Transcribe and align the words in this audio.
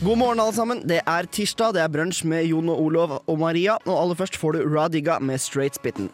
God 0.00 0.18
morgen, 0.18 0.40
alle 0.40 0.52
sammen. 0.52 0.78
Det 0.88 1.02
er 1.06 1.26
tirsdag, 1.28 1.74
det 1.76 1.82
er 1.84 1.90
brunsj 1.92 2.24
med 2.24 2.46
Jon 2.48 2.70
og 2.72 2.78
Olov 2.80 3.10
og 3.26 3.38
Maria. 3.38 3.76
Og 3.84 3.98
aller 4.00 4.16
først 4.16 4.36
får 4.40 4.56
du 4.56 4.62
Radiga 4.72 5.18
med 5.20 5.38
Straight 5.38 5.76
Spitten. 5.76 6.08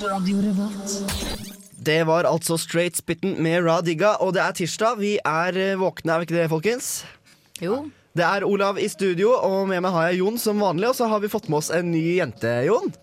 Radio 0.00 0.40
floating 0.40 1.49
Det 1.90 2.04
var 2.06 2.22
altså 2.28 2.54
Straight 2.60 2.94
Spitten 3.00 3.32
med 3.42 3.64
Radiga, 3.66 4.12
og 4.22 4.36
det 4.36 4.42
er 4.44 4.54
tirsdag. 4.54 5.00
Vi 5.00 5.16
er 5.26 5.56
eh, 5.58 5.78
våkne, 5.80 6.12
er 6.14 6.20
vi 6.22 6.28
ikke 6.28 6.36
det, 6.36 6.44
folkens? 6.52 6.90
Jo. 7.58 7.80
Det 8.14 8.22
er 8.22 8.46
Olav 8.46 8.78
i 8.78 8.86
studio, 8.92 9.32
og 9.34 9.66
med 9.66 9.82
meg 9.82 9.90
har 9.96 10.06
jeg 10.10 10.20
Jon 10.20 10.38
som 10.38 10.62
vanlig. 10.62 10.86
Og 10.92 10.94
så 11.00 11.08
har 11.10 11.18
vi 11.18 11.30
fått 11.32 11.48
med 11.50 11.58
oss 11.58 11.72
en 11.74 11.90
ny 11.90 12.04
jente, 12.20 12.52
Jon. 12.68 12.94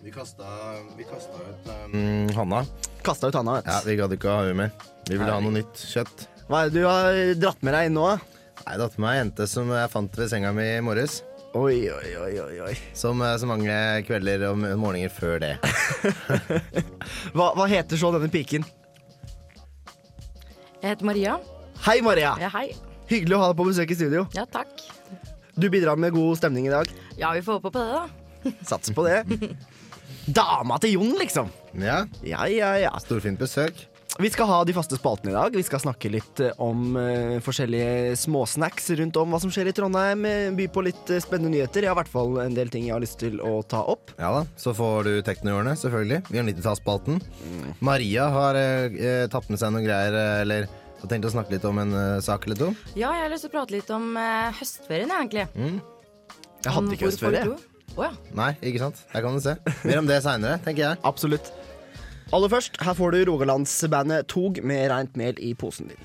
Vi 0.00 0.14
kasta, 0.14 0.48
vi 0.96 1.04
kasta 1.04 1.36
ut 1.36 1.68
um, 1.92 2.32
Hanna. 2.38 2.62
Kasta 3.04 3.28
ut 3.28 3.36
handa. 3.36 3.60
Ja, 3.66 3.82
Vi 3.84 4.00
gadd 4.00 4.16
ikke 4.16 4.32
å 4.32 4.38
ha 4.38 4.46
henne 4.46 4.56
mer. 4.62 4.90
Vi 5.04 5.18
ville 5.18 5.28
ha 5.34 5.44
noe 5.44 5.58
nytt 5.58 5.84
kjøtt. 5.90 6.28
Hva 6.48 6.64
er 6.64 6.72
det 6.72 6.80
du 6.80 6.88
har 6.88 7.20
dratt 7.42 7.60
med 7.60 7.76
deg 7.76 7.90
inn 7.90 7.98
nå? 7.98 8.08
da? 8.08 8.44
Nei, 8.64 8.78
Det 8.80 8.88
med 8.94 9.02
meg 9.04 9.10
ei 9.18 9.20
jente 9.20 9.52
som 9.52 9.76
jeg 9.76 9.92
fant 9.92 10.16
ved 10.22 10.32
senga 10.32 10.56
mi 10.56 10.64
i 10.78 10.80
morges. 10.80 11.20
Oi, 11.56 11.88
oi, 11.90 12.10
oi, 12.20 12.32
oi, 12.40 12.56
oi. 12.60 12.74
Som 12.96 13.22
eh, 13.24 13.34
så 13.40 13.46
mange 13.48 13.72
kvelder 14.06 14.42
og 14.50 14.58
morgener 14.78 15.08
før 15.12 15.38
det. 15.40 15.54
Hva, 17.36 17.46
hva 17.56 17.66
heter 17.70 17.96
så 18.00 18.10
denne 18.14 18.28
piken? 18.32 18.66
Jeg 20.78 20.92
heter 20.92 21.08
Maria. 21.08 21.38
Hei, 21.86 21.98
Maria. 22.04 22.34
Ja, 22.42 22.50
hei. 22.52 22.68
Hyggelig 23.08 23.38
å 23.38 23.40
ha 23.40 23.48
deg 23.50 23.58
på 23.58 23.66
besøk 23.70 23.94
i 23.94 23.96
studio. 23.96 24.26
Ja, 24.36 24.44
takk. 24.44 24.84
Du 25.58 25.66
bidrar 25.72 25.98
med 25.98 26.12
god 26.14 26.36
stemning 26.38 26.68
i 26.68 26.74
dag. 26.74 26.90
Ja, 27.18 27.32
vi 27.34 27.42
får 27.42 27.58
håpe 27.58 27.72
på 27.74 27.80
det, 27.80 27.96
da. 27.96 28.52
Satser 28.70 28.94
på 28.94 29.06
det. 29.08 29.24
Dama 30.28 30.76
til 30.84 30.98
Jon, 30.98 31.16
liksom. 31.18 31.48
Ja, 31.80 32.02
Ja, 32.22 32.44
ja, 32.52 32.74
ja. 32.84 32.92
Storfint 33.02 33.40
besøk. 33.40 33.80
Vi 34.18 34.30
skal 34.34 34.48
ha 34.50 34.56
de 34.66 34.74
faste 34.74 34.96
spaltene 34.98 35.30
i 35.30 35.34
dag. 35.36 35.54
Vi 35.54 35.62
skal 35.62 35.78
snakke 35.78 36.10
litt 36.10 36.40
eh, 36.42 36.50
om 36.58 36.96
uh, 36.98 37.36
forskjellige 37.44 38.16
småsnacks 38.18 38.88
rundt 38.98 39.18
om 39.20 39.30
hva 39.30 39.38
som 39.38 39.52
skjer 39.54 39.70
i 39.70 39.74
Trondheim. 39.76 40.24
eh, 40.26 40.48
By 40.58 40.66
på 40.74 40.82
litt 40.82 41.12
spennende 41.22 41.52
nyheter. 41.52 41.86
Jeg 41.86 41.92
har 41.92 41.94
i 41.94 42.00
hvert 42.00 42.10
fall 42.10 42.40
en 42.42 42.56
del 42.56 42.72
ting 42.72 42.88
jeg 42.88 42.96
har 42.96 43.04
lyst 43.04 43.20
til 43.22 43.38
å 43.38 43.60
ta 43.62 43.84
opp. 43.86 44.10
Ja 44.18 44.32
da, 44.34 44.40
Så 44.58 44.74
får 44.74 45.06
du 45.06 45.12
Teknohjørnet, 45.22 45.78
selvfølgelig. 45.78 46.18
Vi 46.32 46.40
har 46.40 46.48
90-tallsspalten. 46.50 47.22
Maria 47.78 48.26
har 48.34 48.58
eh, 48.58 49.28
tatt 49.30 49.46
med 49.54 49.62
seg 49.62 49.70
noen 49.76 49.86
greier, 49.86 50.18
eller 50.42 50.66
har 50.98 51.14
tenkt 51.14 51.30
å 51.30 51.34
snakke 51.36 51.54
litt 51.54 51.68
om 51.70 51.78
en 51.78 51.94
uh, 51.94 52.18
sak 52.18 52.48
eller 52.48 52.58
to. 52.58 52.72
Ja, 52.98 53.12
jeg 53.14 53.28
har 53.28 53.30
lyst 53.30 53.46
til 53.46 53.52
å 53.52 53.54
prate 53.54 53.76
litt 53.76 53.94
om 53.94 54.18
høstferien, 54.58 55.14
egentlig. 55.14 55.46
egentlig. 55.54 55.78
Jeg 56.58 56.72
Om 56.72 56.74
hadde 56.74 56.98
ikke 56.98 57.12
høstferie. 57.12 57.46
Å 57.94 58.08
ja. 58.08 58.12
Nei, 58.34 58.50
ikke 58.66 58.82
sant? 58.82 59.06
Der 59.14 59.22
kan 59.22 59.38
du 59.38 59.42
se. 59.46 59.54
Mer 59.86 60.02
om 60.02 60.10
det 60.10 60.18
seinere, 60.26 60.58
tenker 60.66 60.88
jeg. 60.88 61.02
Absolutt. 61.06 61.54
Aller 62.32 62.48
først, 62.48 62.82
her 62.84 62.92
får 62.92 63.10
du 63.10 63.32
Rogalandsbandet 63.32 64.26
Tog 64.26 64.56
med 64.62 64.90
reint 64.90 65.16
mel 65.16 65.36
i 65.38 65.54
posen 65.54 65.88
din. 65.88 65.96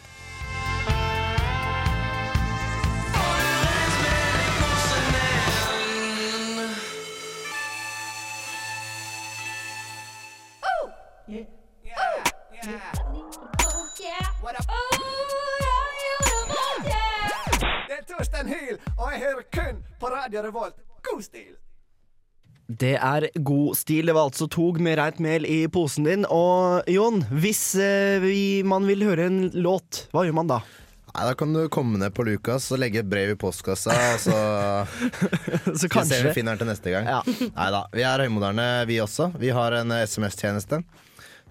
Det 17.87 17.99
er 17.99 18.03
Torstein 18.07 18.47
Hyl, 18.47 18.77
og 18.97 19.11
jeg 19.11 19.19
hører 19.19 19.43
kun 19.53 19.83
på 19.99 20.05
Radio 20.05 20.41
Revolt. 20.41 20.75
God 21.03 21.21
stil! 21.21 21.55
Det 22.79 22.93
er 22.97 23.27
god 23.45 23.75
stil. 23.77 24.07
Det 24.09 24.15
var 24.15 24.29
altså 24.29 24.47
Tog 24.51 24.79
med 24.83 24.97
reint 24.99 25.19
mel 25.23 25.45
i 25.49 25.63
posen 25.71 26.07
din. 26.07 26.23
Og 26.31 26.87
Jon, 26.89 27.21
hvis 27.29 27.73
eh, 27.79 28.21
vi, 28.23 28.37
man 28.67 28.87
vil 28.89 29.05
høre 29.05 29.27
en 29.29 29.43
låt, 29.53 30.07
hva 30.13 30.25
gjør 30.25 30.37
man 30.39 30.49
da? 30.51 30.61
Nei, 31.13 31.25
Da 31.29 31.35
kan 31.37 31.53
du 31.53 31.61
komme 31.73 31.99
ned 32.01 32.13
på 32.17 32.25
Lukas 32.25 32.71
og 32.73 32.81
legge 32.81 33.03
et 33.03 33.09
brev 33.09 33.35
i 33.35 33.37
postkassa, 33.39 33.93
så 34.23 34.37
Så 35.79 35.89
kanskje. 35.91 36.07
vi 36.07 36.09
se 36.09 36.21
om 36.23 36.29
vi 36.31 36.35
finner 36.39 36.55
den 36.55 36.63
til 36.63 36.71
neste 36.71 36.93
gang. 36.95 37.09
Ja. 37.09 37.21
Nei 37.53 37.69
da. 37.75 37.83
Vi 37.93 38.05
er 38.09 38.25
høymoderne, 38.25 38.67
vi 38.89 38.97
også. 39.03 39.29
Vi 39.39 39.51
har 39.53 39.77
en 39.83 39.93
eh, 39.93 40.05
SMS-tjeneste. 40.09 40.81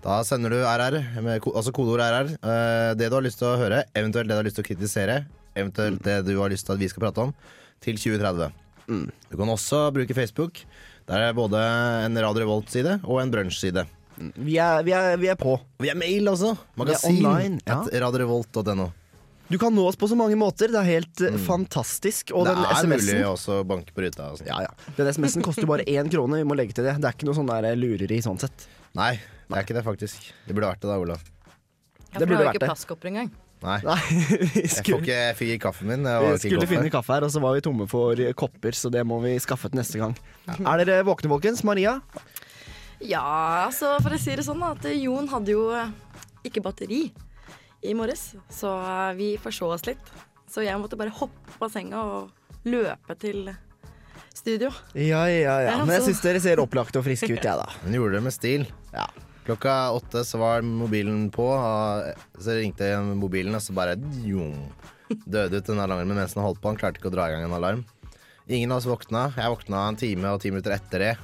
Da 0.03 0.17
sender 0.27 0.51
du 0.51 0.59
RR, 0.67 0.97
med, 1.23 1.45
altså 1.47 1.71
kodeord 1.75 2.03
RR, 2.03 2.33
eh, 2.35 2.89
det 2.99 3.07
du 3.07 3.15
har 3.21 3.23
lyst 3.23 3.39
til 3.39 3.53
å 3.53 3.59
høre, 3.61 3.85
eventuelt 3.95 4.27
det 4.27 4.35
du 4.35 4.41
har 4.41 4.49
lyst 4.49 4.59
til 4.59 4.65
å 4.65 4.71
kritisere, 4.73 5.21
eventuelt 5.55 6.03
det 6.03 6.25
du 6.27 6.35
har 6.41 6.51
lyst 6.51 6.67
til 6.67 6.75
at 6.75 6.83
vi 6.83 6.89
skal 6.91 7.05
prate 7.07 7.29
om, 7.29 7.37
til 7.85 8.01
2030. 8.03 8.51
Mm. 8.91 9.05
Du 9.31 9.37
kan 9.39 9.53
også 9.55 9.85
bruke 9.95 10.17
Facebook. 10.17 10.65
Der 11.09 11.29
er 11.29 11.35
både 11.37 11.59
en 12.07 12.19
Radio 12.23 12.45
Revolt-side 12.45 13.01
og 13.03 13.21
en 13.23 13.33
brunsj-side. 13.33 13.85
vi 14.37 14.57
er, 14.61 14.83
vi, 14.87 14.93
er, 14.95 15.17
vi 15.19 15.31
er 15.33 15.39
på. 15.39 15.57
Vi 15.83 15.91
er 15.91 15.99
mail 15.99 16.29
også! 16.31 16.55
Magasin 16.79 17.19
online, 17.25 17.61
ja. 17.67 17.81
at 17.81 18.03
radiorevolt.no. 18.05 18.91
Du 19.53 19.59
kan 19.61 19.75
nå 19.75 19.83
oss 19.85 19.99
på 20.01 20.09
så 20.09 20.17
mange 20.17 20.37
måter. 20.39 20.71
Det 20.73 20.79
er 20.81 20.89
helt 20.89 21.21
mm. 21.21 21.41
fantastisk. 21.45 22.31
Og 22.33 22.47
Det 22.47 22.55
den 22.57 22.65
er 22.65 22.89
mulig 22.89 23.19
også 23.29 23.59
å 23.61 23.67
banke 23.69 23.93
på 23.93 24.05
ruta. 24.07 24.31
og 24.33 24.41
sånn. 24.41 24.49
ja, 24.49 24.63
ja. 24.65 24.93
Den 24.97 25.11
SMS-en 25.13 25.45
koster 25.45 25.67
jo 25.67 25.73
bare 25.75 25.85
én 25.85 26.09
krone. 26.13 26.41
Vi 26.41 26.47
må 26.49 26.57
legge 26.57 26.79
til 26.79 26.87
det. 26.89 26.95
Det 27.03 27.11
er 27.11 27.19
ikke 27.19 27.29
noe 27.29 27.37
sånn 27.37 27.51
der 27.51 27.69
lureri 27.77 28.23
sånn 28.25 28.41
sett. 28.41 28.69
Nei, 28.97 29.17
det 29.19 29.59
er 29.59 29.67
ikke 29.67 29.77
det, 29.77 29.85
faktisk. 29.85 30.31
Det 30.47 30.57
burde 30.57 30.71
vært 30.73 30.87
det, 30.87 30.89
da, 30.89 31.01
Olav. 31.03 31.27
ja 31.27 31.53
Det 31.53 32.23
for 32.23 32.31
burde 32.31 32.31
du 32.31 32.37
har 32.39 32.47
jo 32.47 32.55
ikke 32.55 32.65
det. 32.65 32.71
plastkopper 32.71 33.13
engang. 33.13 33.33
Nei. 33.63 33.79
Nei, 33.87 33.97
vi 34.55 34.63
Jeg 34.65 34.83
får 34.83 35.03
ikke 35.05 35.19
fyr 35.39 35.51
ikke 35.55 35.65
kaffen 35.69 35.91
min. 35.93 36.07
Vi 36.07 36.31
skulle 36.43 36.63
kaffe. 36.65 36.71
finne 36.75 36.91
kaffe 36.93 37.15
her, 37.15 37.27
og 37.29 37.31
så 37.35 37.43
var 37.45 37.55
vi 37.57 37.63
tomme 37.65 37.87
for 37.91 38.19
kopper, 38.39 38.75
så 38.75 38.91
det 38.91 39.05
må 39.07 39.21
vi 39.23 39.37
skaffe 39.43 39.71
til 39.71 39.79
neste 39.81 40.01
gang. 40.03 40.17
Er 40.51 40.83
dere 40.83 41.03
våkne, 41.07 41.31
folkens? 41.31 41.63
Maria? 41.67 41.99
Ja, 43.03 43.23
altså 43.67 43.97
for 44.03 44.15
å 44.15 44.19
si 44.21 44.35
det 44.39 44.45
sånn, 44.47 44.63
at 44.67 44.85
Jon 44.95 45.27
hadde 45.33 45.55
jo 45.57 45.69
eh, 45.75 45.91
ikke 46.47 46.63
batteri 46.63 47.05
i 47.83 47.95
morges, 47.99 48.29
så 48.53 48.77
eh, 48.79 49.09
vi 49.19 49.33
forså 49.43 49.71
oss 49.75 49.87
litt. 49.89 50.13
Så 50.51 50.63
jeg 50.63 50.79
måtte 50.79 50.99
bare 51.01 51.11
hoppe 51.17 51.59
av 51.63 51.71
senga 51.73 52.03
og 52.03 52.67
løpe 52.69 53.17
til 53.19 53.49
studio. 54.37 54.71
Ja, 54.95 55.25
ja, 55.27 55.41
ja. 55.41 55.57
Ja, 55.73 55.77
Men 55.83 55.95
jeg 55.97 56.03
altså. 56.03 56.13
syns 56.13 56.23
dere 56.25 56.43
ser 56.45 56.63
opplagte 56.63 57.01
og 57.01 57.07
friske 57.07 57.31
ut, 57.33 57.43
jeg, 57.43 57.59
da. 57.59 57.67
Hun 57.87 57.97
gjorde 57.99 58.19
det 58.19 58.25
med 58.27 58.35
stil. 58.37 58.67
Ja. 58.95 59.07
Klokka 59.43 59.91
åtte 59.91 60.23
så 60.25 60.39
var 60.39 60.63
mobilen 60.63 61.27
på, 61.35 61.49
så 62.39 62.55
ringte 62.61 62.87
jeg 62.87 63.17
mobilen, 63.19 63.57
og 63.59 63.65
så 63.65 63.75
bare 63.75 63.97
djum, 64.23 64.55
døde 65.27 65.59
ut 65.59 65.67
den 65.67 65.83
alarmen 65.83 66.15
mens 66.15 66.37
den 66.37 66.45
holdt 66.47 66.63
på. 66.63 66.71
Han 66.71 66.79
klarte 66.79 67.03
ikke 67.03 67.11
å 67.11 67.17
dra 67.17 67.27
i 67.27 67.35
gang 67.35 67.49
en 67.49 67.59
alarm. 67.59 67.83
Ingen 68.47 68.71
av 68.71 68.83
oss 68.83 68.91
våkna. 68.91 69.31
Jeg 69.35 69.55
våkna 69.55 69.87
en 69.89 69.99
time 69.99 70.31
og 70.35 70.43
ti 70.43 70.55
minutter 70.55 70.77
etter 70.77 71.07
det, 71.07 71.15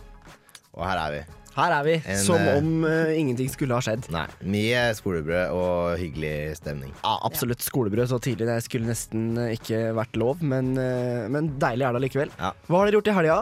og 0.75 0.83
her 0.87 1.03
er 1.05 1.15
vi. 1.15 1.25
Her 1.59 1.73
er 1.75 1.87
vi, 1.87 1.95
En, 2.07 2.21
som 2.23 2.39
eh, 2.39 2.59
om 2.61 2.85
uh, 2.87 3.09
ingenting 3.19 3.49
skulle 3.51 3.75
ha 3.75 3.83
skjedd. 3.83 4.07
Nei, 4.15 4.27
Mye 4.47 4.83
skolebrød 4.95 5.55
og 5.57 5.97
hyggelig 5.99 6.59
stemning. 6.61 6.93
Ja, 7.01 7.17
absolutt 7.27 7.65
skolebrød 7.67 8.13
så 8.13 8.21
tidlig. 8.23 8.47
Det 8.47 8.61
skulle 8.67 8.87
nesten 8.91 9.33
ikke 9.57 9.89
vært 9.99 10.19
lov, 10.23 10.45
men, 10.47 10.77
uh, 10.79 11.27
men 11.33 11.51
deilig 11.59 11.89
er 11.89 11.99
det 11.99 12.05
likevel. 12.07 12.31
Ja. 12.39 12.53
Hva 12.69 12.83
har 12.83 12.91
dere 12.91 13.01
gjort 13.01 13.11
i 13.11 13.17
helga? 13.19 13.41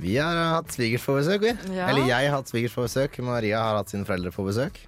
Vi 0.00 0.16
har 0.16 0.36
hatt 0.56 0.72
svigers 0.72 1.04
på 1.04 1.18
besøk, 1.18 1.44
vi. 1.44 1.54
Ja. 1.76 1.90
Eller 1.90 2.06
jeg 2.08 2.30
har 2.30 2.38
hatt 2.40 2.48
svigers 2.50 2.72
på 2.76 2.86
besøk. 2.86 3.18
Maria 3.26 3.60
har 3.60 3.80
hatt 3.82 3.92
sine 3.92 4.06
foreldre 4.08 4.32
på 4.34 4.46
besøk. 4.48 4.80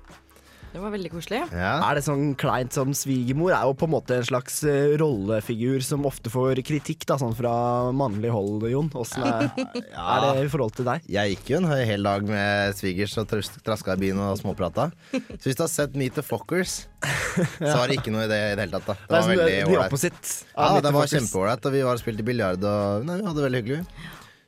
Det 0.72 0.80
var 0.80 0.88
veldig 0.94 1.10
koselig. 1.12 1.42
Ja. 1.52 1.72
Er 1.84 1.98
det 1.98 2.02
sånn 2.06 2.30
kleint 2.40 2.72
som 2.72 2.94
svigermor? 2.96 3.50
Er 3.52 3.66
jo 3.68 3.74
på 3.76 3.84
en 3.84 3.92
måte 3.92 4.14
en 4.16 4.24
slags 4.24 4.62
eh, 4.64 4.94
rollefigur 4.96 5.82
som 5.84 6.06
ofte 6.08 6.32
får 6.32 6.62
kritikk 6.64 7.04
da, 7.10 7.18
sånn 7.20 7.34
fra 7.36 7.52
mannlig 7.92 8.30
hold, 8.32 8.64
Jon. 8.72 8.88
Åssen 8.96 9.20
er, 9.28 9.50
er 9.84 10.24
det 10.24 10.46
i 10.46 10.48
forhold 10.54 10.72
til 10.78 10.88
deg? 10.88 11.04
Jeg 11.12 11.34
gikk 11.34 11.52
jo 11.52 11.58
en 11.60 11.68
hel 11.76 12.08
dag 12.08 12.24
med 12.24 12.72
svigers 12.80 13.18
og 13.20 13.28
tras- 13.34 13.52
traska 13.68 13.98
i 13.98 14.02
byen 14.06 14.24
og 14.24 14.40
småprata. 14.40 14.88
Så 15.12 15.42
hvis 15.50 15.60
du 15.60 15.66
har 15.66 15.68
sett 15.74 15.92
Meet 16.00 16.16
the 16.16 16.24
Fockers, 16.24 16.86
så 17.60 17.74
var 17.76 17.92
det 17.92 18.00
ikke 18.00 18.16
noe 18.16 18.24
i 18.24 18.32
det 18.32 18.40
i 18.40 18.56
det 18.56 18.64
hele 18.64 18.80
tatt. 18.80 18.88
da 18.88 18.96
Det 18.96 19.12
Det 19.12 19.20
var 19.20 19.30
veldig 19.34 19.60
ålreit. 19.68 20.32
Ja, 20.56 20.72
det 20.88 20.96
var 20.96 21.12
kjempeålreit, 21.18 21.68
og 21.68 21.76
vi 21.76 21.84
var 21.84 22.00
og 22.00 22.04
spilte 22.06 22.24
biljard 22.32 22.64
og 22.72 23.04
Nei, 23.12 23.20
vi 23.20 23.28
hadde 23.28 23.42
det 23.42 23.48
veldig 23.50 23.62
hyggelig. 23.66 23.84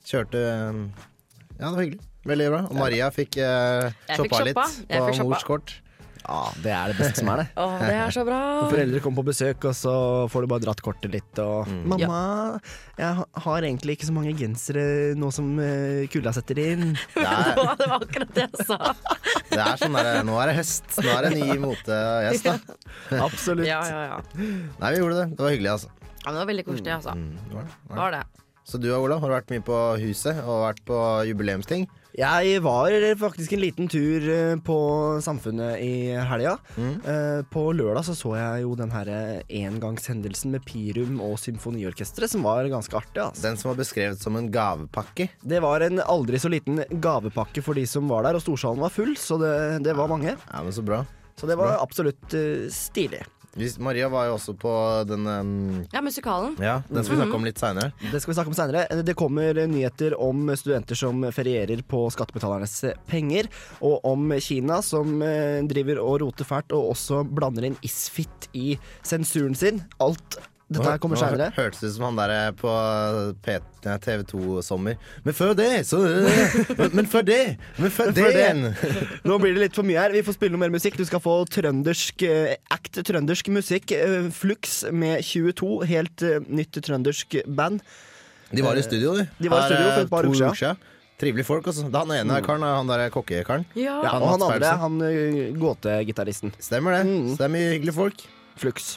Kjørte 0.04 0.42
um, 0.70 0.84
Ja, 1.58 1.70
det 1.70 1.72
var 1.76 1.82
hyggelig. 1.84 2.02
Veldig 2.24 2.50
bra. 2.54 2.60
Og 2.70 2.76
Maria 2.80 3.08
fikk 3.12 3.36
eh, 3.44 3.90
shoppa 4.16 4.44
litt 4.46 4.56
på 4.56 5.00
morskort 5.04 5.28
mors 5.28 5.44
kort. 5.48 5.74
Ja, 6.24 6.38
det 6.64 6.70
er 6.72 6.88
det 6.88 6.94
beste 6.96 7.20
som 7.20 7.28
er 7.34 7.42
det. 7.42 7.44
Å, 7.60 7.64
det 7.82 7.96
er 8.00 8.12
så 8.14 8.22
bra. 8.24 8.36
Når 8.62 8.70
foreldre 8.72 9.00
kommer 9.04 9.20
på 9.20 9.24
besøk, 9.28 9.66
og 9.68 9.74
så 9.76 9.92
får 10.32 10.44
du 10.46 10.48
bare 10.54 10.64
dratt 10.64 10.80
kortet 10.84 11.12
litt 11.12 11.40
og 11.42 11.68
Mm. 11.68 11.82
'Mamma, 11.88 12.20
jeg 12.96 13.24
har 13.44 13.66
egentlig 13.66 13.96
ikke 13.96 14.08
så 14.08 14.14
mange 14.16 14.32
gensere 14.36 14.84
nå 15.20 15.28
som 15.32 15.50
uh, 15.60 16.04
kulda 16.12 16.32
setter 16.32 16.60
inn'. 16.62 16.94
Det 17.14 17.24
er, 17.28 17.50
det 17.80 17.88
var 17.90 18.00
akkurat 18.00 18.32
det 18.36 18.46
jeg 18.46 18.66
sa. 18.70 18.78
det 19.52 19.60
er 19.60 19.76
sånn 19.80 19.98
der, 20.00 20.22
Nå 20.24 20.38
er 20.40 20.52
det 20.52 20.56
høst. 20.62 20.96
Nå 20.96 21.10
er 21.12 21.28
det 21.28 21.34
ny 21.42 21.58
motegjest, 21.60 22.48
da. 22.48 22.56
Absolutt. 23.24 23.68
Ja, 23.68 23.82
ja, 23.84 24.00
ja. 24.14 24.18
Nei, 24.80 24.94
vi 24.94 25.02
gjorde 25.02 25.20
det. 25.20 25.28
Det 25.36 25.44
var 25.44 25.52
hyggelig, 25.56 25.74
altså. 25.76 25.92
ja 26.24 26.24
men 26.24 26.38
det 26.38 26.40
var 26.40 26.50
veldig 26.54 26.66
koselig, 26.72 26.94
altså. 26.96 27.16
Mm, 27.20 27.36
det 27.50 27.60
var 27.60 27.68
det. 27.68 27.76
Det 27.92 28.00
var 28.00 28.16
det. 28.16 28.24
Så 28.64 28.80
du 28.80 28.88
og 28.94 29.04
Olav, 29.04 29.20
har 29.20 29.34
vært 29.36 29.52
mye 29.52 29.62
på 29.64 29.76
huset 30.00 30.40
og 30.40 30.64
vært 30.64 30.80
på 30.88 30.98
jubileumsting? 31.28 31.84
Jeg 32.14 32.60
var 32.62 32.94
faktisk 33.18 33.56
en 33.56 33.60
liten 33.60 33.88
tur 33.90 34.24
eh, 34.30 34.54
på 34.62 34.76
Samfunnet 35.24 35.82
i 35.82 36.14
helga. 36.14 36.54
Mm. 36.78 36.94
På 37.50 37.64
lørdag 37.74 38.06
så, 38.06 38.14
så 38.16 38.36
jeg 38.38 38.62
jo 38.62 38.76
den 38.78 38.94
her 38.94 39.10
engangshendelsen 39.50 40.54
med 40.54 40.64
Pirum 40.64 41.18
og 41.24 41.34
Symfoniorkesteret, 41.42 42.30
som 42.30 42.46
var 42.46 42.70
ganske 42.70 42.96
artig. 42.96 43.20
Altså. 43.24 43.44
Den 43.48 43.58
som 43.60 43.72
var 43.72 43.80
beskrevet 43.82 44.22
som 44.22 44.38
en 44.38 44.48
gavepakke. 44.54 45.28
Det 45.42 45.60
var 45.64 45.84
en 45.84 46.00
aldri 46.00 46.40
så 46.40 46.52
liten 46.54 46.84
gavepakke 46.88 47.64
for 47.66 47.76
de 47.76 47.84
som 47.90 48.08
var 48.08 48.28
der, 48.28 48.38
og 48.38 48.46
storsalen 48.46 48.84
var 48.86 48.94
full, 48.94 49.16
så 49.20 49.40
det, 49.42 49.54
det 49.84 49.98
var 49.98 50.12
mange. 50.12 50.38
Ja, 50.38 50.62
men 50.62 50.72
Så 50.72 50.86
bra. 50.86 51.02
Så 51.36 51.46
det 51.50 51.58
var 51.58 51.80
absolutt 51.82 52.34
eh, 52.34 52.70
stilig. 52.70 53.24
Hvis- 53.54 53.78
Maria 53.78 54.08
var 54.10 54.26
jo 54.26 54.34
også 54.36 54.54
på 54.58 54.72
den 55.06 55.26
um, 55.26 55.84
Ja, 55.92 56.00
musikalen. 56.02 56.56
Ja, 56.58 56.80
den 56.88 57.04
skal 57.04 57.16
vi 57.16 57.20
snakke 57.22 57.38
om 57.38 57.44
litt 57.46 57.58
seinere. 57.62 57.92
Det 58.10 58.20
skal 58.22 58.32
vi 58.32 58.36
snakke 58.38 58.52
om 58.52 58.58
senere. 58.58 59.02
Det 59.06 59.14
kommer 59.16 59.54
nyheter 59.70 60.16
om 60.20 60.48
studenter 60.56 60.98
som 60.98 61.22
ferierer 61.34 61.82
på 61.86 62.04
skattebetalernes 62.14 62.74
penger, 63.10 63.46
og 63.80 64.00
om 64.04 64.32
Kina 64.42 64.80
som 64.82 65.20
eh, 65.22 65.60
driver 65.70 66.00
og 66.02 66.20
roter 66.24 66.44
fælt, 66.48 66.72
og 66.74 66.92
også 66.96 67.22
blander 67.30 67.68
inn 67.70 67.78
isfit 67.86 68.48
i 68.54 68.74
sensuren 69.06 69.54
sin. 69.54 69.82
Alt 70.02 70.38
dette 70.76 70.92
her 70.92 71.00
kommer 71.02 71.18
Nå 71.18 71.22
senere. 71.24 71.50
Hørtes 71.56 71.82
ut 71.84 71.94
som 71.96 72.06
han 72.08 72.18
der 72.18 72.54
på 72.58 72.72
TV2 73.44 74.62
Sommer. 74.64 74.96
Men 75.24 75.36
før 75.36 75.54
det, 75.58 75.70
så 75.88 76.00
Men, 76.96 77.08
før 77.10 77.26
det! 77.26 77.42
Men 77.78 77.92
før 77.94 78.12
det 78.14 78.26
igjen! 78.30 78.64
Nå 79.28 79.38
blir 79.42 79.56
det 79.56 79.66
litt 79.66 79.78
for 79.78 79.86
mye 79.86 80.00
her. 80.00 80.14
Vi 80.14 80.24
får 80.26 80.38
spille 80.38 80.54
noe 80.54 80.64
mer 80.64 80.74
musikk. 80.74 80.98
Du 81.00 81.04
skal 81.08 81.22
få 81.24 81.36
trøndersk 81.52 82.26
eh, 82.28 82.56
act 82.74 83.02
trøndersk 83.06 83.52
musikk. 83.54 83.94
Eh, 83.96 84.30
Flux 84.34 84.82
med 84.92 85.22
22. 85.24 85.70
Helt 85.90 86.26
eh, 86.26 86.42
nytt 86.48 86.80
trøndersk 86.84 87.40
band. 87.46 87.84
De 88.54 88.62
var 88.62 88.78
i 88.78 88.82
studio, 88.86 89.14
du. 89.18 89.24
De 89.38 89.50
var 89.50 89.64
i 89.64 89.70
studio 89.72 89.86
for 89.88 90.00
eh, 90.00 90.04
et 90.04 90.12
par 90.12 90.28
uker 90.28 90.58
siden. 90.58 90.90
Trivelige 91.20 91.46
folk, 91.46 91.66
altså. 91.70 91.86
Det 91.86 91.94
er 91.94 92.08
han 92.08 92.16
ene 92.26 92.40
karen, 92.42 92.64
han 92.66 92.90
der 92.90 93.06
kokkekaren. 93.14 93.66
Ja. 93.78 94.00
Ja, 94.02 94.16
og 94.18 94.32
han 94.34 94.42
andre, 94.42 94.72
han 94.82 94.98
eh, 95.06 95.54
gåtegitaristen. 95.58 96.54
Stemmer 96.58 96.98
det. 96.98 97.04
Mm. 97.06 97.28
Så 97.30 97.38
det 97.38 97.46
er 97.46 97.54
mye 97.54 97.72
hyggelige 97.76 97.96
folk. 97.96 98.24
Flux. 98.58 98.94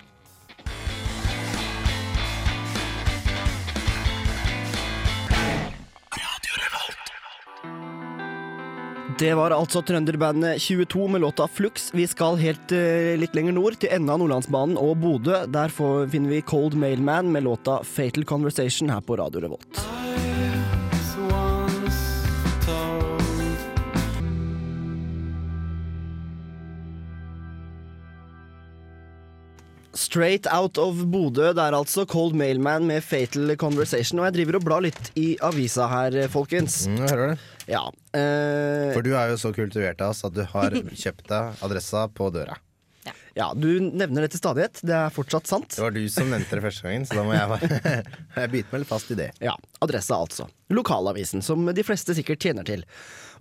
Det 9.17 9.31
var 9.33 9.49
altså 9.49 9.81
trønderbandet 9.81 10.59
22 10.61 11.07
med 11.09 11.23
låta 11.23 11.47
Flux. 11.49 11.87
Vi 11.93 12.03
skal 12.05 12.35
helt 12.37 12.69
uh, 12.69 13.15
litt 13.17 13.33
lenger 13.33 13.55
nord, 13.57 13.79
til 13.81 13.89
enden 13.89 14.11
av 14.13 14.19
Nordlandsbanen 14.21 14.77
og 14.77 14.99
Bodø. 15.01 15.39
Der 15.49 15.73
får, 15.73 16.05
finner 16.13 16.35
vi 16.35 16.43
Cold 16.45 16.77
Mailman 16.77 17.31
med 17.33 17.47
låta 17.47 17.79
Fatal 17.81 18.27
Conversation 18.29 18.93
her 18.93 19.01
på 19.01 19.17
Radio 19.17 19.41
Revolt. 19.41 19.81
Straight 29.97 30.45
out 30.53 30.77
of 30.77 31.01
Bodø, 31.09 31.55
det 31.57 31.65
er 31.65 31.73
altså 31.73 32.05
Cold 32.05 32.37
Mailman 32.37 32.85
med 32.85 33.01
Fatal 33.01 33.57
Conversation. 33.57 34.21
Og 34.21 34.29
jeg 34.29 34.43
driver 34.43 34.61
og 34.61 34.69
blar 34.69 34.85
litt 34.85 35.13
i 35.17 35.31
avisa 35.41 35.89
her, 35.89 36.21
folkens. 36.29 36.83
Mm, 36.85 37.01
jeg 37.01 37.15
hører 37.15 37.33
det. 37.33 37.56
Ja. 37.67 37.83
eh, 38.15 38.93
For 38.95 39.03
du 39.03 39.11
er 39.19 39.33
jo 39.33 39.37
så 39.41 39.51
kultivert 39.55 39.99
av 40.01 40.13
oss 40.15 40.23
at 40.27 40.33
du 40.37 40.43
har 40.53 40.71
kjøpt 41.03 41.27
deg 41.31 41.61
adressa 41.67 42.07
på 42.15 42.29
døra. 42.31 42.55
ja, 43.37 43.51
du 43.55 43.67
nevner 43.79 44.25
det 44.25 44.31
til 44.33 44.39
stadighet. 44.41 44.79
Det 44.83 44.95
er 44.95 45.11
fortsatt 45.13 45.47
sant. 45.47 45.75
Det 45.75 45.83
var 45.83 45.93
du 45.95 46.01
som 46.11 46.27
nevnte 46.31 46.57
det 46.57 46.63
første 46.63 46.87
gangen, 46.87 47.05
så 47.07 47.19
da 47.19 47.23
må 47.27 47.35
jeg 47.35 47.51
bare 47.53 47.79
Jeg 48.41 48.51
biter 48.55 48.73
meg 48.73 48.83
litt 48.83 48.89
fast 48.91 49.11
i 49.13 49.17
det. 49.19 49.29
Ja, 49.43 49.53
adressa 49.83 50.17
altså. 50.23 50.47
Lokalavisen, 50.73 51.43
som 51.45 51.67
de 51.67 51.83
fleste 51.87 52.15
sikkert 52.17 52.43
tjener 52.43 52.67
til. 52.67 52.83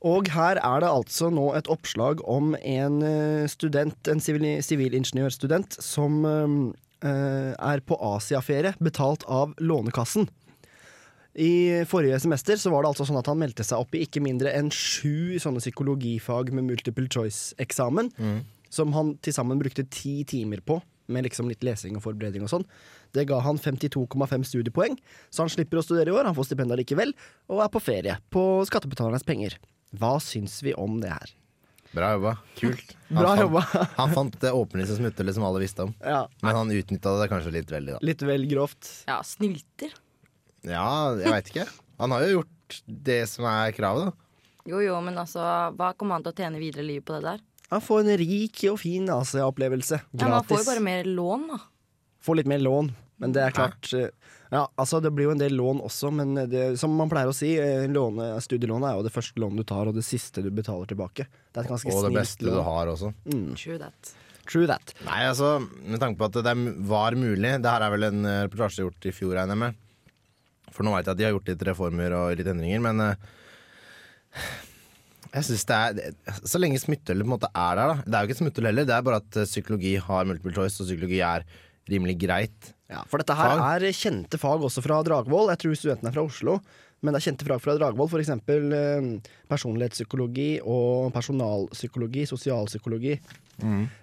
Og 0.07 0.29
her 0.35 0.59
er 0.61 0.83
det 0.85 0.91
altså 0.93 1.31
nå 1.33 1.49
et 1.57 1.71
oppslag 1.73 2.21
om 2.29 2.53
en 2.61 2.99
eh, 3.07 3.47
student, 3.51 3.97
en 4.13 4.21
sivilingeniørstudent, 4.23 5.79
som 5.83 6.19
eh, 6.27 7.55
er 7.57 7.81
på 7.89 7.97
Asiaferie, 8.15 8.75
betalt 8.83 9.25
av 9.29 9.55
Lånekassen. 9.59 10.29
I 11.37 11.85
forrige 11.85 12.19
semester 12.23 12.57
så 12.57 12.71
var 12.73 12.83
det 12.85 12.91
altså 12.95 13.05
sånn 13.05 13.19
at 13.21 13.29
han 13.29 13.37
meldte 13.41 13.65
seg 13.67 13.83
opp 13.83 13.93
i 13.97 14.01
ikke 14.07 14.23
mindre 14.25 14.55
enn 14.57 14.71
sju 14.73 15.37
sånne 15.43 15.61
psykologifag 15.61 16.49
med 16.57 16.65
multiple 16.71 17.09
choice-eksamen, 17.13 18.09
som 18.73 18.95
han 18.97 19.15
til 19.21 19.37
sammen 19.37 19.61
brukte 19.61 19.85
ti 19.93 20.23
timer 20.29 20.63
på, 20.65 20.79
med 21.13 21.27
liksom 21.29 21.51
litt 21.53 21.63
lesing 21.63 21.99
og 21.99 22.03
forberedning 22.07 22.47
og 22.47 22.51
sånn. 22.51 22.65
Det 23.15 23.27
ga 23.29 23.39
han 23.45 23.61
52,5 23.61 24.49
studiepoeng, 24.49 24.97
så 25.31 25.45
han 25.45 25.53
slipper 25.53 25.79
å 25.79 25.85
studere 25.85 26.11
i 26.11 26.17
år, 26.17 26.25
han 26.27 26.35
får 26.37 26.49
stipend 26.49 26.73
likevel, 26.81 27.13
og 27.53 27.63
er 27.63 27.73
på 27.73 27.85
ferie 27.85 28.17
på 28.33 28.43
skattebetalernes 28.69 29.27
penger. 29.29 29.59
Hva 29.97 30.17
syns 30.25 30.63
vi 30.65 30.73
om 30.75 30.99
det 31.05 31.13
her? 31.13 31.37
Bra 31.95 32.11
jobba. 32.17 32.33
Kult. 32.59 32.97
Han 33.09 33.21
Bra 33.23 33.29
fant, 33.31 33.41
jobba. 33.45 33.61
Han 33.97 34.11
fant 34.13 34.35
det 34.43 34.51
åpenlyse 34.53 34.97
smutthullet 34.99 35.37
som 35.37 35.45
alle 35.47 35.61
visste 35.63 35.85
om. 35.87 35.93
Ja, 36.03 36.25
Men 36.43 36.59
han 36.59 36.73
utnytta 36.75 37.13
det 37.21 37.29
kanskje 37.31 37.53
litt 37.55 37.71
veldig, 37.73 37.95
da. 37.95 38.01
litt 38.05 38.25
vel 38.27 38.45
grovt. 38.51 38.91
Ja, 39.07 39.21
snylter. 39.25 39.95
Ja, 40.67 41.15
jeg 41.21 41.33
veit 41.33 41.51
ikke. 41.53 41.67
Han 42.03 42.13
har 42.15 42.25
jo 42.27 42.39
gjort 42.41 42.81
det 43.09 43.23
som 43.31 43.47
er 43.49 43.75
kravet, 43.77 44.11
da. 44.11 44.23
Jo 44.67 44.81
jo, 44.83 44.97
men 45.05 45.19
altså, 45.23 45.43
hva 45.79 45.93
kommer 45.95 46.19
han 46.19 46.27
til 46.27 46.35
å 46.35 46.39
tjene 46.41 46.59
videre 46.61 46.83
i 46.83 46.89
livet 46.89 47.07
på 47.07 47.15
det 47.17 47.23
der? 47.29 47.43
Han 47.71 47.83
får 47.83 48.03
en 48.03 48.19
rik 48.21 48.63
og 48.71 48.79
fin 48.83 49.09
Asia-opplevelse. 49.11 49.99
Ja, 50.11 50.23
men 50.25 50.37
han 50.37 50.47
får 50.47 50.63
jo 50.63 50.69
bare 50.69 50.83
mer 50.87 51.07
lån, 51.07 51.47
da. 51.53 51.61
Får 52.27 52.41
litt 52.41 52.51
mer 52.51 52.63
lån, 52.63 52.91
men 53.23 53.35
det 53.35 53.43
er 53.45 53.55
klart 53.55 53.93
eh, 53.95 54.11
Ja, 54.51 54.65
altså 54.79 54.99
det 55.03 55.13
blir 55.15 55.29
jo 55.29 55.35
en 55.37 55.41
del 55.43 55.55
lån 55.59 55.81
også, 55.87 56.11
men 56.15 56.35
det, 56.51 56.65
som 56.79 56.95
man 56.99 57.11
pleier 57.11 57.31
å 57.31 57.35
si, 57.35 57.53
eh, 57.63 57.87
låne, 57.91 58.33
studielånet 58.43 58.91
er 58.91 58.99
jo 58.99 59.07
det 59.07 59.15
første 59.15 59.43
lånet 59.43 59.63
du 59.63 59.69
tar, 59.71 59.91
og 59.91 59.95
det 59.99 60.05
siste 60.07 60.43
du 60.43 60.51
betaler 60.55 60.91
tilbake. 60.91 61.27
Det 61.51 61.63
er 61.63 61.67
et 61.67 61.73
ganske 61.75 61.95
Og 61.95 62.07
det 62.09 62.15
beste 62.19 62.47
beste 62.47 62.55
du 62.59 62.63
har 62.67 62.91
også. 62.91 63.13
True 63.55 63.79
that. 63.83 64.15
True 64.47 64.67
that. 64.71 64.95
Nei, 65.07 65.23
altså, 65.31 65.57
med 65.63 66.03
tanke 66.03 66.19
på 66.21 66.29
at 66.29 66.39
det 66.47 66.53
var 66.87 67.17
mulig 67.19 67.57
Det 67.59 67.67
her 67.67 67.83
er 67.83 67.91
vel 67.97 68.07
en 68.11 68.27
eh, 68.27 68.45
reportasje 68.47 68.87
gjort 68.87 69.11
i 69.11 69.15
fjor, 69.15 69.35
regner 69.39 69.55
jeg 69.57 69.63
med. 69.65 69.83
For 70.77 70.87
nå 70.87 70.93
veit 70.95 71.09
jeg 71.09 71.17
at 71.17 71.21
de 71.21 71.27
har 71.29 71.35
gjort 71.37 71.51
litt 71.53 71.67
reformer 71.71 72.15
og 72.19 72.33
litt 72.39 72.49
endringer, 72.53 72.83
men 72.85 73.03
eh, 73.07 73.35
jeg 75.37 75.45
synes 75.49 75.67
det 75.69 75.77
er 75.77 76.41
Så 76.47 76.61
lenge 76.61 76.81
smutthullet 76.81 77.25
på 77.25 77.29
en 77.31 77.35
måte 77.35 77.51
er 77.51 77.79
der, 77.81 77.93
da. 77.93 77.97
Det 78.05 78.15
er 78.15 78.19
jo 78.25 78.29
ikke 78.29 78.37
et 78.37 78.43
smutthull 78.45 78.71
heller, 78.71 78.89
det 78.89 78.97
er 78.97 79.07
bare 79.07 79.21
at 79.25 79.39
eh, 79.43 79.49
psykologi 79.49 79.95
har 80.09 80.29
multiple 80.29 80.55
choice, 80.57 80.79
og 80.83 80.91
psykologi 80.91 81.23
er 81.25 81.47
rimelig 81.91 82.17
greit. 82.25 82.73
Ja, 82.91 83.03
for 83.11 83.23
dette 83.23 83.35
her 83.35 83.57
Fag. 83.59 83.85
er 83.87 83.95
kjente 83.95 84.39
fag 84.43 84.65
også 84.67 84.83
fra 84.83 84.99
Dragvoll. 85.07 85.51
Jeg 85.53 85.63
tror 85.63 85.79
studentene 85.79 86.11
er 86.11 86.17
fra 86.17 86.27
Oslo. 86.27 86.61
Men 87.05 87.13
det 87.13 87.21
er 87.21 87.27
kjente 87.29 87.47
fag 87.47 87.61
fra 87.63 87.75
Dragvoll, 87.79 88.09
f.eks. 88.11 88.31
Eh, 88.33 89.09
personlighetspsykologi 89.53 90.49
og 90.65 91.11
personalpsykologi, 91.15 92.25
sosialpsykologi. 92.31 93.17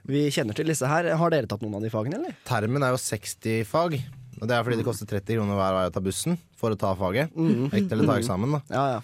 Vi 0.10 0.22
kjenner 0.34 0.58
til 0.58 0.70
disse 0.72 0.88
her. 0.90 1.10
Har 1.20 1.34
dere 1.34 1.50
tatt 1.50 1.64
noen 1.64 1.80
av 1.80 1.86
de 1.86 1.92
fagene, 1.94 2.20
eller? 2.22 2.38
Termen 2.48 2.86
er 2.86 2.94
jo 2.96 3.02
60 3.02 3.66
fag. 3.70 3.98
Og 4.42 4.48
det 4.50 4.56
er 4.56 4.64
fordi 4.66 4.80
det 4.80 4.86
koster 4.88 5.10
30 5.10 5.40
kroner 5.40 5.60
hver 5.60 5.76
vei 5.78 5.88
å 5.90 5.94
ta 5.94 6.04
bussen 6.04 6.38
for 6.60 6.74
å 6.74 6.80
ta 6.80 6.94
faget. 7.00 7.34
Ekte 7.74 7.96
eller 7.96 8.10
ta 8.10 8.20
eksamen, 8.22 8.58
da. 8.58 8.62
Ja, 8.74 8.86
ja. 8.96 9.02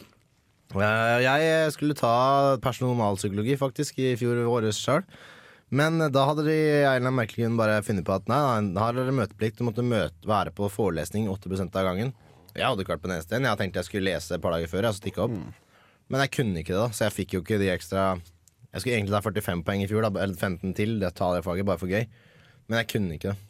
Jeg, 0.70 1.74
skulle 1.74 1.98
ta 1.98 2.58
personalpsykologi 2.62 3.56
faktisk 3.58 3.98
i 4.04 4.14
fjor 4.20 4.42
våres 4.46 4.78
sjøl. 4.78 5.02
Men 5.70 6.02
da 6.14 6.26
hadde 6.26 6.46
de 6.48 6.58
Eiland 6.82 7.12
en 7.12 7.18
merkelig 7.18 7.46
grunn 7.46 7.58
bare 7.58 7.82
funnet 7.86 8.06
på 8.06 8.16
at 8.16 8.30
nei, 8.30 8.38
nei, 8.42 8.74
da 8.74 8.88
har 8.88 8.98
dere 8.98 9.14
møteplikt. 9.14 9.60
Du 9.60 9.66
måtte 9.68 9.86
møte, 9.86 10.18
være 10.30 10.54
på 10.54 10.70
forelesning 10.74 11.30
80% 11.30 11.78
av 11.78 11.90
gangen. 11.90 12.14
Jeg 12.56 12.66
hadde 12.66 12.86
ikke 12.86 12.96
vært 12.96 13.04
på 13.04 13.10
den 13.10 13.18
eneste 13.20 13.38
en. 13.38 13.50
Jeg 13.50 13.62
tenkte 13.62 13.82
jeg 13.82 13.90
skulle 13.90 14.10
lese 14.10 14.38
et 14.38 14.44
par 14.44 14.56
dager 14.56 14.70
før. 14.70 14.88
Jeg, 14.88 14.98
så 14.98 15.04
stikka 15.04 15.26
opp. 15.28 15.36
Men 16.10 16.26
jeg 16.26 16.34
kunne 16.40 16.62
ikke 16.62 16.74
det, 16.74 16.82
da, 16.82 16.90
så 16.98 17.06
jeg 17.06 17.18
fikk 17.20 17.36
jo 17.36 17.44
ikke 17.44 17.60
de 17.62 17.70
ekstra 17.70 18.04
Jeg 18.74 18.82
skulle 18.82 18.96
egentlig 18.98 19.14
ta 19.14 19.22
45 19.26 19.62
poeng 19.66 19.84
i 19.86 19.90
fjor, 19.90 20.06
da, 20.06 20.24
eller 20.26 20.38
15 20.38 20.74
til. 20.78 20.98
Det 21.02 21.14
ta 21.18 21.34
det 21.36 21.46
faget, 21.46 21.66
bare 21.70 21.82
for 21.82 21.90
gøy. 21.90 22.06
Men 22.70 22.82
jeg 22.82 22.90
kunne 22.94 23.18
ikke 23.18 23.34
det. 23.34 23.49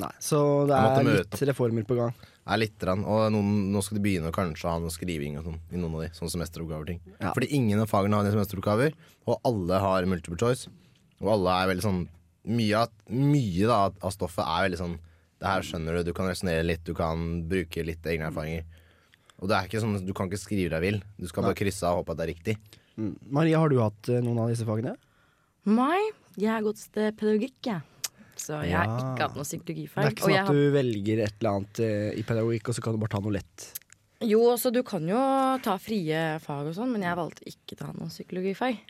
Nei, 0.00 0.10
så 0.24 0.38
det 0.68 0.76
er 0.76 1.08
litt 1.08 1.42
reformer 1.50 1.84
på 1.88 1.96
gang. 1.98 2.14
Er 2.42 2.58
litt, 2.58 2.80
rann. 2.82 3.04
og 3.06 3.28
noen, 3.30 3.50
nå 3.70 3.82
skal 3.84 3.98
de 3.98 4.02
begynne 4.02 4.30
å 4.32 4.34
kanskje 4.34 4.66
ha 4.70 4.78
noe 4.82 4.90
skriving 4.90 5.36
og 5.38 5.44
sånn 5.46 5.58
i 5.70 5.78
noen 5.78 5.98
av 5.98 6.02
de, 6.02 6.08
Sånne 6.16 6.32
semesteroppgaver-ting. 6.32 6.98
Ja. 7.20 7.30
Fordi 7.36 7.50
ingen 7.54 7.82
av 7.82 7.90
fagene 7.90 8.18
har 8.18 8.32
semesteroppgaver, 8.32 8.96
og 9.28 9.46
alle 9.46 9.78
har 9.84 10.08
multiple 10.10 10.40
choice. 10.40 10.72
Og 11.22 11.30
alle 11.36 11.54
er 11.60 11.72
veldig 11.74 11.86
sånn 11.86 12.02
Mye 12.42 12.80
mye 13.14 13.66
da, 13.70 13.76
av 14.02 14.10
stoffet 14.10 14.42
er 14.42 14.64
veldig 14.64 14.78
sånn 14.80 14.96
Det 15.38 15.46
her 15.46 15.62
skjønner 15.62 16.00
du, 16.00 16.08
du 16.08 16.16
kan 16.16 16.26
resonnere 16.26 16.64
litt, 16.66 16.82
du 16.82 16.90
kan 16.98 17.44
bruke 17.46 17.84
litt 17.86 18.02
egne 18.10 18.26
erfaringer. 18.32 18.64
Og 19.38 19.50
det 19.50 19.54
er 19.54 19.68
ikke 19.68 19.82
sånn, 19.82 20.00
du 20.02 20.10
kan 20.14 20.26
ikke 20.30 20.42
skrive 20.42 20.72
deg 20.74 20.82
vill. 20.82 20.98
Du 21.18 21.28
skal 21.30 21.46
bare 21.46 21.58
krysse 21.58 21.86
av 21.86 22.00
og 22.00 22.02
håpe 22.02 22.14
at 22.14 22.20
det 22.20 22.26
er 22.26 22.32
riktig. 22.32 22.56
Mm. 22.98 23.14
Maria, 23.38 23.62
har 23.62 23.70
du 23.70 23.78
hatt 23.82 24.10
eh, 24.10 24.22
noen 24.22 24.42
av 24.42 24.52
disse 24.52 24.66
fagene? 24.66 24.94
Nei, 25.70 25.98
jeg 26.38 26.50
har 26.50 26.62
gått 26.66 26.82
til 26.94 27.14
pedagogikk, 27.18 27.58
jeg. 27.66 27.91
Så 28.42 28.58
jeg 28.66 28.74
har 28.74 28.90
ikke 28.90 29.22
hatt 29.28 29.36
noe 29.38 29.46
Det 29.46 29.70
er 29.70 30.10
ikke 30.10 30.24
sånn 30.26 30.34
at 30.40 30.48
har- 30.48 30.56
du 30.58 30.72
velger 30.74 31.22
et 31.22 31.34
eller 31.38 31.50
annet 31.52 31.80
eh, 31.84 32.08
i 32.18 32.24
pedagogikk, 32.26 32.68
og 32.72 32.74
så 32.74 32.82
kan 32.82 32.96
du 32.96 32.98
bare 33.04 33.14
ta 33.14 33.20
noe 33.22 33.36
lett. 33.38 33.68
Jo, 34.22 34.40
så 34.58 34.70
du 34.74 34.82
kan 34.86 35.06
jo 35.06 35.18
ta 35.62 35.76
frie 35.82 36.38
fag 36.42 36.66
og 36.70 36.74
sånn, 36.74 36.90
men 36.94 37.02
jeg 37.06 37.18
valgte 37.18 37.46
ikke 37.46 37.74
å 37.76 37.80
ta 37.84 37.92
noe 37.94 38.10
psykologifag. 38.10 38.80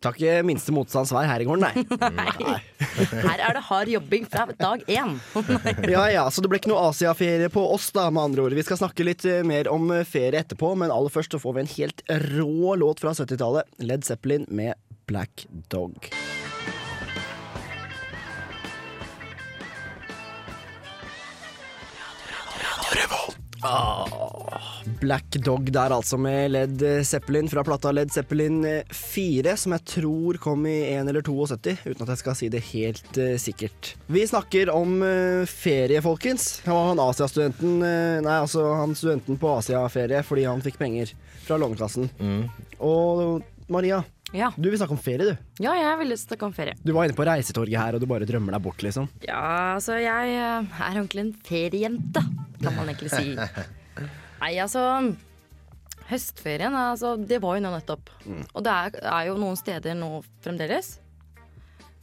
Tar 0.00 0.14
ikke 0.16 0.38
minste 0.48 0.72
motstands 0.72 1.10
vei 1.12 1.26
her 1.28 1.42
i 1.42 1.44
gården, 1.44 1.60
nei. 1.60 1.82
Nei. 2.16 2.60
Her 3.20 3.42
er 3.50 3.52
det 3.58 3.62
hard 3.68 3.90
jobbing 3.92 4.24
fra 4.32 4.46
dag 4.56 4.80
én. 4.88 5.18
Ja 5.92 6.06
ja, 6.08 6.22
så 6.32 6.40
det 6.40 6.48
ble 6.48 6.56
ikke 6.62 6.72
noe 6.72 6.86
Asia-ferie 6.88 7.50
på 7.52 7.60
oss, 7.74 7.90
da, 7.92 8.06
med 8.08 8.22
andre 8.30 8.46
ord. 8.46 8.56
Vi 8.56 8.64
skal 8.64 8.80
snakke 8.80 9.04
litt 9.04 9.26
eh, 9.28 9.42
mer 9.44 9.68
om 9.68 9.90
eh, 9.92 10.04
ferie 10.08 10.40
etterpå, 10.40 10.72
men 10.80 10.92
aller 10.92 11.12
først 11.12 11.36
så 11.36 11.40
får 11.42 11.56
vi 11.58 11.64
en 11.66 11.74
helt 11.76 12.00
rå 12.32 12.76
låt 12.80 13.04
fra 13.04 13.12
70-tallet. 13.12 13.68
Led 13.84 14.08
Zeppelin 14.08 14.48
med 14.48 14.72
Black 15.06 15.44
Dog. 15.68 16.08
Ah, 23.62 24.08
Black 25.00 25.36
Dog 25.44 25.68
der 25.72 25.92
altså 25.92 26.16
med 26.16 26.54
Led 26.54 26.82
Zeppelin 27.04 27.48
fra 27.48 27.60
plata 27.64 27.90
Led 27.92 28.12
Zeppelin 28.12 28.62
4, 28.88 29.52
som 29.60 29.74
jeg 29.76 29.84
tror 29.84 30.38
kom 30.40 30.64
i 30.66 30.78
1 30.94 31.10
eller 31.12 31.24
72, 31.26 31.74
uten 31.84 32.06
at 32.06 32.14
jeg 32.14 32.22
skal 32.22 32.38
si 32.38 32.48
det 32.52 32.62
helt 32.70 33.20
uh, 33.20 33.34
sikkert. 33.40 33.92
Vi 34.08 34.24
snakker 34.26 34.72
om 34.72 34.96
uh, 35.04 35.44
ferie, 35.44 36.00
folkens. 36.04 36.62
Han 36.64 36.78
var 36.78 36.88
han 36.88 37.04
Asia-studenten 37.04 37.84
eh, 37.84 38.16
Nei, 38.24 38.38
altså 38.46 38.64
han 38.78 38.96
studenten 38.96 39.36
på 39.40 39.52
Asia-ferie 39.58 40.24
fordi 40.24 40.48
han 40.48 40.64
fikk 40.64 40.80
penger 40.80 41.12
fra 41.44 41.60
Lånekassen. 41.60 42.08
Og 42.80 43.44
Maria, 43.70 44.00
Ja. 44.36 44.52
du 44.54 44.68
vil 44.70 44.78
snakke 44.78 44.94
om 44.94 45.00
ferie, 45.02 45.32
du. 45.32 45.64
ja, 45.64 45.72
jeg 45.74 45.98
vil 46.04 46.14
snakke 46.20 46.46
om 46.46 46.52
ferie. 46.54 46.76
Du 46.86 46.92
var 46.94 47.08
inne 47.08 47.16
på 47.18 47.24
Reisetorget 47.26 47.80
her, 47.80 47.96
og 47.96 48.02
du 48.02 48.06
bare 48.10 48.28
drømmer 48.28 48.54
deg 48.54 48.62
bort, 48.62 48.84
liksom. 48.86 49.08
Ja, 49.26 49.74
altså 49.74 49.96
jeg 49.98 50.36
eh, 50.36 50.70
er 50.86 51.00
ordentlig 51.00 51.24
en 51.24 51.32
feriejente, 51.48 52.22
kan 52.62 52.76
man 52.76 52.92
egentlig 52.92 53.10
si. 53.10 53.34
Nei, 54.42 54.54
altså 54.62 54.84
Høstferien, 56.10 56.74
altså, 56.74 57.16
det 57.18 57.38
var 57.42 57.58
jo 57.58 57.64
nå 57.66 57.74
nettopp. 57.74 58.10
Og 58.54 58.64
det 58.66 58.72
er, 58.72 58.96
er 59.12 59.26
jo 59.28 59.36
noen 59.38 59.58
steder 59.58 59.94
nå 59.98 60.20
fremdeles. 60.42 60.96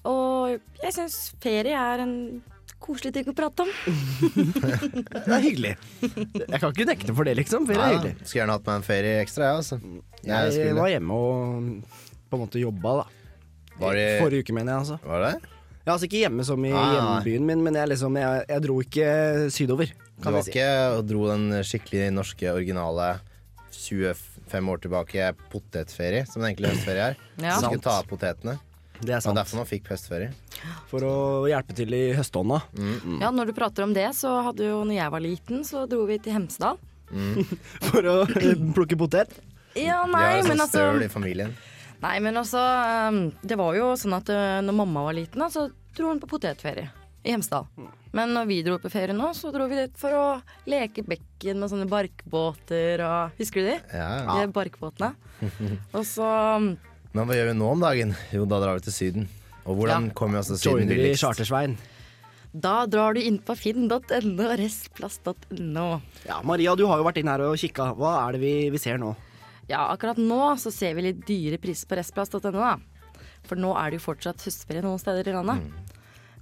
Og 0.07 0.53
jeg 0.84 0.93
syns 0.96 1.17
ferie 1.43 1.75
er 1.75 2.03
en 2.05 2.13
koselig 2.84 3.12
ting 3.15 3.27
å 3.27 3.36
prate 3.36 3.65
om. 3.65 3.72
Det 5.27 5.34
er 5.34 5.43
hyggelig. 5.43 5.74
Jeg 6.03 6.60
kan 6.62 6.72
ikke 6.72 6.86
nekte 6.88 7.15
for 7.17 7.27
det, 7.27 7.34
liksom. 7.39 7.65
Ferie 7.67 7.84
er 7.84 7.96
hyggelig. 7.98 8.13
skulle 8.22 8.41
gjerne 8.43 8.55
hatt 8.55 8.67
meg 8.69 8.79
en 8.79 8.86
ferie 8.86 9.15
ekstra, 9.24 9.50
jeg, 9.50 9.63
altså. 9.63 9.79
Jeg 10.27 10.53
Jeg 10.62 10.77
var 10.77 10.91
hjemme 10.93 11.17
og 11.17 12.05
på 12.29 12.38
en 12.38 12.43
måte 12.46 12.62
jobba, 12.62 12.96
da. 13.03 13.05
Var 13.77 13.93
det, 14.00 14.05
Forrige 14.24 14.43
uke, 14.48 14.53
mener 14.57 14.74
jeg. 14.74 14.79
altså 14.86 14.98
var 15.05 15.22
det? 15.27 15.34
Ja, 15.88 15.93
altså 15.93 16.07
Ikke 16.10 16.19
hjemme 16.25 16.43
som 16.43 16.63
i 16.67 16.72
Ah, 16.75 16.96
hjembyen 16.98 17.46
min, 17.48 17.62
men 17.63 17.77
jeg, 17.79 17.88
liksom, 17.93 18.17
jeg, 18.19 18.46
jeg 18.50 18.63
dro 18.65 18.77
ikke 18.84 19.07
sydover. 19.53 19.91
Du 20.17 20.29
var 20.34 20.41
si. 20.43 20.51
ikke 20.51 20.69
og 20.98 21.03
dro 21.07 21.27
den 21.29 21.46
skikkelig 21.63 22.07
norske, 22.17 22.50
originale 22.51 23.12
25 23.77 24.72
år 24.74 24.81
tilbake 24.84 25.27
potetferie, 25.51 26.25
som 26.27 26.41
den 26.41 26.51
egentlig 26.51 26.74
høstferie 26.74 27.05
er. 27.12 27.19
Ja. 27.39 27.57
Du 27.62 27.67
skulle 27.69 27.84
ta 27.86 28.00
av 28.01 28.10
potetene. 28.10 28.57
Det 28.98 29.13
er 29.13 29.22
sant. 29.22 29.29
Og 29.31 29.38
derfor 29.38 29.62
man 29.62 29.69
fikk 29.69 29.91
høstferie. 29.93 30.31
For 30.89 31.05
å 31.05 31.13
hjelpe 31.48 31.75
til 31.77 31.93
i 31.93 32.03
høstånda. 32.17 32.57
Ja, 33.22 33.29
når 33.31 33.51
du 33.51 33.55
prater 33.57 33.86
om 33.86 33.93
det, 33.93 34.07
så 34.17 34.31
hadde 34.50 34.65
jo 34.72 34.79
når 34.89 34.98
jeg 34.98 35.13
var 35.13 35.24
liten, 35.24 35.62
så 35.67 35.86
dro 35.89 36.03
vi 36.10 36.17
til 36.24 36.34
Hemsedal. 36.34 36.79
For 37.88 38.03
å 38.10 38.15
eh, 38.36 38.57
plukke 38.75 38.98
potet. 39.00 39.31
Ja, 39.77 40.01
Vi 40.03 40.12
nei, 40.12 40.24
har 40.25 40.34
jo 40.39 40.41
men 40.41 40.50
sånn 40.50 40.63
altså 40.65 40.81
støl 40.81 41.05
i 41.05 41.12
familien. 41.13 41.53
Nei, 42.03 42.19
men 42.21 42.37
altså 42.37 42.61
um, 43.09 43.19
Det 43.41 43.55
var 43.57 43.73
jo 43.77 43.87
sånn 43.97 44.13
at 44.19 44.29
uh, 44.29 44.59
når 44.61 44.75
mamma 44.77 45.05
var 45.07 45.15
liten, 45.17 45.41
så 45.49 45.67
dro 45.97 46.11
hun 46.11 46.19
på 46.21 46.29
potetferie 46.29 46.91
i 47.27 47.31
Hemsedal. 47.33 47.65
Men 48.15 48.31
når 48.31 48.45
vi 48.47 48.59
dro 48.63 48.77
på 48.79 48.87
ferie 48.93 49.11
nå, 49.17 49.31
så 49.35 49.49
dro 49.51 49.65
vi 49.67 49.75
dit 49.81 49.97
for 49.99 50.13
å 50.15 50.25
leke 50.69 51.03
bekken 51.03 51.57
med 51.59 51.71
sånne 51.73 51.87
barkbåter 51.91 53.01
og 53.03 53.33
Husker 53.41 53.65
du 53.65 53.67
de? 53.71 53.77
Ja. 53.97 54.37
De 54.37 54.45
barkbåtene. 54.55 55.09
Og 55.97 56.05
så 56.07 56.29
Men 56.61 57.27
hva 57.27 57.35
gjør 57.35 57.51
vi 57.51 57.57
nå 57.59 57.67
om 57.73 57.83
dagen? 57.83 58.13
Jo, 58.31 58.45
da 58.49 58.61
drar 58.63 58.77
vi 58.79 58.85
til 58.87 58.95
Syden. 58.95 59.27
Og 59.67 59.75
hvordan 59.81 60.07
Ja. 60.07 60.13
kommer 60.15 60.37
vi 60.37 60.43
oss 60.45 60.53
til 60.53 60.61
Syden 60.63 60.87
billigst? 60.93 61.21
Chartersveien. 61.25 61.75
da 62.53 62.85
drar 62.87 63.13
du 63.13 63.19
inn 63.21 63.41
på 63.43 63.53
finn.no 63.59 63.97
og 64.47 64.55
restplass.no. 64.61 65.87
Ja, 66.29 66.39
Maria, 66.47 66.75
du 66.79 66.85
har 66.87 66.97
jo 67.01 67.05
vært 67.09 67.19
inn 67.21 67.27
her 67.29 67.43
og 67.49 67.57
kikka. 67.59 67.91
Hva 67.97 68.15
er 68.23 68.37
det 68.37 68.41
vi, 68.41 68.53
vi 68.73 68.79
ser 68.81 68.97
nå? 69.01 69.11
Ja, 69.67 69.88
akkurat 69.91 70.19
nå 70.21 70.41
så 70.62 70.71
ser 70.71 70.95
vi 70.95 71.09
litt 71.09 71.25
dyre 71.27 71.59
priser 71.62 71.89
på 71.89 71.97
restplass.no, 72.00 72.51
da. 72.55 72.77
For 73.47 73.59
nå 73.59 73.74
er 73.79 73.91
det 73.91 74.00
jo 74.00 74.05
fortsatt 74.07 74.43
høstferie 74.47 74.83
noen 74.86 75.00
steder 75.01 75.27
i 75.27 75.36
landet. 75.36 75.63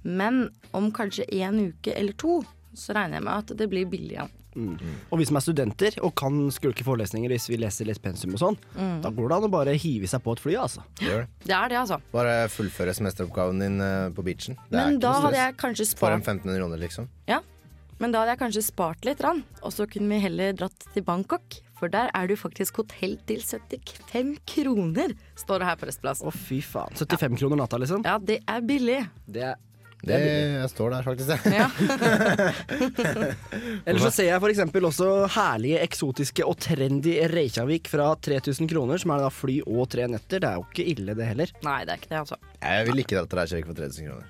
Men 0.06 0.46
om 0.76 0.92
kanskje 0.94 1.26
en 1.42 1.58
uke 1.72 1.94
eller 1.94 2.14
to, 2.18 2.40
så 2.76 2.94
regner 2.94 3.18
jeg 3.18 3.26
med 3.26 3.34
at 3.34 3.56
det 3.58 3.66
blir 3.72 3.88
billig 3.90 4.14
igjen. 4.18 4.34
Og 5.12 5.18
vi 5.20 5.26
som 5.28 5.36
er 5.36 5.44
studenter 5.44 5.98
og 6.06 6.14
kan 6.16 6.38
skulke 6.54 6.84
forelesninger 6.86 7.28
hvis 7.34 7.48
vi 7.50 7.58
leser 7.60 7.88
litt 7.90 8.00
pensum 8.00 8.32
og 8.36 8.40
sånn, 8.40 8.56
da 9.04 9.10
går 9.12 9.28
det 9.28 9.36
an 9.36 9.48
å 9.48 9.52
bare 9.52 9.74
hive 9.76 10.08
seg 10.08 10.22
på 10.24 10.32
et 10.36 10.40
fly, 10.40 10.54
altså. 10.62 10.84
Det. 11.00 11.18
Det 11.44 11.52
er 11.52 11.74
det, 11.74 11.80
altså. 11.82 11.98
Bare 12.14 12.38
fullføre 12.52 12.94
semesteroppgaven 12.96 13.60
din 13.60 13.76
eh, 13.84 14.06
på 14.16 14.24
beachen. 14.24 14.56
Det 14.70 14.78
er 14.78 14.86
Men 14.88 14.96
ikke 14.96 15.04
da 15.04 15.12
noe 15.12 15.26
hadde 15.26 15.34
stress. 15.34 15.44
jeg 15.50 15.58
kanskje 15.64 15.88
For 16.00 16.16
en 16.16 16.24
spart 16.24 16.32
1500 16.38 16.62
kroner, 16.62 16.82
liksom. 16.86 17.10
Ja, 17.28 17.42
men 18.00 18.12
da 18.14 18.22
hadde 18.22 18.32
jeg 18.36 18.42
kanskje 18.46 18.64
spart 18.64 19.08
litt, 19.08 19.22
og 19.26 19.72
så 19.76 19.88
kunne 19.90 20.14
vi 20.14 20.22
heller 20.24 20.56
dratt 20.56 20.88
til 20.94 21.04
Bangkok. 21.04 21.60
For 21.76 21.92
der 21.92 22.08
er 22.16 22.24
det 22.28 22.38
jo 22.38 22.42
faktisk 22.46 22.78
hotell 22.80 23.18
til 23.28 23.42
75 23.44 24.38
kroner, 24.48 25.12
står 25.36 25.60
det 25.60 25.66
her 25.70 25.76
på 25.80 25.86
Restplass. 25.90 26.22
Å, 26.24 26.30
fy 26.32 26.62
faen. 26.64 26.92
75 26.96 27.36
kroner 27.42 27.56
natta, 27.60 27.76
liksom. 27.82 28.00
Ja, 28.06 28.16
det 28.16 28.38
er 28.48 28.60
billig. 28.64 29.02
Det 29.28 29.42
er 29.50 29.56
Det 30.06 30.18
jeg 30.22 30.68
står 30.70 30.90
der, 30.94 31.02
faktisk. 31.02 31.44
jeg. 31.44 31.52
Ja. 31.56 31.68
Eller 33.88 34.00
så 34.00 34.10
ser 34.14 34.24
jeg 34.28 34.42
eksempel 34.52 34.84
også 34.88 35.06
herlige, 35.34 35.78
eksotiske 35.84 36.42
og 36.46 36.56
trendy 36.62 37.14
Reykjavik 37.32 37.88
fra 37.90 38.06
3000 38.14 38.68
kroner, 38.70 38.96
som 39.02 39.10
er 39.16 39.20
da 39.26 39.30
fly 39.32 39.56
og 39.66 39.88
tre 39.92 40.06
netter. 40.12 40.38
Det 40.44 40.48
er 40.52 40.56
jo 40.60 40.64
ikke 40.68 40.88
ille, 40.94 41.12
det 41.18 41.26
heller. 41.32 41.48
Nei, 41.66 41.80
det 41.84 41.92
er 41.96 42.00
ikke 42.02 42.12
det, 42.12 42.20
altså. 42.22 42.36
Jeg 42.62 42.78
vil 42.90 42.98
ikke 43.04 43.16
dra 43.18 43.24
til 43.26 43.38
Reykjavik 43.42 43.66
for 43.72 43.76
3000 43.82 44.02
kroner. 44.12 44.26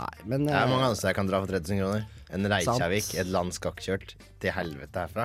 Nei, 0.00 0.14
men 0.30 0.38
Det 0.46 0.54
er 0.54 0.62
eh, 0.64 0.70
mange 0.70 0.84
andre 0.86 0.96
steder 0.96 1.10
jeg 1.12 1.18
kan 1.18 1.28
dra 1.28 1.38
for 1.42 1.48
3000 1.52 1.78
kroner. 1.82 2.02
En 2.30 2.42
Reykjavik, 2.54 3.06
Sant. 3.10 3.20
et 3.24 3.30
land 3.34 3.50
skakkjørt 3.56 4.08
til 4.40 4.50
helvete 4.56 4.98
herfra. 5.04 5.24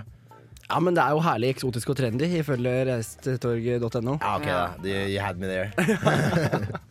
Ja, 0.65 0.79
men 0.81 0.95
det 0.97 1.03
er 1.03 1.13
jo 1.13 1.21
herlig, 1.21 1.51
eksotisk 1.53 1.91
og 1.93 1.97
trendy, 1.99 2.25
ifølge 2.39 2.71
reisetorg.no. 2.89 4.15
Ja, 4.21 4.31
ok, 4.39 4.47
da. 4.49 4.63
You, 4.81 5.03
you 5.13 5.19
had 5.21 5.37
me 5.37 5.45
there. 5.49 5.69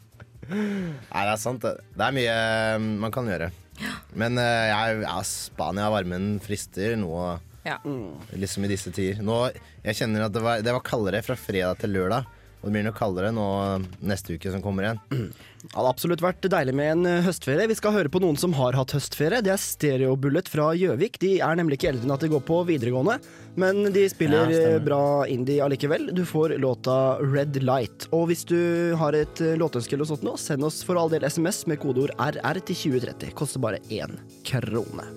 Nei, 0.54 1.22
det 1.24 1.32
er 1.32 1.40
sant, 1.40 1.64
det. 1.64 1.72
Det 1.96 2.04
er 2.06 2.14
mye 2.14 2.34
um, 2.78 2.88
man 3.02 3.14
kan 3.14 3.26
gjøre. 3.30 3.48
Men 4.14 4.38
jeg, 4.38 5.00
ja, 5.02 5.16
Spania, 5.26 5.88
varmen 5.90 6.36
frister 6.44 6.94
nå, 7.00 7.10
Ja. 7.64 7.78
liksom 8.36 8.66
i 8.66 8.70
disse 8.70 8.92
tider. 8.94 9.22
Nå, 9.24 9.38
jeg 9.86 9.96
kjenner 9.98 10.26
at 10.28 10.34
det 10.36 10.42
var, 10.44 10.60
det 10.62 10.74
var 10.76 10.84
kaldere 10.84 11.22
fra 11.24 11.34
fredag 11.40 11.80
til 11.82 11.94
lørdag. 11.96 12.28
Og 12.60 12.68
det 12.68 12.74
blir 12.76 12.86
nok 12.86 12.96
kaldere 13.00 13.32
nå 13.34 13.46
neste 14.08 14.36
uke 14.38 14.52
som 14.52 14.62
kommer 14.64 14.86
igjen. 14.86 15.32
Det 15.64 15.72
hadde 15.72 15.90
absolutt 15.94 16.20
vært 16.20 16.44
deilig 16.52 16.74
med 16.76 16.90
en 16.92 17.06
eh, 17.08 17.22
høstferie. 17.24 17.64
Vi 17.70 17.76
skal 17.78 17.94
høre 17.94 18.10
på 18.12 18.20
noen 18.20 18.36
som 18.36 18.52
har 18.58 18.76
hatt 18.76 18.92
høstferie. 18.92 19.40
Det 19.44 19.52
er 19.54 19.60
Stereobullet 19.60 20.50
fra 20.52 20.68
Gjøvik. 20.76 21.16
De 21.22 21.38
er 21.40 21.56
nemlig 21.56 21.78
ikke 21.78 21.94
eldre 21.94 22.04
enn 22.04 22.12
at 22.12 22.26
de 22.26 22.30
går 22.34 22.42
på 22.44 22.58
videregående, 22.68 23.16
men 23.60 23.88
de 23.94 24.04
spiller 24.12 24.52
Ja, 24.52 24.74
eh, 24.74 24.76
bra 24.84 25.24
indie 25.30 25.64
allikevel. 25.64 26.10
Du 26.12 26.24
får 26.28 26.58
låta 26.60 27.16
Red 27.22 27.56
Light. 27.64 28.10
Og 28.12 28.28
hvis 28.28 28.44
du 28.50 28.92
har 29.00 29.16
et 29.16 29.40
eh, 29.40 29.56
låtønske 29.60 29.96
eller 29.96 30.10
sånt 30.12 30.26
nå, 30.26 30.36
send 30.40 30.68
oss 30.68 30.82
for 30.84 31.00
all 31.00 31.12
del 31.12 31.24
SMS 31.24 31.64
med 31.70 31.80
kodeord 31.80 32.12
RR 32.20 32.60
til 32.60 32.82
2030. 32.84 33.32
Koster 33.38 33.64
bare 33.64 33.80
én 33.88 34.20
krone. 34.44 35.08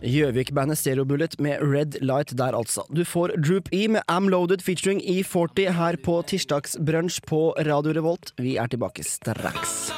Gjøvik-bandet 0.00 0.78
Stereobullet 0.80 1.36
med 1.40 1.60
Red 1.60 2.00
Light 2.00 2.32
der, 2.38 2.56
altså. 2.56 2.84
Du 2.96 3.04
får 3.04 3.36
Droop 3.36 3.68
E 3.72 3.88
med 3.88 4.02
Am 4.08 4.28
Loaded 4.28 4.62
featuring 4.64 5.00
E40 5.02 5.70
her 5.76 5.96
på 6.04 6.22
tirsdagsbrunsj 6.26 7.20
på 7.26 7.54
Radio 7.66 7.92
Revolt. 7.92 8.32
Vi 8.38 8.56
er 8.56 8.66
tilbake 8.66 9.04
straks. 9.04 9.92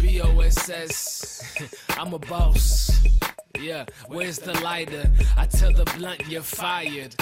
B-O-S-S. 0.00 1.42
I'm 1.98 2.14
a 2.14 2.18
boss. 2.18 2.90
Yeah, 3.58 3.84
where's 4.08 4.38
the 4.38 4.54
lighter? 4.62 5.10
I 5.36 5.46
tell 5.46 5.72
the 5.72 5.84
blunt 5.98 6.20
you're 6.28 6.42
fired. 6.42 7.14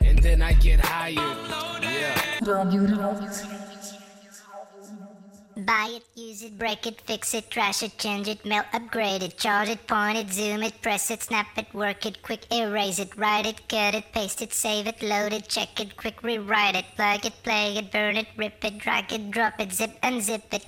And 0.00 0.22
then 0.22 0.40
I 0.42 0.54
get 0.54 0.80
hired. 0.80 1.36
Yeah. 1.82 2.32
Buy 5.56 5.96
it, 5.96 6.04
use 6.14 6.42
it, 6.42 6.58
break 6.58 6.86
it, 6.86 7.02
fix 7.02 7.34
it, 7.34 7.50
trash 7.50 7.82
it, 7.82 7.98
change 7.98 8.26
it, 8.26 8.42
mail, 8.46 8.62
upgrade 8.72 9.22
it, 9.22 9.36
charge 9.36 9.68
it, 9.68 9.86
point 9.86 10.16
it, 10.16 10.32
zoom 10.32 10.62
it, 10.62 10.80
press 10.80 11.10
it, 11.10 11.22
snap 11.22 11.46
it, 11.58 11.66
work 11.74 12.06
it, 12.06 12.22
quick 12.22 12.50
erase 12.50 12.98
it, 12.98 13.14
write 13.18 13.44
it, 13.44 13.68
cut 13.68 13.94
it, 13.94 14.10
paste 14.12 14.40
it, 14.40 14.54
save 14.54 14.86
it, 14.86 15.02
load 15.02 15.34
it, 15.34 15.48
check 15.48 15.78
it, 15.78 15.94
quick 15.98 16.22
rewrite 16.22 16.74
it, 16.74 16.86
plug 16.96 17.26
it, 17.26 17.34
play 17.42 17.76
it, 17.76 17.92
burn 17.92 18.16
it, 18.16 18.28
rip 18.38 18.64
it, 18.64 18.78
drag 18.78 19.12
it, 19.12 19.30
drop 19.30 19.60
it, 19.60 19.72
zip 19.72 20.00
unzip 20.02 20.42
it. 20.52 20.64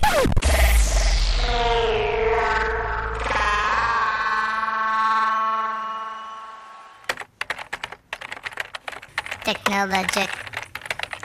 Technologic. 9.43 10.29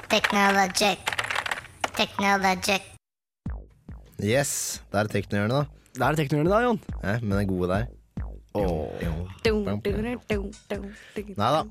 Technologic. 0.08 0.98
Technologic. 1.94 2.99
Yes, 4.20 4.82
det 4.92 5.00
er 5.00 5.08
teknohjørnet, 5.14 5.56
da. 5.56 5.64
Det 5.96 6.04
er 6.06 6.18
teknohjørnet 6.18 6.52
da, 6.52 6.60
Jon. 6.66 6.80
Ja, 7.00 7.14
men 7.22 7.38
den 7.38 7.48
gode 7.48 7.70
der. 7.70 7.88
Nei 11.36 11.50
da. 11.54 11.62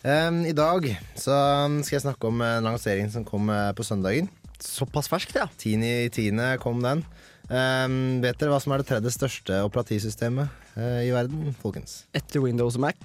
Um, 0.00 0.38
I 0.48 0.52
dag 0.56 0.86
så 1.18 1.34
um, 1.66 1.80
skal 1.84 1.98
jeg 1.98 2.04
snakke 2.06 2.28
om 2.28 2.40
en 2.44 2.64
lansering 2.64 3.10
som 3.12 3.24
kom 3.26 3.50
eh, 3.52 3.72
på 3.76 3.84
søndagen. 3.84 4.30
Såpass 4.60 5.10
ferskt, 5.12 5.36
ja. 5.36 5.48
10.10. 5.60 6.40
kom 6.62 6.80
den. 6.84 7.02
Um, 7.50 8.20
vet 8.22 8.38
dere 8.38 8.52
hva 8.52 8.60
som 8.62 8.72
er 8.72 8.80
det 8.80 8.88
tredje 8.92 9.10
største 9.12 9.58
operativsystemet 9.66 10.48
uh, 10.76 11.00
i 11.02 11.10
verden, 11.12 11.50
folkens? 11.60 12.04
Etter 12.16 12.44
Windows 12.44 12.78
og 12.78 12.84
Mac. 12.86 13.00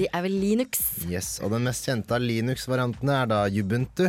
De 0.00 0.08
er 0.08 0.24
vel 0.24 0.38
Linux. 0.42 0.86
Yes, 1.10 1.36
og 1.44 1.52
den 1.54 1.68
mest 1.68 1.86
kjente 1.86 2.16
av 2.16 2.24
Linux-variantene 2.24 3.18
er 3.20 3.30
da 3.30 3.44
Ubuntu. 3.50 4.06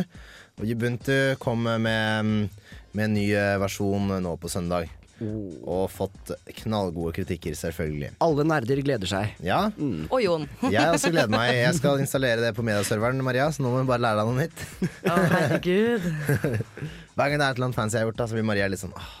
Og 0.58 0.72
Ubuntu 0.72 1.14
kom 1.42 1.66
med, 1.66 2.48
med 2.92 3.08
en 3.08 3.14
ny 3.16 3.28
eh, 3.36 3.54
versjon 3.62 4.10
nå 4.24 4.34
på 4.40 4.50
søndag. 4.52 4.90
Og 5.22 5.84
fått 5.92 6.32
knallgode 6.64 7.12
kritikker, 7.14 7.54
selvfølgelig. 7.54 8.08
Alle 8.24 8.42
nerder 8.48 8.80
gleder 8.82 9.06
seg. 9.06 9.36
Ja, 9.46 9.60
Og 10.10 10.18
Jon. 10.24 10.48
jeg 10.74 10.82
også 10.96 11.12
gleder 11.14 11.30
meg. 11.30 11.52
Jeg 11.60 11.76
skal 11.78 12.02
installere 12.02 12.42
det 12.42 12.50
på 12.56 12.64
medieserveren, 12.66 13.22
Maria, 13.22 13.46
så 13.54 13.62
nå 13.62 13.70
må 13.70 13.84
vi 13.84 13.90
bare 13.92 14.02
lære 14.02 14.18
deg 14.18 14.32
noe 14.32 14.40
nytt. 14.42 14.64
Å, 15.06 15.18
herregud. 15.36 16.08
Hver 17.14 17.28
gang 17.28 17.38
det 17.38 17.44
er 17.44 17.50
et 17.52 17.60
eller 17.60 17.68
annet 17.68 17.78
fancy 17.78 17.98
jeg 18.00 18.02
har 18.02 18.10
gjort, 18.10 18.18
da, 18.18 18.26
så 18.32 18.38
blir 18.40 18.48
Maria 18.50 18.66
litt 18.72 18.82
sånn 18.82 18.96
åh, 18.98 19.12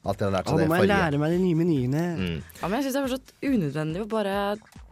Alt 0.00 0.22
jeg 0.22 0.30
har 0.30 0.32
lært 0.32 0.48
av 0.48 0.56
det 0.56 0.64
forrige. 0.64 0.68
nå 0.68 0.72
må 0.72 0.76
jeg 0.80 0.88
lære 0.90 1.18
meg 1.20 1.32
de 1.34 1.38
nye 1.42 1.56
menyene. 1.58 2.04
Mm. 2.16 2.36
Ja, 2.56 2.68
men 2.68 2.76
jeg 2.78 2.86
syns 2.86 2.94
det 2.94 3.00
er 3.00 3.08
fortsatt 3.08 3.32
unødvendig 3.44 4.00
å 4.00 4.06
bare 4.08 4.36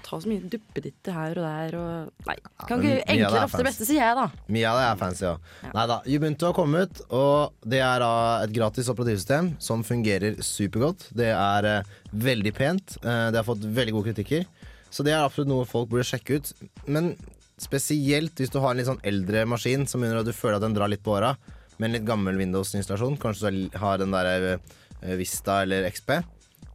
ta 0.05 0.19
så 0.21 0.29
mye 0.31 0.51
duppeditter 0.53 1.17
her 1.17 1.41
og 1.41 1.47
der 1.47 1.77
og 1.79 2.27
Nei. 2.29 2.37
Kan 2.69 2.83
ikke 2.83 2.93
ja, 2.93 3.07
enklere 3.15 3.41
er 3.41 3.47
ofte 3.47 3.61
det 3.63 3.69
beste, 3.71 3.87
sier 3.89 4.03
jeg, 4.03 4.19
da. 4.19 4.27
Mye 4.53 4.69
av 4.69 4.79
det 4.79 4.85
er 4.85 5.01
fancy, 5.01 5.25
ja. 5.25 5.73
Nei 5.73 5.87
da. 5.91 5.99
Ubuntu 6.05 6.47
har 6.49 6.55
kommet, 6.57 7.03
og 7.09 7.67
det 7.75 7.83
er 7.85 8.05
da 8.05 8.13
et 8.45 8.55
gratis 8.55 8.93
operativsystem 8.93 9.51
som 9.65 9.85
fungerer 9.87 10.39
supergodt. 10.45 11.09
Det 11.17 11.33
er 11.33 11.71
eh, 11.73 11.93
veldig 12.29 12.55
pent. 12.57 12.99
Eh, 13.01 13.27
det 13.33 13.41
har 13.41 13.49
fått 13.49 13.65
veldig 13.65 13.97
gode 13.97 14.13
kritikker. 14.13 14.45
Så 14.93 15.05
det 15.05 15.17
er 15.17 15.25
absolutt 15.25 15.51
noe 15.51 15.69
folk 15.69 15.91
burde 15.93 16.07
sjekke 16.09 16.39
ut. 16.39 16.53
Men 16.89 17.15
spesielt 17.61 18.39
hvis 18.39 18.53
du 18.53 18.61
har 18.63 18.73
en 18.73 18.81
litt 18.81 18.89
sånn 18.89 19.03
eldre 19.09 19.45
maskin 19.49 19.89
som 19.89 20.01
begynner 20.01 20.23
at 20.23 20.29
du 20.29 20.37
føler 20.37 20.61
at 20.61 20.65
den 20.69 20.77
drar 20.77 20.93
litt 20.93 21.05
på 21.05 21.17
åra, 21.17 21.35
med 21.79 21.89
en 21.89 21.97
litt 21.97 22.07
gammel 22.07 22.39
Windows-installasjon, 22.41 23.19
kanskje 23.23 23.53
du 23.55 23.79
har 23.79 24.01
den 24.01 24.15
der 24.15 24.53
eh, 24.55 24.77
Vista 25.19 25.63
eller 25.63 25.89
XP, 25.91 26.19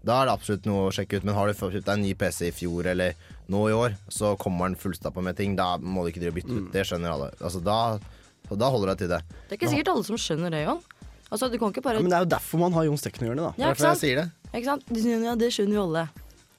da 0.03 0.17
er 0.19 0.27
det 0.27 0.33
absolutt 0.35 0.65
noe 0.67 0.87
å 0.89 0.93
sjekke 0.93 1.19
ut. 1.19 1.27
Men 1.27 1.37
har 1.37 1.47
du 1.47 1.55
kjøpt 1.55 1.85
deg 1.85 1.93
en 1.95 2.03
ny 2.03 2.11
PC 2.19 2.49
i 2.49 2.55
fjor 2.55 2.89
eller 2.91 3.15
nå 3.51 3.61
i 3.69 3.75
år, 3.75 3.95
så 4.11 4.33
kommer 4.39 4.67
den 4.67 4.79
fullstappa 4.79 5.23
med 5.23 5.37
ting. 5.39 5.55
Da 5.59 5.77
må 5.79 6.03
du 6.03 6.11
ikke 6.11 6.23
drive 6.23 6.33
og 6.33 6.39
bytte 6.41 6.57
ut. 6.57 6.71
Det 6.73 6.83
skjønner 6.89 7.13
alle. 7.13 7.29
Altså, 7.39 7.61
da, 7.63 7.77
så 8.49 8.57
da 8.59 8.71
holder 8.73 8.93
det 8.93 8.97
til 9.03 9.13
det. 9.13 9.21
Det 9.47 9.55
er 9.55 9.61
ikke 9.61 9.71
sikkert 9.75 9.93
alle 9.93 10.07
som 10.09 10.19
skjønner 10.19 10.55
det, 10.55 10.65
Jon. 10.65 10.81
Altså, 11.33 11.49
du 11.49 11.55
kan 11.57 11.71
ikke 11.73 11.81
bare 11.85 11.97
Ja, 11.97 12.03
men 12.05 12.11
det 12.11 12.17
er 12.19 12.25
jo 12.27 12.33
derfor 12.35 12.61
man 12.61 12.75
har 12.75 12.85
Jon 12.85 12.99
Stekken-hjørnet, 12.99 13.47
da. 13.47 13.53
Ja, 13.57 13.71
ikke 13.71 13.87
jeg 13.87 13.87
sant? 13.87 14.03
sier 14.03 14.19
det. 14.21 14.27
Ikke 14.53 14.67
sant? 14.67 14.91
Ja, 15.25 15.37
det 15.39 15.49
skjønner 15.55 15.79
jo 15.79 15.85
alle. 15.87 16.03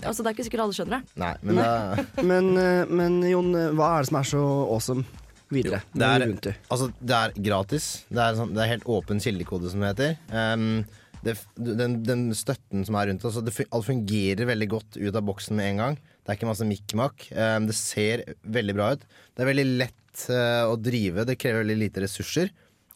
Altså, 0.04 0.24
det 0.24 0.30
er 0.30 0.34
ikke 0.34 0.46
sikkert 0.48 0.64
alle 0.64 0.76
skjønner 0.76 0.96
det. 0.96 1.20
Nei, 1.20 1.34
men 1.44 1.60
da, 1.60 2.24
Men, 2.32 2.48
eh, 2.58 2.90
men 2.90 3.20
Jon, 3.28 3.52
eh, 3.60 3.70
hva 3.76 3.92
er 3.92 4.02
det 4.02 4.10
som 4.10 4.18
er 4.18 4.28
så 4.32 4.42
awesome 4.64 5.04
videre? 5.52 5.84
det 5.94 6.08
er, 6.08 6.56
altså, 6.72 6.90
det 6.98 7.20
er 7.20 7.38
gratis. 7.46 7.86
Det 8.08 8.20
er, 8.24 8.34
sånn, 8.40 8.52
det 8.56 8.64
er 8.64 8.72
helt 8.72 8.88
åpen 8.90 9.22
kildekode, 9.22 9.70
som 9.70 9.84
det 9.84 9.92
heter. 9.92 10.16
Um, 10.32 10.82
det, 11.24 11.34
den, 11.56 11.98
den 12.06 12.24
støtten 12.36 12.84
som 12.86 12.98
er 12.98 13.10
rundt 13.10 13.24
altså 13.26 13.42
det, 13.44 13.54
Alt 13.64 13.88
fungerer 13.88 14.48
veldig 14.48 14.68
godt 14.72 14.98
ut 15.00 15.14
av 15.14 15.24
boksen 15.26 15.56
med 15.58 15.72
en 15.72 15.82
gang. 15.82 15.98
Det 15.98 16.32
er 16.32 16.38
ikke 16.38 16.48
masse 16.48 16.66
mikk-makk. 16.68 17.26
Um, 17.32 17.68
det 17.68 17.76
ser 17.78 18.24
veldig 18.42 18.76
bra 18.76 18.92
ut. 18.94 19.08
Det 19.34 19.44
er 19.44 19.50
veldig 19.50 19.66
lett 19.82 20.26
uh, 20.28 20.70
å 20.70 20.78
drive. 20.80 21.26
Det 21.28 21.38
krever 21.40 21.64
veldig 21.64 21.80
lite 21.82 22.04
ressurser. 22.06 22.52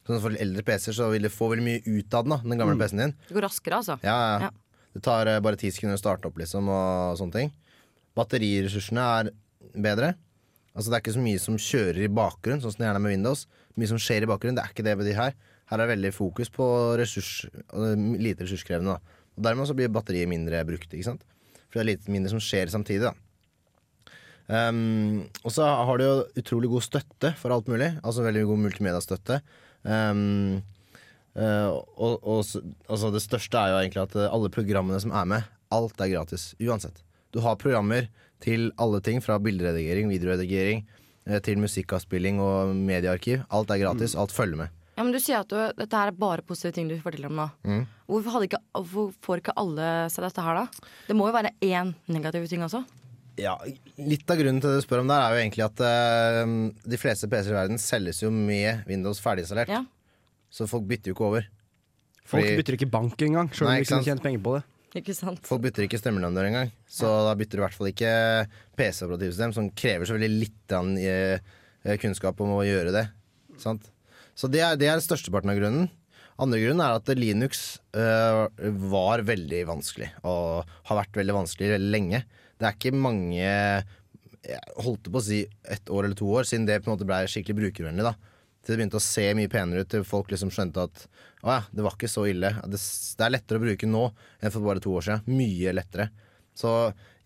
Sånn 0.09 0.23
For 0.25 0.39
eldre 0.41 0.65
PC-er 0.65 0.97
så 0.97 1.11
vil 1.13 1.27
du 1.27 1.33
få 1.33 1.51
veldig 1.53 1.67
mye 1.67 1.83
ut 1.85 2.15
av 2.17 2.25
den, 2.25 2.33
da, 2.33 2.41
den 2.45 2.63
gamle 2.63 2.79
PC-en 2.81 3.05
din. 3.05 3.17
Det 3.29 3.37
går 3.37 3.45
raskere, 3.45 3.83
altså. 3.83 3.99
Ja, 4.07 4.17
ja. 4.17 4.49
Ja. 4.49 4.55
Det 4.97 5.03
tar 5.05 5.29
eh, 5.29 5.43
bare 5.45 5.59
ti 5.61 5.69
sekunder 5.71 5.99
å 5.99 6.01
starte 6.01 6.31
opp, 6.31 6.39
liksom, 6.41 6.71
og 6.73 7.19
sånne 7.21 7.37
ting. 7.37 7.53
Batteriressursene 8.17 9.05
er 9.19 9.31
bedre. 9.77 10.15
Altså 10.73 10.89
Det 10.89 10.97
er 10.97 11.05
ikke 11.05 11.17
så 11.19 11.25
mye 11.27 11.43
som 11.43 11.59
kjører 11.61 12.01
i 12.07 12.11
bakgrunnen, 12.13 12.63
sånn 12.65 12.73
som 12.73 12.81
det 12.81 12.89
gjerne 12.89 13.03
er 13.03 13.05
med 13.05 13.15
Windows. 13.17 13.45
Mye 13.79 13.91
som 13.91 14.01
skjer 14.01 14.25
i 14.25 14.31
bakgrunnen, 14.31 14.57
Det 14.57 14.65
er 14.65 14.73
ikke 14.73 14.87
det 14.87 14.97
ved 14.99 15.11
de 15.11 15.15
her. 15.19 15.37
Her 15.69 15.85
er 15.85 15.93
veldig 15.93 16.13
fokus 16.17 16.51
på 16.53 16.67
ressurs, 16.99 17.47
lite 18.19 18.47
ressurskrevende. 18.47 18.97
Da. 18.97 19.25
Og 19.37 19.47
Dermed 19.47 19.69
så 19.69 19.77
blir 19.77 19.93
batteriet 19.93 20.31
mindre 20.31 20.65
brukt. 20.67 20.91
ikke 20.91 21.11
sant? 21.11 21.25
For 21.69 21.79
det 21.79 21.85
er 21.85 21.91
litt 21.93 22.13
mindre 22.13 22.33
som 22.33 22.43
skjer 22.43 22.73
samtidig. 22.73 23.11
da 23.11 23.17
Um, 24.49 25.27
og 25.45 25.53
så 25.53 25.67
har 25.85 25.99
du 26.01 26.07
jo 26.07 26.13
utrolig 26.41 26.71
god 26.73 26.85
støtte 26.87 27.35
for 27.37 27.53
alt 27.53 27.67
mulig. 27.69 27.91
Altså 28.01 28.25
veldig 28.25 28.47
god 28.49 28.63
multimediastøtte. 28.63 29.43
Um, 29.85 30.63
uh, 31.37 31.77
og, 31.77 32.25
og 32.25 32.41
altså 32.89 33.11
det 33.13 33.21
største 33.25 33.61
er 33.61 33.75
jo 33.75 33.83
egentlig 33.83 34.07
at 34.07 34.17
alle 34.25 34.53
programmene 34.53 35.01
som 35.05 35.13
er 35.13 35.29
med, 35.29 35.51
alt 35.75 36.01
er 36.01 36.15
gratis. 36.15 36.55
Uansett. 36.65 37.03
Du 37.37 37.43
har 37.45 37.61
programmer 37.61 38.09
til 38.41 38.71
alle 38.81 39.03
ting, 39.05 39.21
fra 39.21 39.37
bilderedigering, 39.43 40.09
videoredigering, 40.09 40.85
eh, 41.27 41.41
til 41.45 41.59
musikkavspilling 41.61 42.39
og 42.41 42.71
mediearkiv. 42.73 43.43
Alt 43.53 43.75
er 43.75 43.83
gratis. 43.83 44.15
Alt 44.17 44.33
følger 44.33 44.63
med. 44.63 44.78
Ja, 44.99 45.05
men 45.07 45.15
Du 45.15 45.21
sier 45.23 45.45
at 45.45 45.51
du, 45.53 45.59
dette 45.79 45.95
her 45.95 46.11
er 46.11 46.17
bare 46.19 46.43
positive 46.43 46.75
ting 46.75 46.89
du 46.91 46.97
forteller 46.99 47.31
om 47.31 47.39
nå. 47.39 47.45
Mm. 47.63 47.83
Hvorfor, 48.11 48.35
hadde 48.35 48.49
ikke, 48.49 48.59
hvorfor 48.75 49.13
får 49.23 49.43
ikke 49.45 49.55
alle 49.63 49.91
seg 50.11 50.25
dette 50.27 50.43
her, 50.43 50.59
da? 50.59 50.89
Det 51.07 51.15
må 51.15 51.29
jo 51.29 51.35
være 51.37 51.53
én 51.63 51.93
negativ 52.11 52.49
ting 52.51 52.65
også. 52.67 52.81
Ja, 53.39 53.53
Litt 54.03 54.27
av 54.27 54.41
grunnen 54.41 54.59
til 54.59 54.73
det 54.73 54.81
du 54.81 54.83
spør 54.83 55.05
om 55.05 55.11
der, 55.13 55.23
er 55.23 55.37
jo 55.37 55.43
egentlig 55.45 55.63
at 55.69 55.83
uh, 55.87 56.51
de 56.91 56.99
fleste 56.99 57.29
PC-er 57.31 57.55
i 57.55 57.59
verden 57.61 57.79
selges 57.79 58.25
jo 58.25 58.33
med 58.35 58.83
Windows 58.91 59.21
ferdiginstallert. 59.23 59.71
Ja. 59.71 59.85
Så 60.51 60.67
folk 60.67 60.89
bytter 60.91 61.13
jo 61.13 61.15
ikke 61.15 61.29
over. 61.29 61.47
Folk 62.27 62.43
Fordi- 62.43 62.57
bytter 62.59 62.77
ikke 62.81 62.91
bank 62.91 63.23
engang, 63.23 63.53
sjøl 63.55 63.69
om 63.69 63.77
de 63.77 63.85
ikke 63.87 63.93
kunne 63.95 64.09
tjent 64.09 64.25
penger 64.27 64.43
på 64.49 64.57
det. 64.59 64.65
Ikke 64.99 65.15
sant? 65.15 65.45
Folk 65.47 65.63
bytter 65.63 65.85
ikke 65.85 66.01
strømleverandør 66.01 66.49
engang. 66.49 66.73
Så 66.91 67.07
da 67.29 67.37
bytter 67.39 67.61
du 67.61 67.63
i 67.63 67.65
hvert 67.67 67.77
fall 67.77 67.91
ikke 67.93 68.13
PC-operativsystem, 68.81 69.55
som 69.55 69.71
krever 69.77 70.09
så 70.09 70.17
veldig 70.17 70.31
litt 70.33 70.75
eh, 70.75 71.95
kunnskap 72.03 72.41
om 72.43 72.57
å 72.57 72.65
gjøre 72.67 72.95
det. 72.97 73.05
Sant? 73.63 73.87
Så 74.39 74.51
det 74.53 74.63
er, 74.63 74.77
det 74.79 74.87
er 74.87 75.03
størsteparten 75.03 75.51
av 75.51 75.59
grunnen. 75.59 75.89
Andre 76.39 76.61
grunnen 76.63 76.83
er 76.85 76.95
at 76.95 77.11
Linux 77.19 77.81
eh, 77.99 78.45
var 78.93 79.25
veldig 79.27 79.65
vanskelig, 79.67 80.13
og 80.23 80.69
har 80.87 81.01
vært 81.01 81.19
veldig 81.19 81.35
vanskelig 81.41 81.73
veldig 81.75 81.91
lenge. 81.91 82.21
Det 82.59 82.67
er 82.67 82.77
ikke 82.77 82.95
mange 82.95 83.43
Jeg 83.43 84.61
holdt 84.83 85.11
på 85.11 85.19
å 85.19 85.23
si 85.23 85.41
ett 85.67 85.91
år 85.91 86.07
eller 86.07 86.19
to 86.19 86.29
år 86.31 86.47
siden 86.47 86.67
det 86.67 86.79
på 86.83 86.89
en 86.89 86.95
måte 86.95 87.07
ble 87.09 87.19
skikkelig 87.31 87.59
brukervennlig. 87.59 88.07
da 88.07 88.15
Til 88.63 88.73
det 88.73 88.79
begynte 88.79 89.01
å 89.01 89.03
se 89.03 89.27
mye 89.35 89.51
penere 89.51 89.83
ut, 89.83 89.91
til 89.91 90.07
folk 90.07 90.31
liksom 90.31 90.55
skjønte 90.55 90.87
at 90.87 91.05
å 91.43 91.53
ja, 91.57 91.61
det 91.75 91.85
var 91.87 91.99
ikke 91.99 92.11
så 92.11 92.29
ille. 92.31 92.55
Det, 92.71 92.79
det 93.19 93.27
er 93.27 93.35
lettere 93.35 93.59
å 93.59 93.67
bruke 93.67 93.91
nå 93.91 94.05
enn 94.39 94.55
for 94.55 94.63
bare 94.63 94.83
to 94.83 94.95
år 94.95 95.09
siden. 95.09 95.39
Mye 95.39 95.75
lettere. 95.75 96.11
Så 96.59 96.71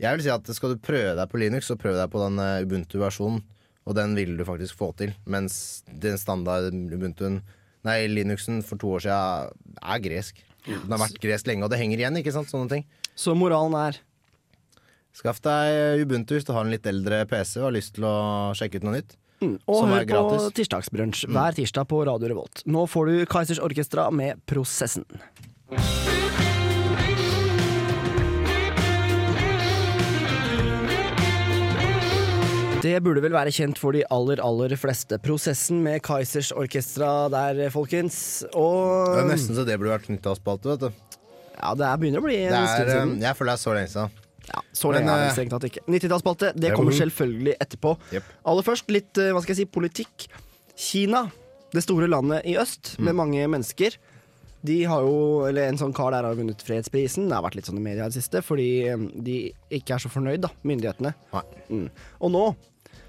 jeg 0.00 0.16
vil 0.16 0.24
si 0.24 0.32
at 0.32 0.48
skal 0.56 0.74
du 0.74 0.82
prøve 0.84 1.14
deg 1.20 1.28
på 1.32 1.40
Linux, 1.40 1.68
så 1.68 1.78
prøv 1.80 2.00
deg 2.00 2.08
på 2.12 2.20
den 2.24 2.40
eh, 2.40 2.64
Ubuntu-versjonen. 2.64 3.44
Og 3.88 3.96
den 3.98 4.14
vil 4.18 4.36
du 4.38 4.44
faktisk 4.46 4.78
få 4.78 4.92
til. 4.98 5.14
Mens 5.26 5.82
den 5.86 6.20
standard 6.20 6.70
Ubuntuen 6.70 7.42
Nei, 7.82 8.04
Linuxen 8.06 8.60
for 8.62 8.78
to 8.78 8.92
år 8.94 9.02
siden 9.02 9.78
er 9.82 10.02
gresk. 10.04 10.36
Den 10.68 10.92
har 10.94 11.00
vært 11.02 11.18
gresk 11.18 11.48
lenge, 11.50 11.66
og 11.66 11.72
det 11.72 11.80
henger 11.80 11.98
igjen, 11.98 12.18
ikke 12.20 12.34
sant? 12.34 12.50
Sånne 12.52 12.70
ting. 12.70 12.84
Så 13.18 13.34
moralen 13.34 13.74
er 13.74 13.98
Skaff 15.12 15.42
deg 15.44 16.00
Ubuntu 16.06 16.38
hvis 16.38 16.46
du 16.48 16.54
har 16.56 16.64
en 16.64 16.72
litt 16.72 16.86
eldre 16.88 17.24
PC 17.28 17.58
og 17.60 17.66
har 17.66 17.74
lyst 17.76 17.98
til 17.98 18.06
å 18.08 18.14
sjekke 18.56 18.80
ut 18.80 18.86
noe 18.86 18.96
nytt. 18.96 19.18
Og 19.42 19.82
hør 19.90 20.04
på 20.04 20.08
gratis. 20.12 20.46
Mm. 20.46 20.54
Tirsdagsbrunsj 20.60 21.26
hver 21.34 21.58
tirsdag 21.58 21.90
på 21.90 22.04
Radio 22.08 22.30
Revolt. 22.32 22.64
Nå 22.64 22.86
får 22.88 23.10
du 23.10 23.26
Kaizers 23.28 23.60
Orkestra 23.62 24.08
med 24.14 24.40
Prosessen. 24.48 25.04
Det 32.82 32.96
burde 33.04 33.22
vel 33.22 33.34
være 33.34 33.52
kjent 33.54 33.78
for 33.78 33.94
de 33.94 34.00
aller, 34.10 34.40
aller 34.42 34.72
fleste. 34.80 35.18
Prosessen 35.22 35.84
med 35.84 36.00
Kaizers 36.02 36.48
Orkestra 36.58 37.28
der, 37.30 37.60
folkens. 37.70 38.16
Det 38.50 39.20
er 39.20 39.28
nesten 39.28 39.54
så 39.54 39.62
det 39.68 39.76
burde 39.78 39.92
vært 39.94 40.08
nyttårsspalte, 40.10 40.72
vet 40.72 40.88
du. 40.88 41.18
Ja, 41.62 41.74
det 41.78 41.86
er 41.86 42.00
begynner 42.02 42.18
å 42.18 42.26
bli 42.26 42.40
en 42.48 42.56
stund 42.66 42.88
eh, 42.88 42.96
siden. 42.96 43.12
jeg 43.22 43.38
føler 43.38 43.52
det 43.52 43.54
er 43.54 43.62
så 43.62 43.74
lenge 43.76 43.92
siden. 43.92 44.16
Ja, 44.48 44.62
så 44.74 44.90
lenge 44.90 45.06
Men, 45.06 45.12
er 45.14 45.20
det 45.22 45.28
eh, 45.28 45.34
strengt 45.36 45.52
tatt 45.54 45.66
ikke. 45.68 45.82
90-tallsspalte, 45.94 46.50
det 46.58 46.72
kommer 46.74 46.96
selvfølgelig 46.98 47.54
etterpå. 47.62 47.92
Jep. 48.16 48.32
Aller 48.50 48.66
først 48.66 48.90
litt, 48.90 49.12
eh, 49.22 49.30
hva 49.36 49.42
skal 49.44 49.54
jeg 49.54 49.60
si, 49.62 49.68
politikk. 49.78 50.26
Kina, 50.74 51.20
det 51.72 51.84
store 51.86 52.08
landet 52.10 52.48
i 52.50 52.56
øst 52.58 52.96
Mm. 52.98 53.04
med 53.06 53.14
mange 53.20 53.46
mennesker. 53.54 53.94
De 54.66 54.80
har 54.86 55.02
jo, 55.06 55.46
eller 55.46 55.68
En 55.70 55.78
sånn 55.78 55.94
kar 55.94 56.10
der 56.14 56.22
har 56.26 56.34
vunnet 56.38 56.60
fredsprisen. 56.62 57.28
Det 57.28 57.34
har 57.38 57.42
vært 57.46 57.56
litt 57.56 57.66
sånn 57.70 57.78
i 57.78 57.82
media 57.82 58.04
i 58.06 58.10
det 58.10 58.18
siste, 58.18 58.42
fordi 58.42 58.68
eh, 58.90 58.96
de 59.22 59.38
ikke 59.70 59.94
er 59.94 60.02
så 60.02 60.10
fornøyd, 60.10 60.40
da, 60.42 60.50
myndighetene. 60.66 61.14
Nei. 61.32 61.42
Mm. 61.70 61.88
Og 62.20 62.30
nå 62.34 62.44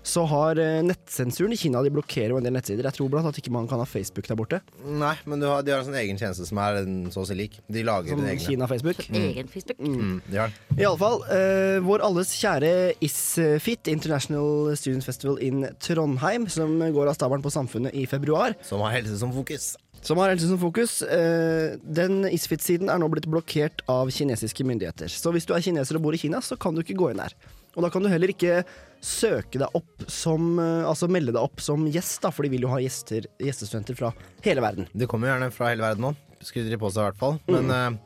så 0.03 0.25
har 0.27 0.59
eh, 0.59 0.81
nettsensuren 0.83 1.53
i 1.55 1.57
Kina 1.57 1.81
De 1.83 1.91
blokkerer 1.93 2.33
jo 2.33 2.39
en 2.39 2.43
del 2.45 2.53
nettsider. 2.55 2.83
Jeg 2.89 2.97
tror 2.97 3.09
blant 3.11 3.27
annet 3.29 3.39
ikke 3.39 3.53
man 3.55 3.67
kan 3.71 3.79
ha 3.79 3.85
Facebook 3.87 4.27
der 4.27 4.37
borte. 4.39 4.59
Nei, 4.83 5.13
men 5.29 5.39
du 5.39 5.47
har, 5.47 5.63
de 5.63 5.71
har 5.71 5.79
en 5.79 5.87
sånn 5.87 5.99
egen 6.01 6.19
tjeneste 6.19 6.47
som 6.49 6.59
er 6.63 6.81
en 6.81 6.97
så 7.13 7.23
å 7.23 7.27
si 7.29 7.37
lik. 7.39 7.55
De 7.71 7.85
lager 7.87 8.11
Som 8.11 8.25
en. 8.27 8.41
Kina-Facebook. 8.43 8.99
Egen 9.09 9.47
Facebook. 9.51 9.79
Mm, 9.79 10.17
de 10.27 10.41
har. 10.41 10.51
I 10.75 10.83
alle 10.89 10.99
fall, 10.99 11.21
eh, 11.31 11.77
vår 11.85 12.03
alles 12.03 12.33
kjære 12.35 12.73
ISFIT, 13.07 13.87
International 13.93 14.73
Students 14.79 15.07
Festival 15.07 15.39
in 15.39 15.63
Trondheim, 15.83 16.49
som 16.51 16.75
går 16.93 17.13
av 17.13 17.15
stabelen 17.17 17.45
på 17.45 17.53
Samfunnet 17.55 17.95
i 17.95 18.05
februar. 18.09 18.57
Som 18.67 18.83
har 18.83 18.97
helse 18.99 19.17
som 19.23 19.31
fokus. 19.33 19.73
som 20.03 20.19
har 20.19 20.33
helse 20.33 20.49
som 20.49 20.59
fokus. 20.59 21.01
Eh, 21.01 21.77
den 21.79 22.25
Isfit-siden 22.27 22.89
er 22.91 22.99
nå 22.99 23.07
blitt 23.07 23.29
blokkert 23.31 23.85
av 23.87 24.11
kinesiske 24.11 24.65
myndigheter. 24.67 25.07
Så 25.07 25.31
hvis 25.31 25.47
du 25.47 25.53
er 25.55 25.63
kineser 25.63 25.95
og 25.95 26.03
bor 26.03 26.13
i 26.13 26.19
Kina, 26.19 26.41
så 26.43 26.59
kan 26.59 26.75
du 26.75 26.83
ikke 26.83 26.97
gå 26.99 27.13
inn 27.13 27.21
der. 27.23 27.31
Og 27.73 27.85
da 27.85 27.89
kan 27.93 28.03
du 28.05 28.09
heller 28.11 28.31
ikke 28.33 28.61
søke 29.03 29.59
deg 29.59 29.73
opp 29.75 30.05
som 30.11 30.59
eh, 30.61 30.85
Altså 30.87 31.09
melde 31.11 31.33
deg 31.35 31.41
opp 31.41 31.59
som 31.63 31.83
gjest, 31.91 32.21
da, 32.23 32.31
for 32.31 32.45
de 32.45 32.53
vil 32.53 32.67
jo 32.67 32.71
ha 32.71 32.79
gjester, 32.83 33.25
gjestestudenter 33.41 33.97
fra 33.99 34.13
hele 34.45 34.63
verden. 34.63 34.87
De 34.93 35.09
kommer 35.09 35.31
gjerne 35.31 35.49
fra 35.55 35.71
hele 35.73 35.85
verden 35.85 36.07
nå. 36.07 36.13
Skryter 36.43 36.73
de 36.75 36.79
på 36.79 36.91
seg 36.91 37.01
i 37.01 37.07
hvert 37.09 37.19
fall. 37.21 37.37
Men 37.51 37.71
eh, 37.73 37.99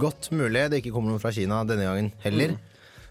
godt 0.00 0.30
mulig 0.34 0.68
det 0.72 0.82
ikke 0.82 0.94
kommer 0.94 1.12
noen 1.12 1.22
fra 1.22 1.34
Kina 1.34 1.62
denne 1.68 1.88
gangen 1.88 2.12
heller. 2.24 2.56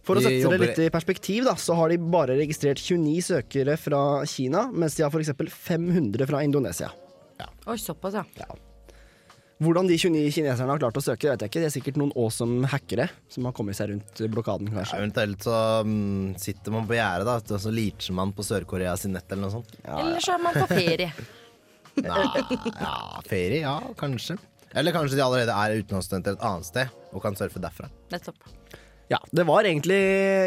For 0.01 0.17
å 0.17 0.23
De 0.23 0.25
sette 0.25 0.41
jobber- 0.41 0.63
det 0.63 0.71
litt 0.71 0.79
i 0.87 0.93
perspektiv, 0.93 1.45
da, 1.45 1.53
så 1.61 1.75
har 1.77 1.91
de 1.93 1.99
bare 2.01 2.33
registrert 2.39 2.81
29 2.81 3.21
søkere 3.27 3.77
fra 3.77 4.01
Kina, 4.25 4.65
mens 4.73 4.95
de 4.97 5.05
har 5.05 5.13
f.eks. 5.13 5.29
500 5.53 6.25
fra 6.25 6.41
Indonesia. 6.41 6.89
Oi, 7.69 7.77
såpass, 7.77 8.17
ja. 8.17 8.23
ja. 8.41 8.47
Hvordan 9.61 9.85
de 9.85 9.93
29 9.99 10.31
kineserne 10.33 10.73
har 10.73 10.79
klart 10.81 10.97
å 10.97 11.03
søke, 11.05 11.29
vet 11.29 11.43
jeg 11.43 11.51
ikke. 11.51 11.61
Det 11.61 11.67
er 11.69 11.73
sikkert 11.75 11.97
noen 12.01 12.13
awesome 12.17 12.65
hackere 12.71 13.05
som 13.29 13.45
har 13.45 13.53
kommet 13.53 13.77
seg 13.77 13.91
rundt 13.91 14.21
blokaden, 14.33 14.71
Ja, 14.71 14.79
kanskje. 14.79 14.97
eventuelt 15.03 15.45
så 15.45 15.57
um, 15.85 16.31
sitter 16.41 16.73
man 16.73 16.87
på 16.89 16.97
gjerdet, 16.97 17.27
da, 17.29 17.35
og 17.55 17.61
så 17.61 17.73
leacher 17.73 18.17
man 18.17 18.33
på 18.33 18.45
Sør-Korea 18.47 18.95
sin 18.97 19.13
nett 19.13 19.29
eller 19.29 19.45
noe 19.45 19.53
sånt. 19.59 19.75
Eller 19.85 20.23
så 20.25 20.33
er 20.33 20.41
man 20.47 20.57
på 20.57 20.65
ferie. 20.71 21.11
Nei, 22.07 22.23
ja, 22.79 22.95
ferie, 23.27 23.61
ja, 23.61 23.75
kanskje. 23.99 24.39
Eller 24.73 24.95
kanskje 24.95 25.19
de 25.19 25.23
allerede 25.25 25.53
er 25.53 25.77
utenlandsstudenter 25.83 26.37
et 26.37 26.45
annet 26.47 26.65
sted 26.69 26.97
og 27.11 27.21
kan 27.21 27.35
surfe 27.37 27.61
derfra. 27.61 27.89
Nettopp. 28.13 28.39
Ja, 29.11 29.17
Det 29.27 29.43
var 29.43 29.67
egentlig 29.67 29.99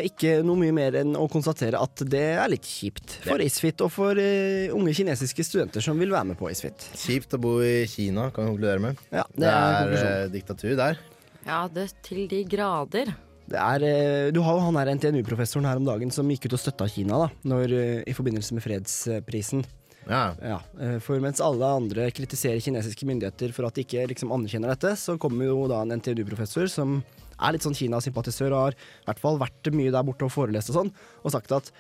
ikke 0.09 0.39
noe 0.47 0.57
mye 0.57 0.73
mer 0.73 0.95
enn 1.03 1.13
å 1.21 1.27
konstatere 1.29 1.77
at 1.85 2.01
det 2.09 2.23
er 2.39 2.49
litt 2.49 2.65
kjipt 2.65 3.19
for 3.27 3.43
Isfit 3.45 3.83
og 3.85 3.91
for 3.93 4.17
uh, 4.17 4.73
unge 4.73 4.95
kinesiske 4.97 5.45
studenter 5.45 5.85
som 5.85 6.01
vil 6.01 6.15
være 6.15 6.31
med 6.31 6.39
på 6.41 6.49
Isfit. 6.49 6.87
Kjipt 6.97 7.37
å 7.37 7.43
bo 7.45 7.59
i 7.61 7.83
Kina, 7.91 8.31
kan 8.33 8.47
vi 8.47 8.55
konkludere 8.55 8.81
med. 8.87 9.03
Ja, 9.13 9.27
Det 9.35 9.45
det 9.45 9.53
er 9.53 9.93
er 9.93 10.07
eh, 10.25 10.31
diktatur 10.33 10.73
der. 10.81 11.01
Ja, 11.45 11.67
det 11.69 11.91
til 12.07 12.25
de 12.31 12.41
grader. 12.49 13.13
Det 13.45 13.61
er, 13.61 13.85
eh, 13.85 14.31
du 14.33 14.41
har 14.41 14.57
jo 14.57 14.65
han 14.65 14.79
her 14.81 14.95
NTNU-professoren 14.95 15.69
her 15.69 15.77
om 15.77 15.85
dagen 15.85 16.11
som 16.15 16.31
gikk 16.33 16.47
ut 16.49 16.57
og 16.57 16.63
støtta 16.63 16.89
Kina 16.89 17.27
da, 17.27 17.29
når, 17.45 17.75
i 18.09 18.15
forbindelse 18.17 18.57
med 18.57 18.65
fredsprisen. 18.65 19.67
Ja. 20.09 20.35
Ja, 20.41 20.59
for 21.05 21.21
mens 21.21 21.41
alle 21.41 21.65
andre 21.65 22.09
kritiserer 22.13 22.61
kinesiske 22.65 23.07
myndigheter 23.09 23.53
for 23.57 23.69
at 23.69 23.77
de 23.77 23.85
ikke 23.85 24.05
liksom 24.09 24.33
anerkjenner 24.37 24.73
dette, 24.73 24.93
så 25.01 25.19
kommer 25.21 25.49
jo 25.49 25.63
da 25.69 25.83
en 25.85 25.95
NTNU-professor 25.97 26.69
som 26.73 26.99
er 27.45 27.57
litt 27.57 27.67
sånn 27.67 27.77
Kina-sympatisør 27.79 28.53
og 28.53 28.63
har 28.63 28.79
i 28.79 29.09
hvert 29.09 29.23
fall 29.23 29.41
vært 29.41 29.73
mye 29.77 29.93
der 29.95 30.07
borte 30.07 30.27
og 30.27 30.33
forelest 30.35 30.73
og 30.73 30.81
sånn, 30.81 30.95
og 31.23 31.35
sagt 31.35 31.53
at 31.57 31.71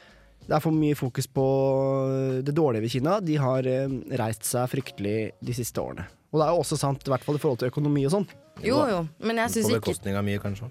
det 0.44 0.52
er 0.58 0.60
for 0.60 0.76
mye 0.76 0.96
fokus 0.98 1.26
på 1.30 1.44
det 2.44 2.52
dårlige 2.52 2.84
ved 2.84 2.92
Kina. 2.92 3.18
De 3.24 3.36
har 3.40 3.64
eh, 3.68 3.92
reist 4.20 4.44
seg 4.44 4.68
fryktelig 4.68 5.16
de 5.40 5.54
siste 5.56 5.80
årene. 5.80 6.04
Og 6.34 6.40
det 6.40 6.46
er 6.46 6.52
jo 6.52 6.64
også 6.64 6.76
sant, 6.76 7.06
i 7.06 7.12
hvert 7.12 7.24
fall 7.24 7.38
i 7.38 7.40
forhold 7.40 7.62
til 7.62 7.70
økonomi 7.72 8.04
og 8.08 8.12
sånn. 8.12 8.26
Jo, 8.64 8.82
jo. 8.90 9.00
Men 9.24 9.40
jeg 9.44 9.54
syns 9.54 9.70
ikke, 9.70 9.80
bekostning 9.86 10.18
av 10.18 10.26
mye, 10.26 10.40
kanskje. 10.42 10.68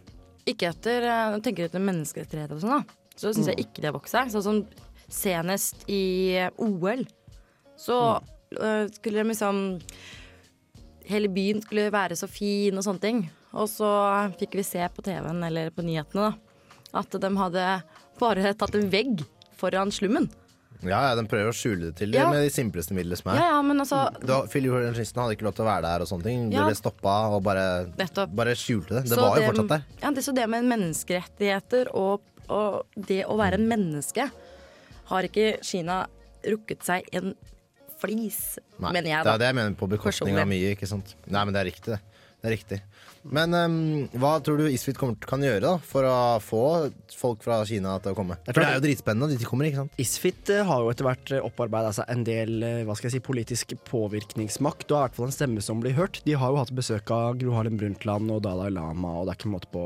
ikke 0.51 0.69
etter 0.69 1.07
eh, 1.07 1.23
jeg 1.37 1.45
tenker 1.47 1.69
etter 1.69 1.83
menneskerettigheter 1.89 2.59
og 2.59 2.65
sånn, 2.65 2.83
da. 2.83 2.99
Så 3.17 3.33
syns 3.33 3.49
jeg 3.51 3.65
ikke 3.65 3.81
det 3.81 3.89
har 3.89 3.97
vokst 3.97 4.13
seg. 4.13 4.33
Sånn 4.33 4.45
som 4.45 4.61
senest 5.13 5.85
i 5.91 6.03
OL, 6.61 7.05
så 7.79 7.99
eh, 8.59 8.85
skulle 8.93 9.23
de 9.23 9.31
liksom 9.33 9.63
Hele 11.03 11.27
byen 11.27 11.57
skulle 11.59 11.89
være 11.91 12.15
så 12.15 12.29
fin 12.31 12.77
og 12.79 12.85
sånne 12.85 13.01
ting. 13.03 13.17
Og 13.53 13.67
så 13.69 13.87
fikk 14.39 14.55
vi 14.57 14.63
se 14.65 14.81
på 14.95 15.03
TV-en 15.05 15.43
eller 15.45 15.69
på 15.75 15.83
nyhetene 15.85 16.31
da, 16.31 16.31
at 17.01 17.09
de 17.21 17.29
hadde 17.37 17.65
bare 18.19 18.53
tatt 18.57 18.75
en 18.79 18.87
vegg 18.89 19.21
foran 19.59 19.91
slummen. 19.93 20.29
Ja, 20.83 20.97
ja, 21.07 21.11
Den 21.15 21.27
prøver 21.31 21.53
å 21.53 21.55
skjule 21.55 21.91
det 21.91 21.95
til 22.01 22.11
Ja. 22.13 22.25
med 22.29 22.41
de 22.43 22.49
simpleste 22.51 22.91
midlene 22.91 23.15
som 23.15 23.31
er. 23.31 23.37
Ja, 23.39 23.45
ja, 23.55 23.61
men 23.61 23.79
altså 23.79 24.01
Da, 24.25 24.41
Phil 24.51 24.65
Johansen 24.67 25.21
hadde 25.21 25.37
ikke 25.37 25.45
lov 25.47 25.55
til 25.55 25.63
å 25.63 25.69
være 25.69 25.81
der 25.87 26.01
og 26.03 26.07
sånne 26.09 26.23
ting. 26.23 26.49
Det 26.49 26.57
Ja. 26.59 26.65
ble 26.65 26.75
stoppa 26.75 27.13
og 27.31 27.43
bare, 27.43 27.85
bare 28.27 28.55
skjulte 28.55 28.89
det. 28.99 29.03
Det 29.07 29.13
Så 29.15 29.21
var 29.21 29.37
jo 29.39 29.47
fortsatt 29.51 29.69
der. 29.69 29.83
Ja, 30.01 30.11
det, 30.11 30.23
så 30.25 30.33
det 30.35 30.49
med 30.49 30.65
menneskerettigheter 30.65 31.87
og, 31.95 32.21
og 32.49 32.85
det 32.97 33.23
å 33.25 33.37
være 33.37 33.53
en 33.61 33.67
menneske 33.69 34.29
har 35.05 35.23
ikke 35.23 35.63
Kina 35.63 36.07
rukket 36.43 36.83
seg 36.83 37.07
en 37.13 37.33
flis, 38.01 38.57
Nei, 38.79 38.91
mener 38.91 39.07
jeg 39.09 39.23
da 39.23 39.23
det 39.23 39.33
er 39.33 39.37
det 39.39 39.47
jeg 39.47 39.55
mener 39.55 39.75
på 39.79 39.87
bekostning 39.87 40.37
av 40.37 40.47
mye. 40.47 40.75
ikke 40.75 40.87
sant? 40.89 41.15
Nei, 41.31 41.45
men 41.45 41.53
det 41.53 41.61
er 41.61 41.69
riktig, 41.71 41.93
det. 41.95 42.01
Det 42.43 42.49
er 42.49 42.53
riktig. 42.57 42.77
Men 43.23 43.53
um, 43.55 43.75
hva 44.19 44.33
tror 44.43 44.57
du 44.59 44.65
Isfit 44.67 44.97
kan 44.99 45.43
gjøre 45.45 45.61
da 45.63 45.69
for 45.79 46.03
å 46.03 46.15
få 46.43 46.63
folk 47.15 47.39
fra 47.45 47.61
Kina 47.63 47.93
til 48.03 48.11
å 48.11 48.17
komme? 48.17 48.35
For 48.49 48.59
det 48.59 48.65
er 48.67 48.75
jo 48.81 48.83
dritspennende, 48.83 49.37
de 49.39 49.47
kommer, 49.47 49.69
ikke 49.69 49.85
sant? 49.85 49.93
Isfit 50.03 50.51
eh, 50.51 50.65
har 50.67 50.83
jo 50.83 50.89
etter 50.91 51.07
hvert 51.07 51.31
opparbeida 51.39 51.93
seg 51.95 52.11
en 52.11 52.25
del 52.27 52.57
eh, 52.67 52.81
hva 52.83 52.97
skal 52.99 53.07
jeg 53.07 53.15
si, 53.15 53.23
politisk 53.23 53.71
påvirkningsmakt, 53.87 54.89
og 54.91 54.97
er 54.97 54.99
i 54.99 55.07
hvert 55.07 55.15
fall 55.21 55.29
en 55.31 55.37
stemme 55.39 55.63
som 55.63 55.79
blir 55.79 55.95
hørt. 55.95 56.19
De 56.27 56.35
har 56.35 56.51
jo 56.51 56.59
hatt 56.59 56.75
besøk 56.75 57.13
av 57.15 57.37
Gro 57.39 57.55
Harlem 57.55 57.79
Brundtland 57.79 58.27
og 58.35 58.43
Dalai 58.43 58.67
Lama, 58.75 59.15
og 59.21 59.29
det 59.29 59.37
er 59.37 59.39
ikke 59.39 59.53
måte 59.55 59.71
på 59.71 59.85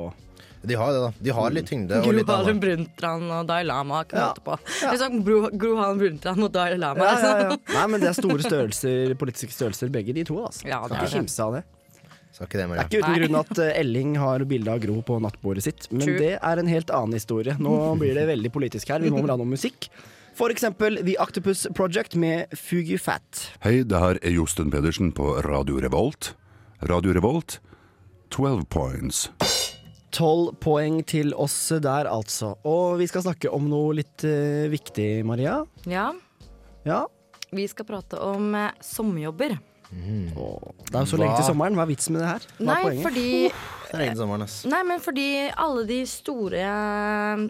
De 0.68 0.76
har 0.82 0.90
det, 0.98 1.06
da. 1.06 1.14
De 1.30 1.38
har 1.38 1.54
litt 1.54 1.70
tyngde. 1.70 2.02
og 2.02 2.10
Gro 2.10 2.26
Harlem. 2.34 2.60
Brundtland 2.66 3.30
og 3.38 3.46
Dalai 3.54 3.70
Lama. 3.70 4.02
Ikke 4.04 4.18
Ja. 4.18 4.34
på. 4.50 4.58
Er 4.90 4.98
sånn 4.98 5.22
Gro, 5.24 5.44
Gro 5.54 5.78
Harlem 5.78 6.02
Brundtland 6.02 6.44
og 6.50 6.52
Dalai 6.58 6.82
Lama. 6.82 7.06
ja, 7.06 7.20
ja, 7.22 7.50
ja. 7.52 7.58
Nei, 7.78 7.86
men 7.94 8.02
det 8.02 8.10
er 8.10 8.18
store 8.18 8.42
størrelser, 8.42 9.14
politiske 9.22 9.54
størrelser, 9.54 9.94
begge 9.94 10.18
de 10.18 10.26
to. 10.28 10.42
Altså. 10.50 10.66
Ja, 10.68 10.82
det 10.90 10.98
er 10.98 11.06
ikke 11.06 11.20
kimse 11.22 11.46
av 11.46 11.60
det. 11.60 11.64
Det, 12.38 12.50
Det 12.52 12.62
er 12.64 12.84
ikke 12.86 13.00
uten 13.02 13.12
Nei. 13.14 13.20
grunn 13.24 13.40
at 13.40 13.60
eh, 13.64 13.80
Elling 13.82 14.18
har 14.22 14.44
bilde 14.46 14.70
av 14.74 14.80
Gro 14.84 15.00
på 15.02 15.18
nattbordet 15.24 15.64
sitt, 15.66 15.88
men 15.92 16.06
True. 16.06 16.20
det 16.22 16.34
er 16.38 16.62
en 16.62 16.70
helt 16.70 16.92
annen 16.94 17.18
historie. 17.18 17.56
Nå 17.60 17.74
blir 18.02 18.14
det 18.18 18.28
veldig 18.30 18.52
politisk 18.54 18.94
her. 18.94 19.02
Vi 19.02 19.10
må 19.14 19.24
vel 19.24 19.34
ha 19.34 19.40
noe 19.42 19.50
musikk. 19.50 19.90
For 20.38 20.54
eksempel 20.54 21.00
The 21.02 21.16
Octopus 21.24 21.66
Project 21.74 22.14
med 22.16 22.52
Fugu 22.54 23.00
Fat. 23.02 23.48
Hei, 23.66 23.80
det 23.90 23.98
her 24.04 24.20
er 24.22 24.36
Josten 24.36 24.70
Pedersen 24.70 25.10
på 25.18 25.32
Radio 25.48 25.80
Revolt. 25.82 26.36
Radio 26.86 27.16
Revolt, 27.18 27.58
12 28.30 28.68
points. 28.70 29.24
Tolv 30.14 30.54
poeng 30.64 31.02
til 31.10 31.34
oss 31.36 31.56
der, 31.84 32.06
altså. 32.10 32.54
Og 32.70 33.00
vi 33.02 33.08
skal 33.10 33.26
snakke 33.26 33.50
om 33.54 33.66
noe 33.70 33.96
litt 33.98 34.24
uh, 34.30 34.70
viktig, 34.72 35.26
Maria. 35.28 35.60
Ja, 35.90 36.12
Ja. 36.88 37.02
vi 37.52 37.66
skal 37.68 37.86
prate 37.90 38.18
om 38.22 38.54
uh, 38.56 38.70
sommerjobber. 38.82 39.58
Og 39.92 40.74
det 40.84 40.96
er 40.96 41.06
jo 41.06 41.10
så 41.14 41.20
lenge 41.20 41.38
til 41.40 41.48
sommeren. 41.48 41.78
Hva 41.78 41.86
er 41.86 41.92
vitsen 41.92 42.16
med 42.16 42.24
det 42.24 42.30
her? 42.30 42.48
Hva 42.60 42.68
Nei, 42.68 42.94
fordi 43.06 43.28
Det 43.48 43.94
er 43.96 44.02
lenge 44.04 44.20
sommeren, 44.20 44.46
ass. 44.48 44.58
Nei, 44.68 44.82
men 44.88 45.04
fordi 45.04 45.28
alle 45.64 45.84
de 45.88 46.00
store 46.12 46.64
eh, 46.68 47.44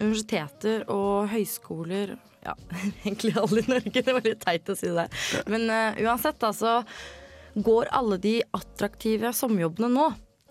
universiteter 0.00 0.86
og 0.92 1.28
høyskoler 1.32 2.16
Ja, 2.42 2.56
egentlig 3.04 3.34
alle 3.38 3.62
i 3.62 3.68
Norge, 3.70 4.02
det 4.02 4.14
var 4.16 4.24
litt 4.26 4.40
teit 4.42 4.72
å 4.72 4.78
si 4.78 4.90
det. 4.90 5.04
Men 5.52 5.68
uh, 5.70 6.00
uansett, 6.02 6.40
da, 6.42 6.50
så 6.56 6.80
går 7.54 7.92
alle 7.94 8.18
de 8.18 8.38
attraktive 8.56 9.30
sommerjobbene 9.36 9.92
nå. 9.92 10.08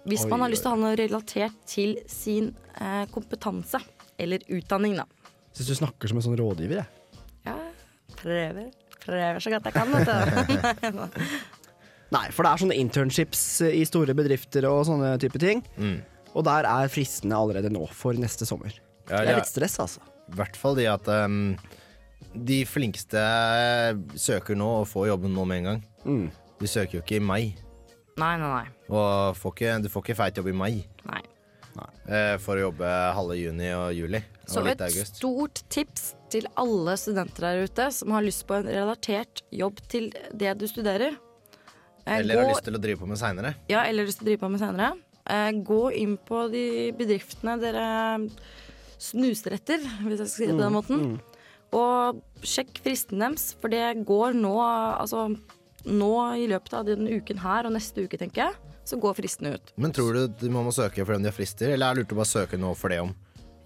Hvis 0.08 0.24
man 0.30 0.42
har 0.42 0.50
lyst 0.54 0.64
til 0.66 0.72
å 0.72 0.78
ha 0.78 0.82
noe 0.82 0.96
relatert 0.98 1.58
til 1.70 1.98
sin 2.10 2.54
uh, 2.80 3.04
kompetanse 3.12 3.82
eller 4.22 4.46
utdanning, 4.48 4.96
da. 5.02 5.06
Syns 5.52 5.74
du 5.74 5.76
snakker 5.82 6.10
som 6.10 6.22
en 6.22 6.26
sånn 6.30 6.40
rådgiver, 6.40 6.80
jeg. 6.80 7.20
Ja, 7.50 7.58
prøver. 8.22 8.72
Prøver 9.02 9.42
så 9.42 9.52
godt 9.54 9.68
jeg 9.70 9.76
kan, 9.76 9.92
vet 9.96 10.08
du. 10.08 11.02
Nei, 12.16 12.26
for 12.36 12.44
det 12.44 12.52
er 12.52 12.62
sånne 12.66 12.78
internships 12.80 13.44
i 13.70 13.84
store 13.88 14.14
bedrifter 14.18 14.68
og 14.68 14.84
sånne 14.90 15.14
type 15.22 15.40
ting. 15.42 15.64
Mm. 15.80 16.02
Og 16.36 16.46
der 16.48 16.68
er 16.68 16.92
fristene 16.92 17.38
allerede 17.40 17.72
nå 17.72 17.86
for 17.96 18.18
neste 18.20 18.48
sommer. 18.48 18.76
Ja, 19.10 19.24
Det 19.24 19.32
er 19.32 19.40
litt 19.40 19.52
stress, 19.52 19.78
altså. 19.84 20.04
I 20.32 20.36
hvert 20.40 20.60
fall 20.60 20.78
de 20.78 20.86
at 20.92 21.08
um, 21.12 21.56
de 22.36 22.62
flinkeste 22.68 23.24
søker 24.20 24.60
nå 24.60 24.70
og 24.82 24.88
får 24.92 25.10
jobben 25.12 25.34
nå 25.36 25.48
med 25.48 25.62
en 25.62 25.70
gang. 25.72 25.82
Mm. 26.06 26.28
De 26.62 26.70
søker 26.70 27.00
jo 27.00 27.04
ikke 27.04 27.20
i 27.20 27.24
mai. 27.24 27.44
Nei, 28.20 28.36
nei, 28.38 28.52
nei. 28.52 28.66
Og 28.92 29.38
får 29.40 29.56
ikke, 29.56 29.76
du 29.84 29.90
får 29.92 30.06
ikke 30.06 30.20
feit 30.20 30.40
jobb 30.40 30.52
i 30.52 30.56
mai 30.56 30.74
nei. 31.08 31.22
nei. 31.80 31.90
for 32.44 32.60
å 32.60 32.68
jobbe 32.68 32.90
halve 33.18 33.40
juni 33.40 33.72
og 33.74 33.96
juli. 33.96 34.20
Så 34.54 34.64
et 34.68 34.82
august. 34.86 35.16
stort 35.22 35.62
tips 35.74 36.06
til 36.32 36.48
alle 36.60 36.96
studenter 37.00 37.48
der 37.48 37.64
ute 37.68 37.88
som 37.96 38.12
har 38.16 38.24
lyst 38.26 38.46
på 38.48 38.58
en 38.60 38.68
relatert 38.70 39.44
jobb 39.52 39.80
til 39.92 40.12
det 40.34 40.54
du 40.60 40.68
studerer. 40.70 41.18
Eh, 42.06 42.18
Eller 42.20 42.36
gå, 42.40 42.42
har 42.48 42.54
lyst 42.56 42.66
til 42.66 42.76
å 42.78 42.82
drive 42.82 43.00
på 43.02 43.08
med 43.10 43.20
seinere. 43.22 43.56
ja, 43.70 43.84
eller 43.86 44.06
lyst 44.08 44.20
til 44.22 44.26
å 44.28 44.30
drive 44.32 44.44
på 44.46 44.52
med 44.52 44.60
senere. 44.64 44.92
Eh, 45.30 45.52
gå 45.64 45.82
inn 46.02 46.18
på 46.18 46.46
de 46.52 46.66
bedriftene 46.98 47.60
dere 47.62 47.88
snuser 49.02 49.56
etter, 49.58 49.82
hvis 50.06 50.20
jeg 50.22 50.28
skal 50.28 50.38
si 50.38 50.48
det 50.50 50.56
på 50.58 50.64
den 50.66 50.76
måten. 50.76 51.06
Og 51.72 52.20
sjekk 52.44 52.82
fristen 52.84 53.22
deres, 53.24 53.54
for 53.62 53.72
det 53.72 54.04
går 54.06 54.36
nå 54.38 54.56
altså 54.62 55.30
nå 55.88 56.12
i 56.38 56.48
løpet 56.52 56.74
av 56.78 56.86
denne 56.86 57.10
uken 57.22 57.40
her 57.42 57.66
og 57.66 57.74
neste 57.74 58.04
uke, 58.06 58.20
tenker 58.20 58.44
jeg, 58.44 58.54
så 58.86 59.00
går 59.02 59.16
fristene 59.18 59.56
ut. 59.56 59.72
Men 59.82 59.94
tror 59.96 60.14
du 60.14 60.28
de 60.42 60.50
må 60.54 60.62
søke 60.76 61.06
fordi 61.06 61.22
om 61.22 61.24
de 61.26 61.32
har 61.32 61.38
frister, 61.38 61.72
eller 61.74 61.90
er 61.90 61.96
det 61.96 62.04
lurt 62.04 62.14
å 62.14 62.20
bare 62.22 62.34
søke 62.34 62.60
nå 62.60 62.74
for 62.78 62.94
det 62.94 63.00
om? 63.02 63.14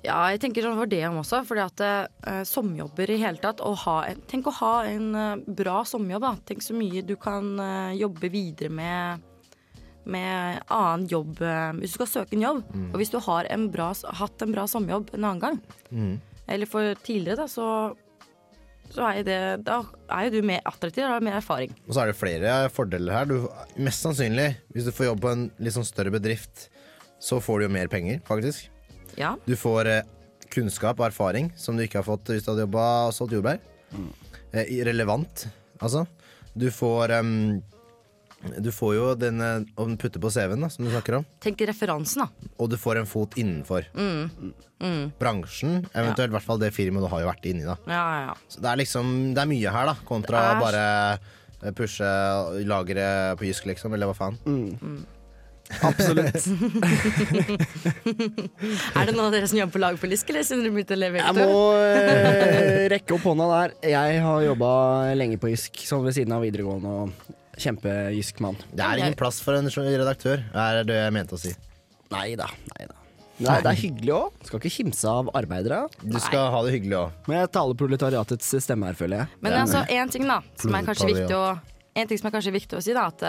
Ja, 0.05 0.19
jeg 0.33 0.41
tenker 0.43 0.65
sånn 0.65 0.77
for 0.77 0.89
det 0.89 1.01
om 1.07 1.19
også. 1.21 1.41
Fordi 1.47 1.63
at 1.65 1.83
eh, 1.85 2.41
sommerjobber 2.47 3.11
i 3.13 3.19
hele 3.21 3.41
tatt 3.41 3.63
å 3.65 3.73
ha 3.85 3.95
en, 4.09 4.21
Tenk 4.29 4.49
å 4.51 4.55
ha 4.59 4.73
en 4.89 5.07
eh, 5.19 5.45
bra 5.61 5.79
sommerjobb. 5.87 6.25
da 6.27 6.33
Tenk 6.51 6.65
så 6.65 6.77
mye 6.77 7.03
du 7.05 7.15
kan 7.21 7.55
eh, 7.61 7.95
jobbe 8.01 8.31
videre 8.33 8.73
med 8.73 9.31
med 10.05 10.59
annen 10.69 11.07
jobb 11.09 11.39
eh, 11.41 11.71
hvis 11.79 11.95
du 11.95 11.97
skal 11.97 12.09
søke 12.11 12.35
en 12.37 12.43
jobb. 12.43 12.59
Og 12.93 12.99
hvis 13.01 13.09
du 13.09 13.17
har 13.25 13.47
en 13.49 13.63
bra, 13.73 13.87
hatt 14.19 14.43
en 14.45 14.51
bra 14.53 14.67
sommerjobb 14.69 15.15
en 15.17 15.23
annen 15.25 15.41
gang, 15.41 15.55
eller 16.45 16.69
for 16.69 16.93
tidligere, 17.01 17.39
da, 17.41 17.47
så 17.49 17.95
så 18.93 19.07
er 19.09 19.23
det, 19.25 19.39
da 19.65 19.79
er 20.13 20.27
jo 20.27 20.35
du 20.35 20.45
mer 20.45 20.61
attraktiv 20.69 21.07
og 21.07 21.15
har 21.15 21.23
mer 21.25 21.39
erfaring. 21.39 21.73
Og 21.87 21.95
så 21.95 22.03
er 22.03 22.11
det 22.11 22.19
flere 22.19 22.53
fordeler 22.69 23.17
her. 23.17 23.25
Du, 23.25 23.47
mest 23.81 24.05
sannsynlig, 24.05 24.51
hvis 24.75 24.85
du 24.85 24.93
får 24.93 25.09
jobb 25.09 25.23
på 25.25 25.33
en 25.33 25.47
litt 25.57 25.73
sånn 25.73 25.87
større 25.87 26.13
bedrift, 26.13 26.67
så 27.17 27.41
får 27.41 27.63
du 27.63 27.65
jo 27.65 27.73
mer 27.73 27.89
penger, 27.89 28.21
faktisk. 28.29 28.69
Ja. 29.17 29.35
Du 29.47 29.55
får 29.55 29.87
eh, 29.91 30.01
kunnskap 30.51 30.99
og 30.99 31.07
erfaring 31.09 31.51
som 31.59 31.77
du 31.77 31.83
ikke 31.85 31.99
har 32.01 32.07
fått 32.07 32.29
hvis 32.33 32.43
du 32.45 32.51
hadde 32.53 32.65
jobba 32.67 32.83
og 33.07 33.13
solgt 33.15 33.33
jordbær. 33.37 33.59
Eh, 34.53 34.69
relevant, 34.87 35.47
altså. 35.79 36.05
Du 36.55 36.69
får 36.71 37.11
um, 37.19 37.61
Du 38.61 38.69
får 38.71 38.91
jo 38.95 39.05
den 39.19 39.41
eh, 39.41 39.63
å 39.81 39.85
putte 39.99 40.19
på 40.21 40.29
CV-en, 40.31 40.61
da, 40.61 40.69
som 40.69 40.85
du 40.85 40.91
snakker 40.93 41.17
om. 41.17 41.25
Tenk 41.43 41.63
referansen, 41.67 42.21
da. 42.23 42.49
Og 42.61 42.69
du 42.69 42.77
får 42.77 42.99
en 43.01 43.07
fot 43.09 43.33
innenfor 43.41 43.87
bransjen. 45.19 45.79
Eventuelt 45.95 46.29
i 46.29 46.35
hvert 46.35 46.45
fall 46.45 46.59
det 46.61 46.69
firmaet 46.75 47.03
du 47.07 47.09
har 47.11 47.23
jo 47.23 47.29
vært 47.31 47.47
inni. 47.49 47.65
da 47.65 47.75
Ja, 47.87 48.03
ja, 48.03 48.19
ja. 48.29 48.35
Så 48.51 48.61
det 48.61 48.69
er 48.71 48.79
liksom 48.83 49.33
Det 49.33 49.41
er 49.41 49.49
mye 49.49 49.71
her, 49.73 49.89
da, 49.91 49.95
kontra 50.05 50.43
er- 50.51 50.61
bare 50.61 50.85
eh, 51.63 51.71
pushe 51.73 52.05
lageret 52.69 53.39
på 53.39 53.47
Jysk, 53.49 53.65
liksom, 53.71 53.93
eller 53.95 54.11
hva 54.11 54.15
faen. 54.19 54.37
Absolutt. 55.83 56.35
Er 58.95 59.07
det 59.07 59.15
noen 59.15 59.27
av 59.27 59.33
dere 59.35 59.47
som 59.49 59.57
jobber 59.59 59.73
på 59.75 59.81
lag 59.83 59.97
på 59.99 60.09
Lysk, 60.09 60.29
eller 60.31 60.45
siden 60.47 60.63
dere 60.65 60.75
begynte 60.75 60.95
å 60.95 60.99
leve 60.99 61.21
Jeg 61.21 61.33
må 61.37 61.47
eh, 61.83 62.85
rekke 62.95 63.15
opp 63.17 63.25
hånda 63.29 63.45
der. 63.51 63.69
Jeg 63.95 64.09
har 64.25 64.39
jobba 64.45 64.69
lenge 65.19 65.37
på 65.41 65.51
Jysk, 65.51 65.73
sånn 65.89 66.05
ved 66.05 66.13
siden 66.17 66.35
av 66.35 66.41
videregående. 66.45 66.89
og 67.05 67.09
Kjempejysk 67.55 68.41
mann. 68.43 68.57
Det 68.75 68.83
er 68.83 68.99
ingen 68.99 69.15
plass 69.19 69.37
for 69.43 69.55
en 69.55 69.69
redaktør, 69.71 70.43
er 70.51 70.83
det 70.87 70.97
jeg 70.99 71.15
mente 71.15 71.37
å 71.37 71.39
si. 71.39 71.53
Nei 72.13 72.29
da. 72.39 72.49
Nei 72.75 72.87
da. 72.89 72.95
Er, 73.35 73.63
det 73.65 73.67
er 73.67 73.79
hyggelig 73.79 74.13
òg. 74.15 74.35
Skal 74.47 74.61
ikke 74.61 74.71
kimse 74.77 75.11
av 75.11 75.29
arbeidere. 75.35 75.81
Du 75.99 76.15
skal 76.23 76.45
ha 76.53 76.61
det 76.63 76.71
hyggelig 76.77 76.95
òg. 77.01 77.15
Men 77.27 77.41
jeg 77.41 77.49
taler 77.57 77.79
proletariatets 77.79 78.53
stemme 78.63 78.87
her, 78.87 78.95
føler 78.95 79.23
jeg. 79.23 79.39
Men 79.43 79.57
altså, 79.59 79.81
en 79.91 80.13
ting 80.13 80.27
da, 80.29 80.37
som 80.61 80.77
er 80.77 80.85
kanskje 80.87 81.09
viktig 81.11 81.35
å, 81.35 81.47
en 81.99 82.11
ting 82.11 82.21
som 82.21 82.29
er 82.29 82.35
kanskje 82.37 82.53
viktig 82.55 82.79
å 82.79 82.83
si, 82.85 82.95
da, 82.95 83.09
at 83.11 83.25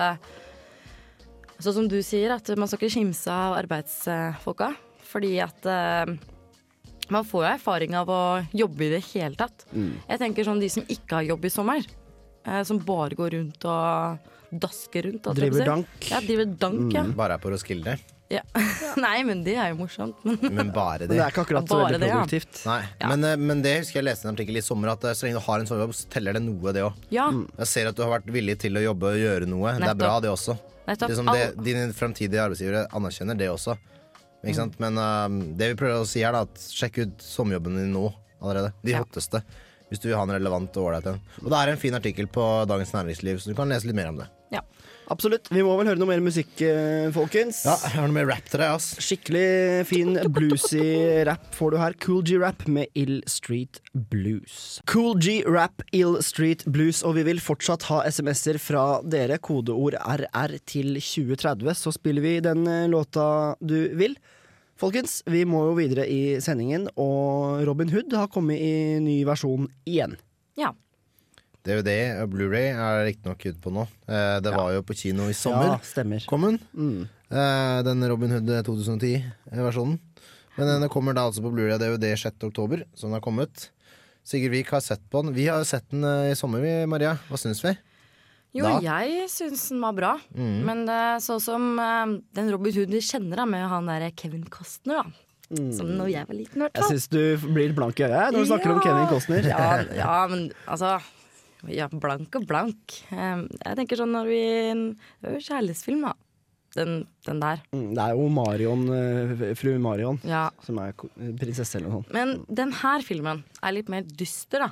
Sånn 1.59 1.77
som 1.79 1.87
du 1.89 1.99
sier, 2.05 2.35
at 2.35 2.49
man 2.59 2.69
skal 2.69 2.83
ikke 2.83 2.99
kimse 2.99 3.33
av 3.33 3.57
arbeidsfolka. 3.63 4.75
Fordi 5.07 5.37
at 5.41 5.69
eh, 5.71 6.17
man 7.15 7.25
får 7.25 7.45
jo 7.45 7.51
erfaring 7.53 7.95
av 7.97 8.11
å 8.11 8.23
jobbe 8.57 8.89
i 8.89 8.93
det 8.97 9.05
hele 9.13 9.39
tatt. 9.39 9.65
Jeg 10.09 10.21
tenker 10.23 10.45
sånn 10.45 10.61
de 10.61 10.69
som 10.73 10.85
ikke 10.91 11.21
har 11.21 11.29
jobb 11.31 11.47
i 11.47 11.53
sommer, 11.55 11.87
eh, 12.47 12.63
som 12.65 12.79
bare 12.79 13.15
går 13.19 13.31
rundt 13.37 13.65
og 13.69 14.19
dasker 14.53 15.03
rundt. 15.11 15.25
holdt 15.27 15.39
jeg 15.43 15.51
på 15.51 15.57
å 15.57 15.59
Driver 15.59 15.73
dank. 15.73 16.11
Ja, 16.11 16.21
driver 16.21 16.53
dank, 16.67 16.93
ja. 16.95 17.03
Bare 17.19 17.35
er 17.35 17.43
på 17.43 17.51
Roskilde. 17.53 17.97
ja. 18.31 18.41
Nei, 18.97 19.23
men 19.27 19.43
det 19.45 19.57
er 19.59 19.73
jo 19.73 19.77
morsomt. 19.83 20.23
Men 20.25 20.55
Men 20.55 20.71
bare 20.75 21.01
Men 21.07 21.09
det 21.11 21.17
det. 21.17 21.23
er 21.25 21.31
ikke 21.35 21.43
akkurat 21.45 21.69
så 21.69 21.77
Bare 21.81 21.91
veldig 21.93 22.01
det, 22.01 22.09
ja. 22.09 22.21
produktivt. 22.23 22.63
Nei, 22.67 22.79
Ja. 23.01 23.09
men, 23.13 23.25
eh, 23.25 23.37
men 23.37 23.63
det 23.63 23.75
husker 23.81 24.01
jeg 24.01 24.07
leste 24.09 24.27
i 24.27 24.29
en 24.31 24.35
artikkel 24.37 24.57
i 24.57 24.63
sommer, 24.65 24.93
at 24.95 25.05
eh, 25.05 25.13
så 25.19 25.27
lenge 25.27 25.39
du 25.41 25.45
har 25.47 25.59
en 25.61 25.67
sommerjobb, 25.67 25.95
så 25.99 26.09
teller 26.15 26.33
det 26.39 26.43
noe, 26.47 26.73
det 26.73 26.83
òg. 26.87 26.95
ja, 27.11 27.27
Jeg 27.59 27.67
ser 27.75 27.91
at 27.91 27.97
du 27.99 28.03
har 28.07 28.15
vært 28.21 28.31
villig 28.33 28.59
til 28.63 28.79
å 28.79 28.83
jobbe 28.87 29.13
og 29.13 29.19
gjøre 29.21 29.47
noe. 29.51 29.75
Det 29.79 29.91
er 29.91 29.95
bra, 30.01 30.15
det 30.21 30.31
også. 30.31 30.57
nettopp. 30.87 31.11
Liksom 31.11 31.33
det, 31.35 31.45
dine 31.67 31.93
framtidige 31.93 32.41
arbeidsgivere 32.47 32.87
anerkjenner 32.95 33.37
det 33.37 33.51
også. 33.51 33.77
Ikke 34.47 34.55
sant? 34.61 34.77
Men 34.79 34.95
uh, 34.99 35.27
det 35.59 35.73
vi 35.73 35.79
prøver 35.81 36.03
å 36.05 36.07
si 36.07 36.21
her, 36.23 36.31
da, 36.37 36.43
at 36.47 36.55
sjekk 36.71 36.99
ut 37.03 37.23
sommerjobben 37.25 37.75
din 37.81 37.91
nå 37.93 38.05
allerede. 38.41 38.73
De 38.85 38.93
Ja. 38.95 39.01
hotteste. 39.03 39.41
Hvis 39.91 40.01
du 40.03 40.09
vil 40.09 40.17
ha 40.19 40.25
en 40.27 40.35
relevant 40.35 40.77
og 40.81 40.89
ålreit 40.91 41.07
en. 41.13 41.21
Og 41.45 41.51
det 41.53 41.59
er 41.61 41.73
en 41.75 41.79
fin 41.79 41.95
artikkel 41.95 42.27
på 42.27 42.43
Dagens 42.67 42.91
Næringsliv, 42.97 43.39
så 43.39 43.53
du 43.53 43.55
kan 43.59 43.71
lese 43.71 43.87
litt 43.87 43.99
mer 43.99 44.11
om 44.15 44.23
det. 44.23 44.31
ja. 44.57 44.65
Absolutt. 45.07 45.47
Vi 45.55 45.63
må 45.63 45.77
vel 45.79 45.87
høre 45.87 46.01
noe 46.01 46.09
mer 46.11 46.19
musikk, 46.19 46.57
eh, 46.67 47.05
folkens. 47.15 47.61
Ja, 47.63 47.77
jeg 47.85 47.93
har 47.95 48.09
noe 48.09 48.17
mer 48.17 48.27
rap 48.27 48.49
til 48.51 48.59
deg, 48.59 48.73
ass. 48.75 48.89
Skikkelig 48.99 49.87
fin 49.87 50.17
bluesy 50.35 51.23
rap 51.29 51.45
får 51.55 51.71
du 51.71 51.77
her. 51.79 51.95
Cool 52.03 52.25
G-rap 52.27 52.65
med 52.67 52.91
Ill 52.99 53.21
Street 53.31 53.79
Blues. 53.95 54.81
Cool 54.91 55.15
G-rap, 55.23 55.85
Ill 55.95 56.19
Street 56.27 56.65
Blues, 56.67 57.05
og 57.07 57.15
vi 57.21 57.23
vil 57.29 57.39
fortsatt 57.39 57.87
ha 57.87 58.01
SMS-er 58.11 58.59
fra 58.59 58.87
dere. 59.07 59.39
Kodeord 59.39 59.95
RR 59.95 60.57
til 60.67 60.97
2030, 60.99 61.71
så 61.79 61.95
spiller 61.95 62.27
vi 62.27 62.41
den 62.43 62.67
eh, 62.67 62.89
låta 62.91 63.55
du 63.63 63.95
vil. 63.95 64.19
Folkens, 64.77 65.23
vi 65.27 65.45
må 65.49 65.63
jo 65.71 65.77
videre 65.79 66.05
i 66.11 66.37
sendingen, 66.45 66.89
og 67.01 67.63
Robin 67.67 67.89
Hood 67.95 68.13
har 68.13 68.29
kommet 68.33 68.61
i 68.61 68.99
ny 69.01 69.23
versjon 69.29 69.69
igjen. 69.89 70.17
ja. 70.59 70.73
DVD 71.67 72.21
og 72.23 72.29
Blu-ray 72.31 72.69
er 72.79 73.01
riktignok 73.09 73.41
ute 73.43 73.59
på 73.59 73.73
nå. 73.75 73.83
Eh, 74.07 74.37
Det 74.39 74.53
var 74.55 74.69
jo 74.71 74.85
på 74.87 74.95
kino 74.95 75.25
i 75.27 75.33
sommer. 75.35 75.73
Ja, 75.73 75.79
stemmer. 75.83 76.23
Kom 76.31 76.45
den? 76.47 76.61
Mm. 76.77 77.09
Eh, 77.29 77.83
Den 77.83 78.05
Robin 78.09 78.31
Hood 78.31 78.47
2010-versjonen. 78.69 79.97
Men 80.57 80.69
den 80.81 80.89
kommer 80.89 81.13
da 81.13 81.25
altså 81.27 81.43
på 81.43 81.51
Blu-ray 81.51 81.75
og 81.75 81.81
DVD 81.83 82.13
6. 82.17 82.39
oktober, 82.47 82.85
som 82.95 83.11
den 83.11 83.19
har 83.19 83.25
kommet. 83.25 83.71
Sigurd 84.23 84.53
Vik 84.55 84.71
har 84.71 84.81
sett 84.81 85.03
på 85.11 85.25
den. 85.25 85.35
Vi 85.35 85.49
har 85.51 85.59
jo 85.59 85.65
sett 85.67 85.91
den 85.91 86.05
eh, 86.07 86.31
i 86.31 86.37
sommer, 86.39 86.63
vi, 86.63 86.87
Maria. 86.87 87.17
Hva 87.29 87.37
syns 87.43 87.65
vi? 87.67 87.75
Jo, 88.55 88.65
Da? 88.65 88.79
jeg 88.81 89.27
syns 89.29 89.69
den 89.69 89.81
var 89.85 89.93
bra. 89.97 90.13
Men 90.35 90.85
uh, 90.89 91.17
sånn 91.21 91.41
som 91.45 91.65
eh, 91.83 92.15
den 92.39 92.51
Robin 92.55 92.73
Hood 92.73 92.91
vi 92.95 93.01
kjenner 93.05 93.37
da, 93.43 93.45
med 93.47 93.67
han 93.69 93.87
der 93.91 94.11
Kevin 94.17 94.45
Costner, 94.49 95.03
da. 95.03 95.23
Som 95.77 95.93
når 95.95 96.09
jeg 96.11 96.27
var 96.27 96.35
liten, 96.35 96.59
i 96.59 96.65
hvert 96.65 96.75
Jeg 96.75 96.83
fall. 96.83 96.91
syns 96.97 97.09
du 97.13 97.53
blir 97.55 97.71
blank 97.77 98.01
i 98.01 98.07
øyet 98.09 98.33
når 98.35 98.41
du 98.43 98.49
snakker 98.51 98.73
om 98.73 98.81
Kevin 98.83 99.07
Costner. 99.13 99.47
Ja, 99.47 99.67
ja, 100.03 100.15
men 100.27 100.49
altså 100.67 100.97
Ja, 101.71 101.87
blank 101.93 102.35
og 102.35 102.47
blank. 102.49 102.97
Eh, 103.15 103.45
jeg 103.63 103.77
tenker 103.79 104.01
sånn 104.01 104.11
når 104.17 104.27
vi 104.27 104.41
Det 104.75 105.31
er 105.31 105.37
jo 105.37 105.45
kjærlighetsfilm, 105.47 106.03
da. 106.09 106.15
Den, 106.77 107.07
den 107.25 107.39
der. 107.41 107.63
Mm, 107.73 107.95
Det 107.95 108.03
er 108.09 108.17
jo 108.19 108.27
Marion, 108.29 108.83
eh, 108.93 109.55
fru 109.57 109.77
Marion, 109.81 110.19
Ja. 110.27 110.49
som 110.67 110.79
er 110.83 110.93
prinsesse 111.39 111.79
eller 111.79 111.89
noe 111.93 112.03
sånt. 112.03 112.13
Men 112.13 112.35
den 112.53 112.73
her 112.83 113.01
filmen 113.07 113.45
er 113.63 113.73
litt 113.79 113.89
mer 113.89 114.03
dyster, 114.03 114.67
da. 114.67 114.71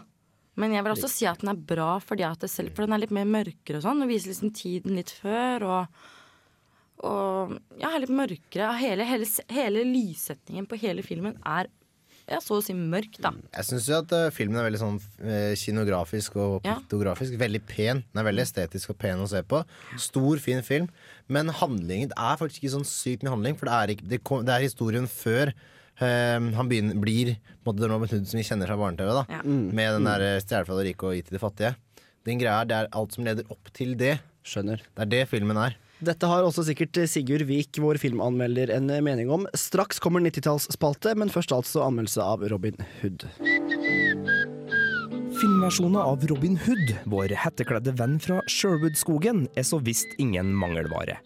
Men 0.61 0.75
jeg 0.77 0.87
vil 0.87 0.95
også 0.95 1.11
si 1.11 1.29
at 1.29 1.41
den 1.43 1.53
er 1.55 1.63
bra 1.73 1.93
fordi 2.03 2.27
at 2.27 2.45
det 2.45 2.51
selv, 2.53 2.75
for 2.75 2.87
den 2.87 2.97
er 2.97 3.05
litt 3.05 3.15
mer 3.15 3.27
mørkere 3.29 3.81
og 3.81 3.87
sånn. 3.87 4.03
Og 4.05 4.11
viser 4.11 4.33
liksom 4.33 4.53
tiden 4.55 4.99
litt 4.99 5.13
før 5.23 5.67
og, 5.69 6.03
og 7.07 7.57
ja, 7.81 7.95
litt 7.99 8.13
mørkere. 8.15 8.75
Hele, 8.81 9.07
hele, 9.09 9.31
hele 9.55 9.87
lyssetningen 9.89 10.69
på 10.71 10.79
hele 10.85 11.07
filmen 11.07 11.39
er 11.43 11.71
ja, 12.25 12.39
så 12.41 12.57
å 12.57 12.63
si 12.65 12.73
mørk, 12.73 13.19
da. 13.21 13.35
Jeg 13.53 13.67
syns 13.69 13.87
jo 13.91 13.99
at 13.99 14.13
uh, 14.17 14.31
filmen 14.33 14.57
er 14.57 14.65
veldig 14.65 14.81
sånn 14.81 14.95
eh, 15.21 15.53
kinografisk 15.61 16.39
og 16.41 16.65
Ja. 16.65 16.79
Veldig 16.89 17.61
pen. 17.69 18.01
Den 18.01 18.23
er 18.23 18.29
veldig 18.31 18.47
estetisk 18.47 18.95
og 18.95 18.99
pen 19.03 19.21
å 19.21 19.29
se 19.29 19.43
på. 19.45 19.61
Stor, 20.01 20.41
fin 20.41 20.65
film. 20.65 20.89
Men 21.29 21.53
handlingen 21.53 22.09
det 22.13 22.17
er 22.17 22.41
faktisk 22.41 22.63
ikke 22.63 22.77
sånn 22.79 22.89
sykt 22.89 23.27
mye 23.27 23.35
handling, 23.35 23.59
for 23.61 23.69
det 23.69 23.77
er, 23.77 23.93
ikke, 23.93 24.09
det, 24.09 24.21
det 24.49 24.55
er 24.55 24.65
historien 24.65 25.09
før 25.11 25.53
han 25.99 26.69
begynner, 26.69 26.99
blir 27.01 27.35
på 27.65 27.71
en 27.71 27.73
måte, 27.73 27.81
den 27.85 27.93
Robin 27.95 28.09
Hood 28.11 28.27
som 28.27 28.39
vi 28.39 28.45
kjenner 28.45 28.67
fra 28.67 28.77
barne-TV. 28.77 29.13
da 29.15 29.25
Ja. 29.31 29.43
Med 29.45 29.95
den 29.99 30.05
der 30.05 30.41
stjele 30.43 30.67
fra 30.67 30.77
de 30.81 30.89
rike 30.91 31.07
og 31.07 31.15
gi 31.15 31.23
til 31.23 31.39
de 31.39 31.43
fattige. 31.43 31.75
Den 32.25 32.39
greia 32.41 32.61
er, 32.63 32.65
Det 32.65 32.77
er 32.77 32.89
alt 32.93 33.13
som 33.13 33.25
leder 33.25 33.45
opp 33.51 33.73
til 33.73 33.95
det. 33.97 34.21
Skjønner. 34.45 34.79
Det 34.97 35.03
er 35.03 35.07
det 35.07 35.29
filmen 35.29 35.57
er. 35.57 35.77
Dette 36.05 36.27
har 36.27 36.43
også 36.43 36.65
sikkert 36.67 36.99
Sigurd 37.09 37.47
Vik, 37.47 37.79
vår 37.81 37.97
filmanmelder, 38.03 38.69
en 38.75 38.87
mening 39.05 39.31
om. 39.31 39.47
Straks 39.55 39.99
kommer 40.03 40.21
90-tallsspalte, 40.21 41.15
men 41.17 41.31
først 41.31 41.53
altså 41.55 41.87
anmeldelse 41.87 42.21
av 42.21 42.43
Robin 42.51 42.77
Hood. 43.01 43.25
Filmversjonen 45.35 45.97
av 46.01 46.25
Robin 46.31 46.57
Hood, 46.65 46.93
vår 47.11 47.33
hettekledde 47.41 47.95
venn 47.99 48.19
fra 48.23 48.41
Sherwood-skogen, 48.51 49.47
er 49.57 49.65
så 49.67 49.81
visst 49.83 50.07
ingen 50.23 50.53
mangelvare. 50.55 51.17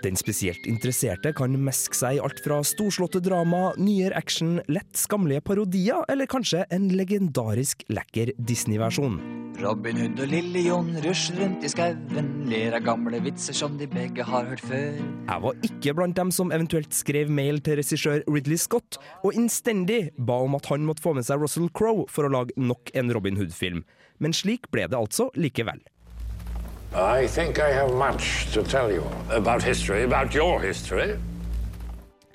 Den 0.00 0.16
spesielt 0.16 0.64
interesserte 0.64 1.34
kan 1.36 1.52
meske 1.60 1.96
seg 1.96 2.16
i 2.16 2.20
alt 2.24 2.38
fra 2.40 2.62
storslåtte 2.64 3.20
drama, 3.20 3.74
nyere 3.76 4.16
action, 4.16 4.56
lett 4.72 4.96
skammelige 4.96 5.44
parodier, 5.44 6.06
eller 6.08 6.30
kanskje 6.30 6.64
en 6.72 6.88
legendarisk 6.94 7.84
lekker 7.92 8.32
Disney-versjon. 8.38 9.18
Robin 9.60 9.98
Hood 10.00 10.22
og 10.24 10.30
Lille 10.32 10.62
John 10.64 10.88
rusler 11.04 11.42
rundt 11.42 11.66
i 11.68 11.68
skauen, 11.68 12.30
ler 12.48 12.78
av 12.78 12.86
gamle 12.86 13.20
vitser 13.20 13.56
som 13.56 13.76
de 13.76 13.90
begge 13.92 14.24
har 14.24 14.48
hørt 14.48 14.64
før. 14.64 14.96
Jeg 14.96 15.44
var 15.44 15.60
ikke 15.68 15.94
blant 15.98 16.16
dem 16.16 16.32
som 16.32 16.54
eventuelt 16.54 16.96
skrev 16.96 17.28
mail 17.28 17.60
til 17.60 17.76
regissør 17.82 18.24
Ridley 18.24 18.56
Scott 18.56 18.96
og 19.20 19.36
innstendig 19.36 20.06
ba 20.16 20.40
om 20.46 20.56
at 20.56 20.72
han 20.72 20.88
måtte 20.88 21.04
få 21.04 21.12
med 21.18 21.28
seg 21.28 21.44
Russell 21.44 21.68
Crowe 21.76 22.08
for 22.08 22.24
å 22.24 22.32
lage 22.32 22.56
nok 22.56 22.94
en 22.96 23.12
Robin 23.12 23.36
Hood-film. 23.36 23.84
Men 24.16 24.32
slik 24.36 24.70
ble 24.72 24.88
det 24.88 24.96
altså 24.96 25.28
likevel. 25.36 25.84
I 26.92 27.28
think 27.28 27.58
I 27.60 27.72
have 27.72 27.94
much 27.94 28.52
to 28.52 28.62
tell 28.62 28.90
you 28.90 29.04
about 29.30 29.62
history, 29.62 30.02
about 30.02 30.34
your 30.34 30.60
history. 30.60 31.18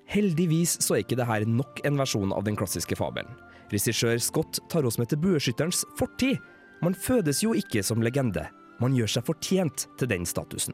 Heldigvis 0.05 0.77
så 0.79 0.93
er 0.93 1.03
ikke 1.03 1.17
det 1.19 1.25
her 1.27 1.43
nok 1.45 1.81
en 1.83 1.97
versjon 1.99 2.31
av 2.31 2.45
den 2.47 2.55
klassiske 2.55 2.95
fabelen. 2.95 3.35
Regissør 3.73 4.15
Scott 4.17 4.59
tar 4.71 4.87
oss 4.87 4.97
med 4.97 5.09
til 5.11 5.19
bueskytterens 5.19 5.83
fortid. 5.99 6.37
Man 6.81 6.95
fødes 6.95 7.43
jo 7.43 7.51
ikke 7.53 7.83
som 7.83 8.01
legende. 8.01 8.45
Man 8.79 8.95
gjør 8.95 9.11
seg 9.17 9.27
fortjent 9.27 9.87
til 9.99 10.09
den 10.09 10.25
statusen. 10.25 10.73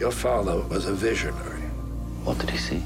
Your 0.00 0.12
father 0.12 0.60
was 0.68 0.84
a 0.84 0.92
visionary. 0.92 1.64
What 2.26 2.38
did 2.38 2.50
he 2.50 2.58
see? 2.58 2.82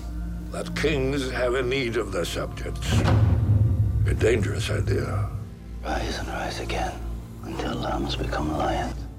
That 0.52 0.76
kings 0.76 1.30
have 1.30 1.58
a 1.58 1.62
need 1.62 1.96
of 1.96 2.12
their 2.12 2.24
subjects. 2.24 2.92
A 4.06 4.14
dangerous 4.14 4.70
idea. 4.70 5.26
Rise 5.82 6.20
and 6.20 6.28
rise 6.28 6.60
again, 6.62 6.94
until 7.44 7.74
lambs 7.74 8.14
become 8.14 8.52
lions. 8.58 9.09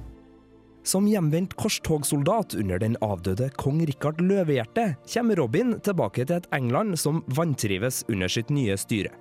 Som 0.84 1.06
hjemvendt 1.06 1.54
korstogsoldat 1.62 2.56
under 2.58 2.80
den 2.82 2.96
avdøde 3.06 3.52
kong 3.62 3.84
Rikard 3.86 4.22
Løvehjerte 4.22 4.96
kommer 5.14 5.38
Robin 5.38 5.76
tilbake 5.86 6.26
til 6.26 6.40
et 6.40 6.48
England 6.58 6.98
som 6.98 7.20
vantrives 7.38 8.02
under 8.10 8.32
sitt 8.32 8.50
nye 8.50 8.78
styre. 8.82 9.12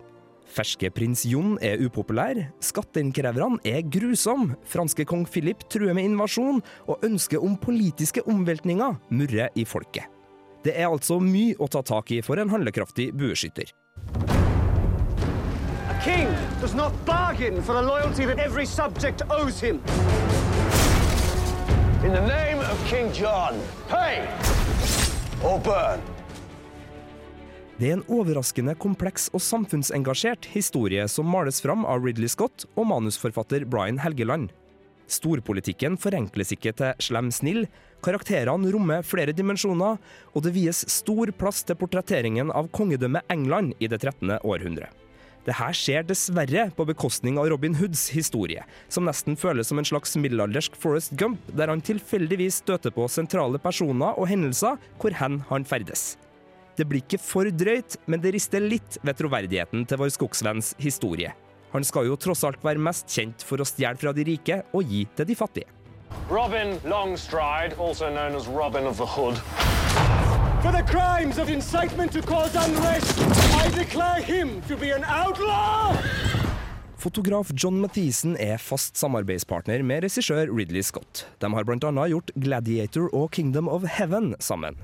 Ferske 0.50 0.88
prins 0.90 1.22
Jon 1.28 1.58
er 1.62 1.78
upopulær, 1.84 2.40
skatteinnkreverne 2.64 3.60
er 3.68 3.84
grusom, 3.86 4.54
franske 4.66 5.04
kong 5.06 5.26
Philip 5.28 5.62
truer 5.70 5.94
med 5.94 6.08
invasjon, 6.08 6.58
og 6.88 7.04
ønsket 7.06 7.44
om 7.44 7.54
politiske 7.60 8.24
omveltninger 8.26 8.96
murrer 9.12 9.52
i 9.54 9.68
folket. 9.68 10.08
Det 10.64 10.74
er 10.74 10.88
altså 10.88 11.20
mye 11.22 11.54
å 11.60 11.68
ta 11.70 11.84
tak 11.86 12.10
i 12.16 12.22
for 12.24 12.40
en 12.40 12.50
handlekraftig 12.50 13.12
bueskytter. 13.14 13.70
A 15.92 15.94
king 16.02 16.28
does 16.60 16.74
not 16.74 16.92
bargain 17.04 17.62
for 17.62 17.74
the 17.74 17.82
loyalty 17.82 18.24
that 18.24 18.38
every 18.38 18.66
subject 18.66 19.22
owes 19.30 19.60
him. 19.60 19.80
In 22.02 22.12
the 22.12 22.20
name 22.20 22.60
of 22.60 22.88
King 22.88 23.12
John, 23.12 23.54
pay 23.88 24.24
or 25.44 25.58
burn. 25.60 26.00
Det 27.76 27.90
er 27.90 27.98
en 27.98 28.04
overraskende 28.08 28.72
kompleks 28.80 29.26
og 29.36 29.42
samfunnsengasjert 29.44 30.48
historie 30.54 31.04
som 31.12 31.28
males 31.28 31.60
fram 31.60 31.84
av 31.84 32.00
Ridley 32.06 32.32
Scott 32.32 32.64
og 32.72 32.88
manusforfatter 32.88 33.66
Brian 33.68 34.00
Helgeland. 34.00 34.48
Storpolitikken 35.12 36.00
forenkles 36.00 36.54
ikke 36.56 36.72
til 36.80 37.04
slem-snill, 37.04 37.66
karakterene 38.00 38.72
rommer 38.72 39.04
flere 39.04 39.36
dimensjoner, 39.36 40.00
og 40.32 40.48
det 40.48 40.54
vies 40.56 40.86
stor 40.88 41.28
plass 41.36 41.60
til 41.68 41.76
portretteringen 41.76 42.48
av 42.48 42.72
kongedømmet 42.72 43.28
England 43.28 43.76
i 43.76 43.92
det 43.92 44.00
13. 44.00 44.38
århundre. 44.40 44.88
Det 45.46 45.56
her 45.56 45.72
skjer 45.72 46.04
dessverre 46.04 46.66
på 46.76 46.84
bekostning 46.84 47.38
av 47.40 47.48
Robin 47.48 47.74
Hoods 47.78 48.10
historie, 48.12 48.64
som 48.92 49.06
nesten 49.08 49.38
føles 49.40 49.70
som 49.70 49.80
en 49.80 49.88
slags 49.88 50.12
middelaldersk 50.20 50.76
Forest 50.76 51.14
Gump, 51.16 51.40
der 51.56 51.72
han 51.72 51.80
tilfeldigvis 51.80 52.60
støter 52.60 52.92
på 52.92 53.08
sentrale 53.08 53.60
personer 53.62 54.18
og 54.20 54.28
hendelser 54.28 54.76
hvor 55.00 55.16
hen 55.16 55.40
han 55.48 55.64
ferdes. 55.64 56.18
Det 56.76 56.86
blir 56.88 57.02
ikke 57.02 57.20
for 57.20 57.48
drøyt, 57.48 57.96
men 58.08 58.20
det 58.20 58.34
rister 58.36 58.60
litt 58.60 59.00
ved 59.04 59.16
troverdigheten 59.16 59.88
til 59.88 60.00
vår 60.00 60.12
skogsvenns 60.12 60.74
historie. 60.80 61.32
Han 61.72 61.84
skal 61.86 62.08
jo 62.08 62.20
tross 62.20 62.44
alt 62.44 62.64
være 62.64 62.82
mest 62.82 63.08
kjent 63.08 63.44
for 63.46 63.62
å 63.62 63.68
stjele 63.68 64.00
fra 64.00 64.12
de 64.16 64.26
rike 64.26 64.62
og 64.76 64.84
gi 64.84 65.06
til 65.16 65.28
de 65.28 65.36
fattige. 65.38 65.72
Robin 66.28 66.76
Longstride, 66.84 67.78
also 67.78 68.10
known 68.10 68.34
as 68.34 68.48
Robin 68.48 68.86
of 68.86 68.96
the 68.96 69.06
Hood. 69.06 69.40
For 70.60 70.72
the 70.72 70.82
crimes 70.82 71.38
of 71.38 71.48
incitement 71.48 72.12
to 72.12 72.20
cause 72.20 72.54
unrest, 72.54 73.18
I 73.56 73.70
declare 73.70 74.20
him 74.20 74.60
to 74.68 74.76
be 74.76 74.90
an 74.90 75.04
outlaw! 75.04 75.96
Fotograf 77.00 77.48
John 77.54 77.78
Mathisen 77.80 78.34
er 78.36 78.58
fast 78.60 78.98
samarbeidspartner 79.00 79.80
med 79.80 80.02
regissør 80.04 80.50
Ridley 80.52 80.82
Scott. 80.84 81.24
De 81.40 81.48
har 81.48 81.64
bl.a. 81.64 82.04
gjort 82.12 82.32
Gladiator 82.36 83.08
og 83.16 83.30
Kingdom 83.32 83.70
of 83.72 83.86
Heaven 83.88 84.34
sammen. 84.36 84.76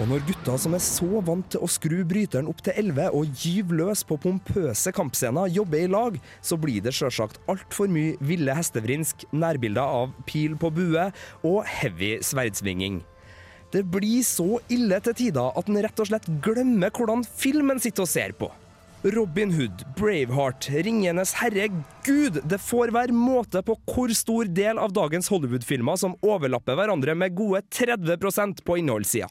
Og 0.00 0.08
når 0.10 0.26
gutta 0.28 0.58
som 0.60 0.76
er 0.76 0.84
så 0.84 1.22
vant 1.24 1.48
til 1.54 1.64
å 1.64 1.68
skru 1.72 2.02
bryteren 2.08 2.50
opp 2.52 2.60
til 2.64 2.76
11 2.76 3.16
og 3.16 3.40
gyve 3.40 3.78
løs 3.78 4.04
på 4.04 4.18
pompøse 4.20 4.92
kampscener, 4.96 5.48
jobber 5.48 5.80
i 5.80 5.88
lag, 5.88 6.18
så 6.44 6.60
blir 6.60 6.84
det 6.84 6.92
sjølsagt 6.96 7.40
altfor 7.48 7.88
mye 7.88 8.20
ville 8.20 8.52
hestevrinsk, 8.56 9.24
nærbilder 9.32 9.96
av 10.04 10.12
pil 10.28 10.60
på 10.60 10.72
bue 10.76 11.08
og 11.40 11.64
heavy 11.80 12.18
sverdsvinging. 12.20 13.00
Det 13.70 13.84
blir 13.86 14.24
så 14.26 14.58
ille 14.72 14.98
til 15.04 15.14
tider 15.14 15.54
at 15.54 15.68
en 15.70 15.78
rett 15.84 16.00
og 16.02 16.08
slett 16.08 16.26
glemmer 16.42 16.90
hvordan 16.90 17.22
filmen 17.22 17.78
sitter 17.82 18.02
og 18.02 18.10
ser 18.10 18.34
på. 18.34 18.50
Robin 19.14 19.52
Hood, 19.54 19.84
Braveheart, 19.96 20.66
Ringenes 20.84 21.32
herre, 21.38 21.70
gud, 22.04 22.40
det 22.44 22.58
får 22.60 22.90
være 22.92 23.16
måte 23.16 23.62
på 23.64 23.78
hvor 23.88 24.12
stor 24.12 24.50
del 24.50 24.80
av 24.82 24.92
dagens 24.92 25.30
Hollywood-filmer 25.32 25.96
som 26.02 26.18
overlapper 26.20 26.76
hverandre 26.76 27.14
med 27.16 27.38
gode 27.38 27.62
30 27.70 28.60
på 28.66 28.76
innholdssida. 28.82 29.30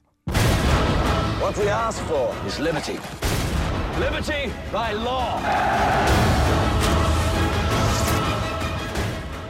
What 1.43 1.59
we 1.59 1.69
ask 1.69 2.01
for 2.07 2.33
is 2.47 2.59
liberty. 2.59 2.97
Liberty 3.99 4.49
by 4.71 4.95
law. 5.03 5.37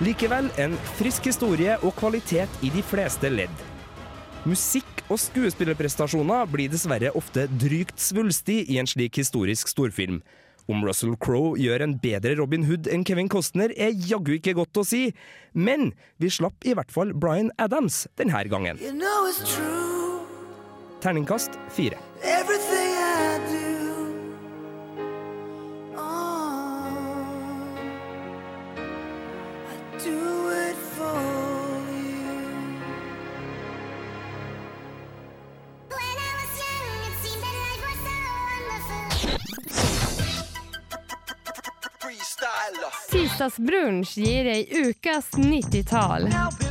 Likevel 0.02 0.49
en 0.58 0.78
frisk 0.97 1.30
historie 1.30 1.78
og 1.84 1.95
kvalitet 1.99 2.62
i 2.63 2.69
de 2.73 2.84
fleste 2.84 3.30
ledd. 3.30 3.68
Musikk 4.49 5.03
og 5.12 5.19
skuespillerprestasjoner 5.21 6.47
blir 6.49 6.71
dessverre 6.71 7.12
ofte 7.17 7.45
drygt 7.62 7.99
svulstig 8.01 8.63
i 8.71 8.79
en 8.81 8.89
slik 8.89 9.19
historisk 9.21 9.69
storfilm. 9.69 10.23
Om 10.69 10.83
Russell 10.85 11.15
Crowe 11.21 11.57
gjør 11.57 11.83
en 11.85 11.95
bedre 12.01 12.35
Robin 12.38 12.65
Hood 12.69 12.89
enn 12.89 13.05
Kevin 13.05 13.29
Costner, 13.29 13.73
er 13.73 13.93
jaggu 13.93 14.35
ikke 14.38 14.55
godt 14.57 14.81
å 14.81 14.85
si, 14.85 15.07
men 15.53 15.91
vi 16.21 16.29
slapp 16.33 16.65
i 16.65 16.75
hvert 16.77 16.93
fall 16.93 17.13
Bryan 17.13 17.49
Adams 17.62 18.03
denne 18.21 18.43
gangen. 18.49 18.81
You 18.81 18.93
know. 18.93 19.29
Terningkast 21.01 21.57
fire. 21.73 21.97
Tisdagsbrunch 43.39 44.17
gir 44.19 44.43
deg 44.43 44.73
ukas 44.75 45.30
90-tall. 45.32 46.28
Now 46.28 46.49
this 46.60 46.69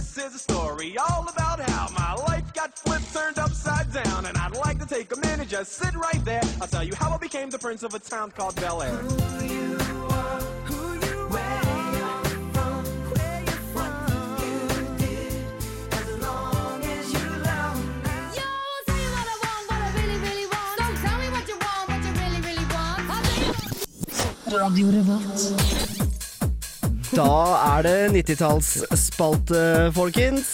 Da 27.17 27.33
er 27.79 27.85
det 27.87 27.95
90-tallsspalte, 28.13 29.61
folkens. 29.97 30.51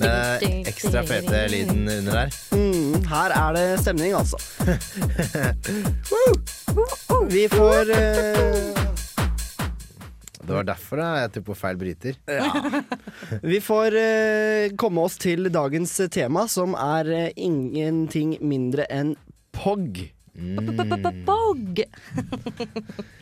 Med 0.00 0.42
ekstra 0.66 1.02
fete 1.06 1.44
lyden 1.52 1.84
under 1.84 2.16
der. 2.16 2.34
Mm, 2.56 3.04
her 3.10 3.34
er 3.36 3.54
det 3.54 3.66
stemning, 3.84 4.14
altså. 4.18 4.38
Vi 7.30 7.44
får 7.52 7.92
eh, 7.94 8.80
Det 10.40 10.54
var 10.56 10.66
derfor 10.66 11.02
da, 11.02 11.08
jeg 11.22 11.32
tok 11.36 11.46
på 11.52 11.58
feil 11.62 11.78
bryter. 11.78 12.18
Vi 13.46 13.60
får 13.62 13.94
uh, 13.94 14.76
komme 14.80 15.06
oss 15.06 15.20
til 15.22 15.46
dagens 15.54 15.94
tema, 16.10 16.48
som 16.50 16.74
er 16.74 17.14
uh, 17.14 17.28
ingenting 17.36 18.40
mindre 18.42 18.88
enn 18.90 19.14
POG. 19.54 20.08
Bog! 21.26 21.80
Og 21.80 23.04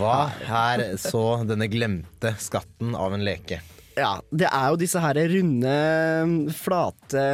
hva 0.00 0.16
er 0.40 0.84
så 1.00 1.42
denne 1.48 1.68
glemte 1.70 2.34
skatten 2.40 2.96
av 2.98 3.14
en 3.16 3.24
leke? 3.26 3.60
Ja, 3.98 4.14
det 4.32 4.48
er 4.48 4.70
jo 4.72 4.78
disse 4.80 5.00
her 5.02 5.18
runde, 5.34 5.72
flate 6.56 7.24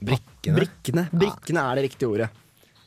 Brikkene. 0.00 0.54
Brikkene, 0.56 1.04
Brikkene 1.12 1.64
er 1.66 1.78
det 1.78 1.90
riktige 1.90 2.08
ordet. 2.08 2.30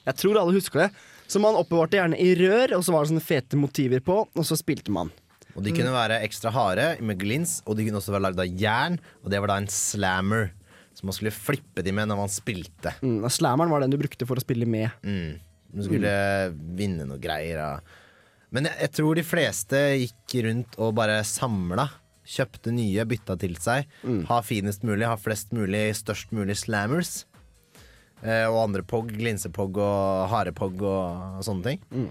Jeg 0.06 0.18
tror 0.22 0.40
alle 0.42 0.56
husker 0.56 0.86
det. 0.86 0.90
Så 1.26 1.42
man 1.42 1.58
oppbevarte 1.58 1.98
gjerne 1.98 2.18
i 2.22 2.34
rør, 2.38 2.76
og 2.78 2.84
så 2.86 2.94
var 2.94 3.06
det 3.06 3.14
sånne 3.14 3.26
fete 3.26 3.58
motiver 3.58 4.02
på, 4.06 4.20
og 4.30 4.46
så 4.46 4.58
spilte 4.60 4.94
man. 4.94 5.10
Og 5.56 5.64
de 5.64 5.72
kunne 5.74 5.94
være 5.94 6.20
ekstra 6.26 6.52
harde 6.52 6.86
med 7.06 7.18
glins, 7.22 7.62
og 7.66 7.78
de 7.78 7.88
kunne 7.88 8.02
også 8.02 8.14
være 8.14 8.26
lagd 8.28 8.42
av 8.44 8.62
jern. 8.62 8.98
Og 9.24 9.32
det 9.32 9.40
var 9.42 9.54
da 9.54 9.60
en 9.62 9.72
slammer, 9.72 10.50
som 10.98 11.10
man 11.10 11.16
skulle 11.16 11.34
flippe 11.34 11.84
de 11.86 11.94
med 11.96 12.12
når 12.12 12.20
man 12.20 12.32
spilte. 12.32 12.94
Mm, 13.02 13.22
og 13.24 13.32
Slammeren 13.34 13.72
var 13.72 13.86
den 13.86 13.94
du 13.96 14.00
brukte 14.02 14.28
for 14.28 14.38
å 14.38 14.44
spille 14.44 14.68
med. 14.70 14.92
Mm. 15.08 15.38
Du 15.76 15.86
skulle 15.88 16.12
vinne 16.78 17.08
noe 17.08 17.20
greier. 17.24 17.62
Ja. 17.62 18.04
Men 18.56 18.70
jeg, 18.70 18.78
jeg 18.86 18.92
tror 18.96 19.20
de 19.20 19.24
fleste 19.28 19.80
gikk 20.00 20.36
rundt 20.48 20.78
og 20.80 20.94
bare 20.98 21.20
samla. 21.28 21.90
Kjøpte 22.26 22.72
nye, 22.74 23.04
bytta 23.06 23.36
til 23.38 23.58
seg. 23.62 23.90
Ha 24.32 24.38
finest 24.42 24.86
mulig, 24.88 25.06
ha 25.06 25.18
flest 25.20 25.52
mulig, 25.54 25.90
størst 26.00 26.32
mulig 26.34 26.56
slammers. 26.58 27.26
Eh, 28.24 28.48
og 28.48 28.62
andre 28.64 28.82
pog, 28.88 29.12
glinsepog 29.14 29.78
og 29.78 30.30
harepog 30.32 30.82
og 30.88 31.44
sånne 31.46 31.76
ting. 31.76 32.08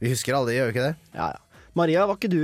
Vi 0.00 0.10
husker 0.10 0.34
alle 0.34 0.50
de, 0.50 0.56
gjør 0.58 0.70
vi 0.70 0.74
ikke 0.74 0.88
det? 0.88 0.96
Ja, 1.14 1.28
ja. 1.36 1.44
Maria, 1.78 2.06
var 2.08 2.16
ikke 2.16 2.30
du 2.32 2.40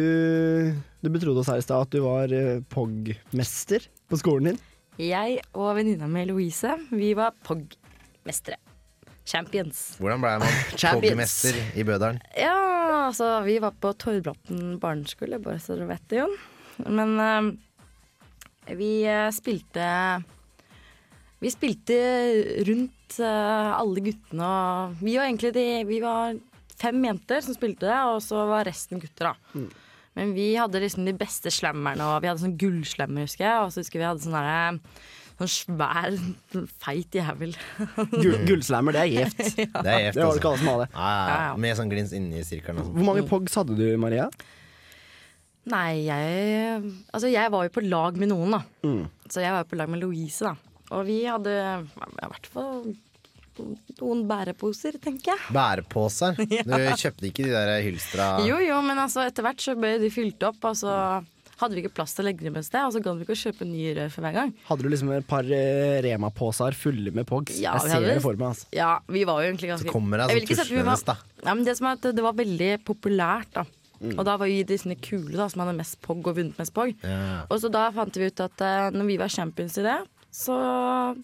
Du 1.02 1.08
betrodde 1.10 1.40
oss 1.42 1.48
her 1.50 1.58
i 1.58 1.64
stad 1.64 1.88
at 1.88 1.90
du 1.90 2.04
var 2.04 2.30
eh, 2.30 2.60
POG-mester 2.70 3.88
på 4.06 4.20
skolen 4.20 4.52
din? 4.52 4.60
Jeg 5.00 5.40
og 5.58 5.72
venninna 5.80 6.06
mi 6.06 6.22
Louise, 6.28 6.76
vi 6.94 7.10
var 7.18 7.34
POG-mestere. 7.48 8.60
Champions. 9.24 9.96
Hvordan 10.00 10.22
ble 10.22 10.32
man 10.42 10.56
Champions. 10.80 11.38
i 11.74 11.84
Bødalen? 11.86 12.20
Ja, 12.36 12.56
altså 13.06 13.38
vi 13.46 13.58
var 13.62 13.76
på 13.80 13.94
Torvbråten 13.96 14.76
barneskole, 14.82 15.40
bare 15.42 15.62
så 15.62 15.78
dere 15.78 15.94
vet 15.94 16.08
det, 16.12 16.20
Jon. 16.22 16.34
Men 16.84 17.14
uh, 17.20 18.74
vi 18.74 19.04
eh, 19.06 19.28
spilte 19.30 19.84
Vi 21.38 21.50
spilte 21.52 21.98
rundt 22.66 23.18
uh, 23.20 23.76
alle 23.76 24.02
guttene 24.02 24.48
og 24.48 24.96
Vi 25.04 25.14
var 25.14 25.28
egentlig 25.28 25.52
de 25.54 25.66
Vi 25.86 26.00
var 26.02 26.34
fem 26.80 26.98
jenter 27.06 27.44
som 27.44 27.54
spilte 27.54 27.86
det, 27.86 27.98
og 28.10 28.18
så 28.24 28.44
var 28.48 28.66
resten 28.66 28.98
gutter, 29.00 29.30
da. 29.30 29.54
Mm. 29.54 29.68
Men 30.14 30.32
vi 30.34 30.48
hadde 30.58 30.80
liksom 30.82 31.06
de 31.06 31.14
beste 31.16 31.50
slammerne, 31.54 32.02
og 32.02 32.22
vi 32.22 32.28
hadde 32.30 32.42
sånn 32.42 32.56
gullslammer, 32.58 33.26
husker 33.28 33.46
jeg. 33.46 33.62
Og 33.62 33.70
så 33.72 33.82
husker 33.82 34.02
vi 34.02 34.08
hadde 34.08 34.24
sånn 34.24 34.34
derre 34.34 34.80
Sånn 35.34 35.50
svær, 35.50 36.14
feit 36.84 37.16
jævel. 37.18 37.54
Gull, 38.12 38.36
gullslammer, 38.46 38.94
det 38.94 39.00
er 39.02 39.10
gjevt. 39.12 39.40
Ja. 39.64 39.80
Det 39.82 39.90
er 39.94 40.02
gjevt, 40.04 40.14
Det 40.14 40.22
var 40.22 40.22
det 40.22 40.26
altså. 40.28 40.38
ikke 40.40 40.50
alle 40.52 40.60
som 40.62 40.68
hadde. 40.72 40.88
Ja, 40.92 41.06
ja, 41.06 41.14
Ja, 41.14 41.30
ja. 41.34 41.46
ja. 41.48 41.56
Med 41.64 41.78
sånn 41.80 41.90
glins 41.90 42.12
inni 42.14 42.44
sirkelen. 42.46 42.82
sånn. 42.84 42.92
Hvor 42.98 43.08
mange 43.08 43.24
pogs 43.30 43.56
hadde 43.58 43.78
du, 43.78 43.86
Maria? 43.98 44.28
Nei, 45.72 46.04
jeg 46.04 46.82
Altså, 47.14 47.30
jeg 47.32 47.50
var 47.54 47.64
jo 47.66 47.72
på 47.74 47.82
lag 47.88 48.18
med 48.20 48.30
noen, 48.30 48.58
da. 48.58 48.62
Mm. 48.86 49.02
Så 49.32 49.40
jeg 49.42 49.54
var 49.54 49.64
jo 49.64 49.70
på 49.72 49.78
lag 49.80 49.90
med 49.90 50.02
Louise, 50.04 50.44
da. 50.44 50.54
Og 50.94 51.06
vi 51.08 51.22
hadde 51.24 51.54
i 51.56 52.28
hvert 52.28 52.48
fall 52.52 52.94
noen 54.02 54.24
bæreposer, 54.28 54.98
tenker 55.02 55.32
jeg. 55.32 55.42
Bæreposer. 55.54 56.36
Du 56.68 56.74
kjøpte 57.00 57.28
ikke 57.30 57.46
de 57.46 57.52
der 57.54 57.70
hylstra 57.86 58.26
Jo 58.46 58.58
jo, 58.62 58.80
men 58.86 58.98
altså 59.02 59.22
etter 59.26 59.46
hvert 59.46 59.62
så 59.62 59.76
ble 59.78 59.94
de 60.02 60.10
fylt 60.14 60.42
opp, 60.46 60.58
og 60.68 60.76
så 60.78 60.94
hadde 61.60 61.76
vi 61.76 61.84
ikke 61.84 61.94
plass 62.00 62.16
til 62.16 62.24
å 62.24 62.28
legge 62.28 62.46
dem 62.46 62.56
et 62.58 62.66
sted, 62.66 62.82
og 62.82 62.94
så 62.94 63.02
gadd 63.04 63.20
vi 63.20 63.26
ikke 63.26 63.36
å 63.36 63.42
kjøpe 63.44 63.68
nye 63.68 63.94
rør 63.98 64.10
for 64.14 64.26
hver 64.26 64.36
gang. 64.38 64.50
Hadde 64.68 64.86
du 64.86 64.90
liksom 64.92 65.12
et 65.14 65.28
par 65.28 65.46
uh, 65.46 65.94
Rema-poser 66.04 66.76
fulle 66.78 67.14
med 67.14 67.28
pogs? 67.28 67.60
Ja, 67.62 67.76
jeg 67.78 67.94
ser 67.94 68.08
det 68.08 68.18
for 68.24 68.40
meg. 68.40 68.54
Altså. 68.54 68.68
Ja, 68.74 68.90
vi 69.10 69.24
var 69.28 69.42
jo 69.42 69.52
egentlig 69.52 69.72
ganske 69.74 69.88
Så 69.88 69.94
kommer 69.94 70.22
det 70.22 70.28
altså 70.28 70.64
tuslenes, 70.64 71.06
da. 71.06 71.18
Ja, 71.44 71.52
men 71.52 71.64
det 71.66 71.78
som 71.78 71.90
er 71.90 71.98
at 71.98 72.12
det 72.16 72.24
var 72.24 72.36
veldig 72.38 72.70
populært, 72.86 73.54
da. 73.56 73.66
Mm. 74.04 74.18
Og 74.18 74.24
da 74.26 74.34
var 74.40 74.50
vi 74.50 74.64
de 74.66 74.76
sånne 74.80 74.98
kule 75.00 75.36
da, 75.36 75.46
som 75.50 75.62
hadde 75.62 75.76
mest 75.78 75.96
pog 76.04 76.26
og 76.26 76.36
vunnet 76.36 76.58
mest 76.60 76.74
pog. 76.76 76.92
Ja. 77.04 77.44
Og 77.48 77.60
så 77.62 77.70
da 77.72 77.86
fant 77.94 78.18
vi 78.18 78.28
ut 78.28 78.42
at 78.44 78.64
uh, 78.64 78.90
når 78.94 79.08
vi 79.08 79.20
var 79.20 79.32
champions 79.32 79.78
i 79.80 79.86
det, 79.86 79.96
så 80.34 80.54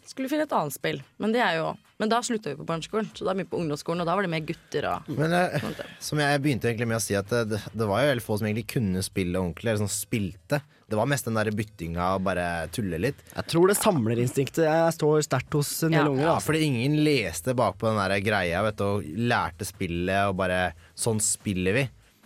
skulle 0.06 0.28
vi 0.28 0.36
finne 0.36 0.44
et 0.46 0.52
annet 0.54 0.74
spill. 0.76 1.00
Men 1.18 1.32
det 1.34 1.40
er 1.42 1.56
jo 1.58 1.70
Men 2.00 2.08
da 2.08 2.20
slutta 2.24 2.52
vi 2.52 2.56
på 2.56 2.64
barneskolen, 2.64 3.10
så 3.12 3.26
da 3.26 3.34
begynte 3.34 3.50
vi 3.50 3.52
på 3.52 3.58
ungdomsskolen, 3.60 4.00
og 4.00 4.06
da 4.08 4.14
var 4.16 4.24
det 4.24 4.30
mer 4.32 4.44
gutter 4.48 4.86
og 4.88 5.08
Men 5.18 5.34
eh, 5.36 5.64
som 6.00 6.22
jeg 6.22 6.40
begynte 6.40 6.70
egentlig 6.70 6.86
med 6.88 6.96
å 6.96 7.02
si 7.04 7.16
at 7.18 7.28
det, 7.50 7.58
det 7.74 7.88
var 7.90 8.00
jo 8.00 8.12
veldig 8.14 8.24
få 8.24 8.38
som 8.40 8.48
egentlig 8.48 8.70
kunne 8.72 9.02
spille 9.04 9.36
ordentlig, 9.36 9.68
eller 9.68 9.82
som 9.82 9.90
spilte. 9.92 10.62
Det 10.88 10.96
var 10.96 11.10
mest 11.10 11.28
den 11.28 11.36
der 11.36 11.50
byttinga 11.54 12.06
og 12.16 12.24
bare 12.30 12.46
tulle 12.72 12.98
litt. 13.02 13.20
Jeg 13.34 13.50
tror 13.52 13.68
det 13.68 13.76
samlerinstinktet 13.82 14.64
jeg 14.64 14.94
står 14.96 15.26
sterkt 15.26 15.58
hos 15.58 15.74
en 15.86 15.92
del 15.98 16.08
unger. 16.14 16.24
Ja, 16.30 16.38
fordi 16.40 16.62
ingen 16.70 16.96
leste 17.04 17.52
bakpå 17.58 17.90
den 17.90 18.00
der 18.00 18.16
greia 18.24 18.62
vet 18.64 18.80
du, 18.80 18.86
og 18.86 19.10
lærte 19.30 19.68
spillet 19.68 20.30
og 20.30 20.38
bare 20.40 20.70
Sånn 20.98 21.20
spiller 21.22 21.76
vi. 21.76 21.84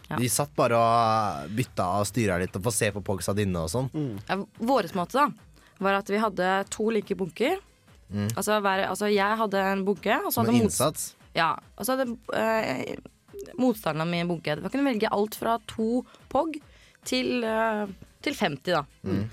Ja. 0.09 0.21
De 0.21 0.29
satt 0.31 0.55
bare 0.55 0.79
og 0.79 1.51
bytta 1.57 1.89
og 1.99 2.07
styra 2.09 2.39
litt 2.41 2.55
og 2.59 2.65
få 2.69 2.73
se 2.75 2.93
på 2.95 3.03
pogsa 3.05 3.35
dine 3.37 3.65
og 3.67 3.71
sånn. 3.73 3.91
ja, 4.29 4.39
Vår 4.61 4.89
måte, 4.99 5.19
da, 5.19 5.54
var 5.81 5.95
at 6.01 6.11
vi 6.11 6.21
hadde 6.23 6.65
to 6.71 6.89
like 6.91 7.15
bunker. 7.19 7.57
Mm. 8.11 8.29
Altså, 8.37 8.61
hver, 8.61 8.85
altså 8.89 9.07
jeg 9.11 9.37
hadde 9.41 9.63
en 9.73 9.85
bunke, 9.85 10.21
og 10.25 10.33
så 10.33 10.43
hadde 10.43 10.53
Med 10.53 10.63
innsats. 10.69 11.15
Ja, 11.35 11.55
og 11.77 11.87
så 11.87 11.97
hadde 11.97 12.17
eh, 12.37 12.95
motstanderen 13.59 14.11
min 14.11 14.29
bunke. 14.31 14.55
Man 14.61 14.71
kunne 14.71 14.87
velge 14.93 15.11
alt 15.13 15.35
fra 15.39 15.57
to 15.71 16.05
POG 16.33 16.61
til, 17.05 17.43
eh, 17.45 17.87
til 18.23 18.35
50, 18.39 18.71
da. 18.73 18.85
Mm. 19.03 19.25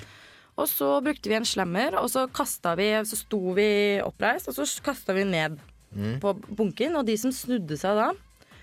Og 0.57 0.67
så 0.67 0.89
brukte 1.03 1.29
vi 1.29 1.35
en 1.37 1.45
slammer, 1.47 1.95
og 2.01 2.09
så 2.11 2.25
kasta 2.31 2.75
vi 2.75 2.89
Så 3.07 3.15
sto 3.23 3.53
vi 3.55 3.99
oppreist, 4.03 4.47
og 4.51 4.53
så 4.55 4.65
kasta 4.83 5.13
vi 5.13 5.23
ned 5.23 5.59
Mm. 5.93 6.19
på 6.21 6.31
bunken. 6.55 6.95
Og 6.95 7.05
de 7.05 7.17
som 7.17 7.31
snudde 7.31 7.75
seg 7.77 7.97
da, 7.97 8.11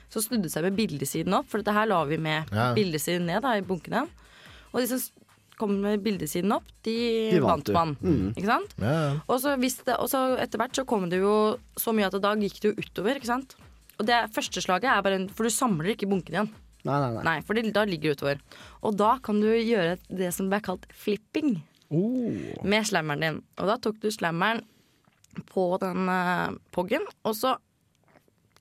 så 0.08 0.22
snudde 0.24 0.48
seg 0.48 0.62
med 0.64 0.76
bildesiden 0.78 1.34
opp, 1.36 1.44
for 1.50 1.58
dette 1.60 1.74
her 1.76 1.84
la 1.86 2.02
vi 2.04 2.16
med 2.16 2.48
Ja. 2.50 2.72
bildesiden 2.74 3.26
ned 3.26 3.42
da, 3.42 3.52
i 3.58 3.60
bunkene. 3.60 4.08
Og 4.72 4.80
de 4.80 4.86
som 4.86 4.98
s- 5.58 5.60
kom 5.60 5.74
med 5.82 6.02
bildesiden 6.04 6.52
opp, 6.54 6.66
de, 6.86 6.94
De 7.34 7.40
vant 7.42 7.66
vant 7.68 7.74
man. 7.74 7.96
Mm. 8.00 8.30
Ikke 8.38 8.46
sant? 8.52 8.74
Ja, 8.78 8.92
ja. 8.94 9.10
Og 9.28 9.40
så, 9.42 9.56
etter 10.38 10.58
hvert 10.62 10.78
så 10.78 10.86
kom 10.86 11.08
det 11.10 11.18
jo 11.20 11.56
så 11.76 11.92
mye 11.94 12.06
at 12.08 12.16
da 12.22 12.34
gikk 12.38 12.60
det 12.62 12.70
jo 12.72 12.78
utover, 12.86 13.18
ikke 13.18 13.30
sant? 13.34 13.56
Og 13.98 14.06
det 14.06 14.20
første 14.30 14.62
slaget 14.62 14.88
er 14.92 15.02
bare 15.02 15.18
en, 15.18 15.28
For 15.28 15.42
du 15.42 15.50
samler 15.50 15.92
ikke 15.96 16.06
bunken 16.08 16.36
igjen. 16.36 16.50
Nei, 16.86 16.98
nei, 17.02 17.10
nei. 17.16 17.22
Nei, 17.26 17.36
for 17.42 17.58
det, 17.58 17.72
da 17.74 17.82
ligger 17.84 18.12
det 18.14 18.18
utover. 18.20 18.40
Og 18.86 18.94
da 18.96 19.16
kan 19.18 19.40
du 19.42 19.48
gjøre 19.50 19.96
det 20.08 20.32
som 20.32 20.48
blir 20.48 20.62
kalt 20.62 20.86
flipping 20.94 21.58
Oh. 21.90 22.30
med 22.68 22.84
slammeren 22.84 23.20
din. 23.24 23.42
Og 23.58 23.66
da 23.66 23.78
tok 23.80 23.96
du 24.02 24.10
slammeren 24.12 24.60
på 25.48 25.64
den 25.80 26.08
uh, 26.08 26.50
poggen, 26.74 27.00
og 27.24 27.34
så 27.34 27.54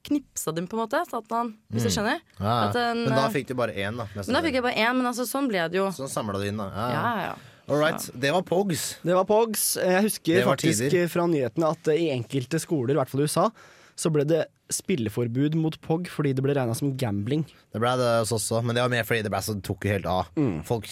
knipsa 0.07 0.53
dem, 0.55 0.67
på 0.67 0.77
en 0.77 0.83
måte, 0.85 1.01
så 1.09 1.19
at 1.21 1.31
han 1.35 1.53
Hvis 1.71 1.83
du 1.85 1.89
Mm. 1.89 1.95
skjønner? 1.97 2.19
Ja, 2.39 2.45
ja. 2.45 2.55
At 2.67 2.73
den, 2.79 3.03
men 3.05 3.13
da 3.15 3.25
eh, 3.27 3.31
fikk 3.35 3.47
du 3.47 3.53
bare 3.59 3.73
én, 3.75 3.97
da. 3.99 4.07
men 4.15 4.33
da 4.37 4.41
fikk 4.41 4.53
jeg 4.59 4.63
bare 4.63 4.75
én, 4.79 4.95
men 4.97 5.05
altså, 5.11 5.27
sånn 5.27 5.47
ble 5.51 5.67
det 5.69 5.77
jo. 5.81 5.87
Sånn 5.91 6.09
samla 6.11 6.39
du 6.41 6.47
inn, 6.47 6.57
da. 6.57 6.69
Ja, 6.73 6.87
Ja, 6.87 6.91
ja. 6.91 7.15
ja, 7.17 7.27
ja. 7.31 7.35
All 7.69 7.81
right. 7.81 7.99
Det 8.15 8.31
var 8.31 8.41
Pogs. 8.47 8.95
Det 9.03 9.13
var 9.13 9.25
Pogs. 9.27 9.75
Jeg 9.75 10.01
husker 10.05 10.45
faktisk 10.47 10.87
tider. 10.89 11.09
fra 11.11 11.25
nyhetene 11.27 11.67
at 11.69 11.87
i 11.91 12.07
enkelte 12.15 12.61
skoler, 12.63 12.93
i 12.95 12.95
hvert 12.95 13.09
fall 13.11 13.19
i 13.19 13.23
USA, 13.27 13.49
så 13.97 14.09
ble 14.09 14.23
det 14.23 14.45
spilleforbud 14.74 15.55
mot 15.59 15.76
POG 15.82 16.09
fordi 16.11 16.34
det 16.38 16.43
ble 16.43 16.55
regna 16.57 16.76
som 16.78 16.91
gambling. 16.99 17.45
Det 17.74 17.80
ble 17.82 17.91
det 17.99 18.07
hos 18.22 18.32
oss 18.36 18.47
også, 18.49 18.63
men 18.65 18.76
det 18.78 18.84
var 18.84 18.91
mer 18.91 19.05
fordi 19.07 19.24
det 19.26 19.32
ble 19.32 19.41
så 19.43 19.55
tok 19.63 19.86
jo 19.88 19.91
helt 19.93 20.07
av. 20.09 20.32
Mm. 20.38 20.61
Folk 20.68 20.88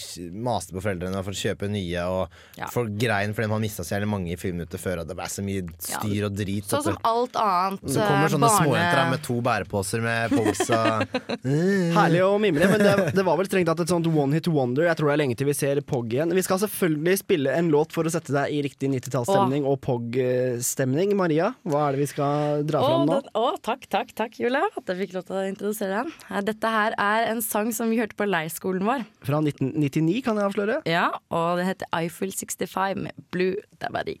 maste 0.46 0.74
på 0.76 0.82
foreldrene 0.84 1.22
for 1.26 1.34
å 1.36 1.40
kjøpe 1.40 1.68
nye, 1.72 2.04
og 2.06 2.36
Ja. 2.56 2.68
folk 2.72 2.92
grein 3.00 3.34
fordi 3.36 3.48
man 3.50 3.64
mista 3.64 3.84
så 3.84 3.96
jævlig 3.96 4.08
mange 4.12 4.32
i 4.32 4.38
friminuttet 4.40 4.80
før, 4.80 5.02
og 5.02 5.08
det 5.10 5.16
ble 5.18 5.28
så 5.32 5.44
mye 5.44 5.64
styr 5.82 6.28
og 6.28 6.36
drit. 6.36 6.68
Sånn 6.70 6.84
som 6.86 6.98
alt 7.04 7.36
annet 7.40 7.84
så 7.90 8.04
kommer 8.06 8.32
sånne 8.32 8.50
barne... 8.50 8.66
småjenter 8.66 9.10
med 9.10 9.22
to 9.26 9.38
bæreposer 9.44 10.04
med 10.04 10.36
Pogs 10.36 10.62
og 10.70 11.18
Herlig 11.96 12.22
å 12.24 12.32
mimre, 12.42 12.68
men 12.70 12.82
det, 12.82 12.94
det 13.16 13.24
var 13.26 13.38
vel 13.40 13.48
strengt 13.48 13.68
tatt 13.70 13.82
et 13.84 13.92
sånt 13.92 14.06
one 14.10 14.36
hit 14.36 14.48
wonder. 14.52 14.86
Jeg 14.88 14.98
tror 14.98 15.10
det 15.10 15.16
er 15.16 15.22
lenge 15.24 15.36
til 15.38 15.48
vi 15.50 15.56
ser 15.56 15.80
POG 15.86 16.16
igjen. 16.16 16.34
Vi 16.36 16.44
skal 16.46 16.60
selvfølgelig 16.62 17.18
spille 17.22 17.54
en 17.56 17.70
låt 17.72 17.94
for 17.96 18.06
å 18.06 18.12
sette 18.12 18.34
deg 18.34 18.52
i 18.54 18.62
riktig 18.66 18.90
90-tallsstemning 18.92 19.66
og 19.68 19.80
POG-stemning. 19.86 21.14
Maria, 21.18 21.52
hva 21.66 21.86
er 21.88 21.96
det 21.96 22.04
vi 22.04 22.08
skal 22.10 22.64
dra 22.68 22.82
fram 22.84 23.06
nå? 23.08 23.20
den, 23.20 23.30
å, 23.38 23.46
takk, 23.66 23.86
takk, 23.90 24.12
takk, 24.16 24.36
Julia, 24.38 24.62
at 24.78 24.90
jeg 24.92 25.00
fikk 25.02 25.14
lov 25.16 25.24
til 25.26 25.38
å 25.40 25.44
introdusere 25.50 26.02
den. 26.04 26.12
Eh, 26.30 26.42
Dette 26.46 26.70
her 26.70 26.94
er 27.02 27.30
en 27.32 27.42
sang 27.42 27.72
som 27.74 27.90
vi 27.90 27.98
hørte 28.00 28.16
på 28.18 28.28
leirskolen 28.28 28.84
vår. 28.86 29.04
Fra 29.26 29.40
1999, 29.42 30.22
kan 30.26 30.38
jeg 30.38 30.46
avsløre. 30.50 30.76
Ja, 30.86 31.08
og 31.34 31.58
det 31.60 31.66
heter 31.72 31.90
Eiffel 31.98 32.30
65 32.34 33.02
med 33.08 33.12
Blue 33.34 33.56
Dabadi. 33.82 34.18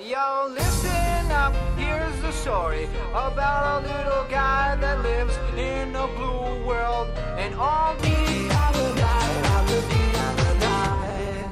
Yo, 0.00 0.48
listen 0.54 1.30
up, 1.30 1.52
here's 1.76 2.16
the 2.22 2.32
story 2.32 2.86
about 3.12 3.84
a 3.84 3.86
little 3.86 4.24
guy 4.30 4.74
that 4.80 5.02
lives 5.02 5.36
in 5.58 5.94
a 5.94 6.06
blue 6.16 6.64
world. 6.64 7.08
And 7.36 7.54
all 7.54 7.94
the 8.00 8.16
other 8.64 8.88
die, 8.96 9.34
other 9.58 9.80
the 9.92 10.04
other 10.24 10.52
die. 10.64 11.44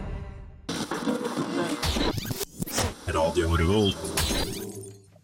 Radio 3.13 3.55
Revolt. 3.55 4.58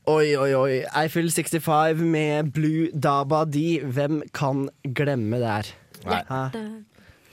Oi, 0.05 0.35
oi, 0.37 0.51
oi. 0.53 0.73
Eiffel 1.01 1.31
65 1.33 2.03
med 2.05 2.51
Blue 2.53 2.91
Daba 2.93 3.45
Di. 3.49 3.79
Hvem 3.81 4.21
kan 4.37 4.67
glemme 4.85 5.39
det 5.41 5.49
her? 5.49 5.71
Nei. 6.05 6.21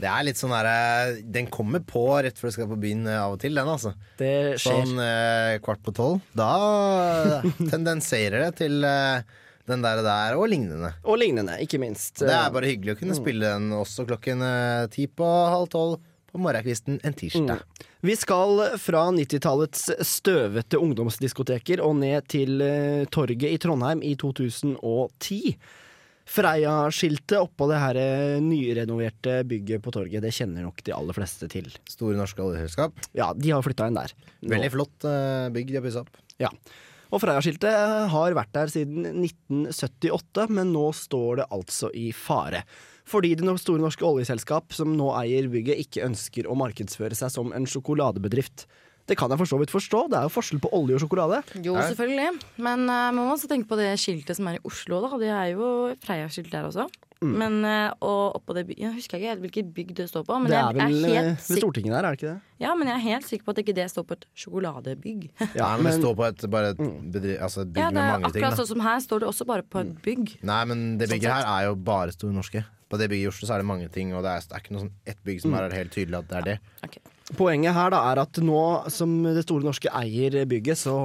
Det 0.02 0.08
er 0.10 0.24
litt 0.26 0.40
sånn 0.40 0.50
derre 0.56 1.18
Den 1.30 1.46
kommer 1.54 1.84
på 1.86 2.02
rett 2.26 2.40
før 2.40 2.50
du 2.50 2.56
skal 2.56 2.70
på 2.72 2.78
byen 2.82 3.04
eh, 3.12 3.20
av 3.22 3.36
og 3.36 3.42
til, 3.44 3.54
den, 3.60 3.68
altså. 3.70 3.92
Det 4.18 4.32
skjer. 4.56 4.80
Sånn 4.88 5.02
eh, 5.04 5.58
kvart 5.62 5.84
på 5.86 5.94
tolv. 6.00 6.24
Da 6.34 6.48
tendenserer 7.74 8.48
det 8.48 8.54
til 8.64 8.80
eh, 8.88 9.20
den 9.70 9.84
der, 9.86 10.00
og 10.02 10.08
der 10.08 10.40
og 10.40 10.48
lignende. 10.50 10.94
Og 11.06 11.20
lignende, 11.22 11.60
ikke 11.62 11.78
minst. 11.84 12.24
Det 12.24 12.32
er 12.34 12.50
bare 12.56 12.72
hyggelig 12.72 12.96
å 12.96 13.02
kunne 13.04 13.14
Mm. 13.18 13.20
spille 13.20 13.52
den 13.60 13.68
også 13.78 14.08
klokken 14.10 14.42
eh, 14.48 14.88
ti 14.96 15.06
på 15.12 15.28
halv 15.28 15.68
tolv 15.76 16.00
på 16.32 16.42
morgenkvisten 16.42 17.00
en 17.04 17.16
tirsdag. 17.18 17.62
Mm. 17.62 17.92
Vi 18.08 18.16
skal 18.18 18.64
fra 18.82 19.04
90-tallets 19.14 19.92
støvete 20.08 20.80
ungdomsdiskoteker 20.82 21.84
og 21.86 21.98
ned 22.02 22.28
til 22.32 22.64
uh, 22.64 23.06
torget 23.14 23.50
i 23.52 23.60
Trondheim 23.62 24.04
i 24.06 24.16
2010. 24.20 25.56
Freia-skiltet 26.32 27.42
oppå 27.42 27.66
det 27.68 27.80
her 27.82 27.98
eh, 28.00 28.38
nyrenoverte 28.44 29.42
bygget 29.50 29.82
på 29.84 29.92
torget, 29.92 30.22
det 30.24 30.32
kjenner 30.36 30.64
nok 30.64 30.80
de 30.86 30.94
aller 30.96 31.18
fleste 31.18 31.50
til. 31.52 31.68
Store 31.90 32.16
norske 32.16 32.44
oljeselskap. 32.44 32.96
Ja, 33.18 33.32
de 33.36 33.52
har 33.52 33.66
flytta 33.66 33.90
inn 33.90 33.98
der. 33.98 34.14
Nå. 34.40 34.54
Veldig 34.54 34.70
flott 34.72 35.08
eh, 35.10 35.50
bygg 35.52 35.74
de 35.74 35.80
har 35.80 35.84
pussa 35.84 36.06
opp. 36.06 36.22
Ja. 36.40 36.52
Og 37.12 37.20
Freia-skiltet 37.20 38.08
har 38.14 38.38
vært 38.38 38.54
der 38.56 38.72
siden 38.72 39.26
1978, 39.26 40.48
men 40.56 40.72
nå 40.72 40.86
står 40.96 41.42
det 41.42 41.50
altså 41.52 41.92
i 41.98 42.12
fare. 42.16 42.64
Fordi 43.12 43.34
det 43.36 43.58
store 43.60 43.84
norske 43.84 44.06
oljeselskap 44.08 44.72
som 44.76 44.96
nå 44.96 45.10
eier 45.20 45.50
bygget, 45.52 45.84
ikke 45.84 46.06
ønsker 46.08 46.48
å 46.48 46.56
markedsføre 46.60 47.18
seg 47.18 47.34
som 47.34 47.52
en 47.56 47.68
sjokoladebedrift. 47.68 48.68
Det 49.10 49.18
kan 49.20 49.32
jeg 49.34 49.42
for 49.42 49.50
så 49.50 49.58
vidt 49.60 49.74
forstå, 49.74 50.06
det 50.12 50.20
er 50.20 50.28
jo 50.28 50.32
forskjell 50.32 50.62
på 50.64 50.70
olje 50.78 50.96
og 50.96 51.04
sjokolade. 51.04 51.42
Jo, 51.66 51.76
selvfølgelig. 51.76 52.42
Men 52.62 52.86
uh, 52.88 53.10
man 53.12 53.24
må 53.26 53.32
også 53.34 53.50
tenke 53.52 53.68
på 53.68 53.80
det 53.80 53.90
skiltet 54.00 54.38
som 54.38 54.48
er 54.48 54.60
i 54.60 54.66
Oslo. 54.68 55.02
Da. 55.04 55.18
Det 55.20 55.32
er 55.36 55.48
jo 55.56 55.72
Freia-skilt 56.06 56.52
der 56.54 56.68
også. 56.70 56.86
Mm. 57.22 57.34
Men 57.38 57.58
uh, 57.68 57.92
og 58.02 58.38
oppå 58.40 58.56
det 58.58 58.64
bygget 58.66 58.82
Jeg 58.82 58.96
husker 58.96 59.20
ikke 59.20 59.30
helt 59.30 59.44
hvilket 59.44 59.68
bygg 59.76 59.92
det 60.00 60.08
står 60.10 60.24
på. 60.26 60.38
Men 60.42 60.54
det 60.54 60.58
er 60.58 60.78
vel 60.78 60.96
er 61.04 61.10
eh, 61.10 61.18
helt 61.18 61.50
ved 61.52 61.60
Stortinget 61.60 61.94
der, 61.94 62.08
er 62.08 62.16
det 62.16 62.22
ikke 62.22 62.32
det? 62.32 62.56
Ja, 62.64 62.74
men 62.78 62.90
jeg 62.90 62.96
er 62.96 63.04
helt 63.04 63.28
sikker 63.28 63.46
på 63.46 63.54
at 63.54 63.62
ikke 63.62 63.76
det 63.78 63.88
står 63.92 64.08
på 64.10 64.18
et 64.18 64.28
sjokoladebygg. 64.44 65.28
Ja, 65.60 65.70
men, 65.78 65.90
det 65.92 65.98
står 66.00 66.18
på 66.18 66.28
et, 66.30 66.46
bare 66.56 66.74
et, 66.74 66.84
bedri, 67.14 67.36
altså 67.38 67.66
et 67.66 67.74
bygg 67.76 67.84
Ja, 67.84 67.92
med 67.92 68.02
er 68.02 68.14
mange 68.16 68.32
ting. 68.32 68.46
akkurat 68.46 68.62
sånn 68.62 68.72
som 68.72 68.86
her 68.86 69.02
står 69.06 69.26
det 69.26 69.30
også 69.34 69.50
bare 69.50 69.66
på 69.66 69.84
et 69.84 69.96
bygg. 70.06 70.38
Nei, 70.50 70.62
men 70.72 70.86
det 71.02 71.12
bygget 71.12 71.36
her 71.36 71.50
er 71.52 71.68
jo 71.70 71.76
bare 71.92 72.16
Store 72.16 72.34
Norske. 72.34 72.64
På 72.92 73.00
det 73.00 73.08
bygget 73.12 73.30
i 73.30 73.32
Oslo 73.32 73.48
så 73.48 73.56
er 73.56 73.64
det 73.64 73.70
mange 73.72 73.88
ting, 73.94 74.12
og 74.14 74.26
det 74.26 74.34
er, 74.36 74.44
det 74.52 74.58
er 74.58 74.62
ikke 74.66 74.76
noe 74.76 74.84
sånn 74.84 74.94
ett 75.08 75.24
bygg 75.24 75.42
som 75.46 75.52
Mm. 75.56 75.58
er 75.64 75.78
helt 75.80 75.96
tydelig 75.96 76.20
at 76.20 76.28
det 76.28 76.38
er 76.42 76.48
det. 76.52 77.00
Poenget 77.40 77.74
her 77.78 77.90
da 77.94 78.04
er 78.12 78.20
at 78.26 78.40
nå 78.44 78.62
som 78.92 79.24
Det 79.24 79.46
Store 79.46 79.64
Norske 79.64 79.88
eier 79.96 80.42
bygget, 80.46 80.78
så 80.84 80.96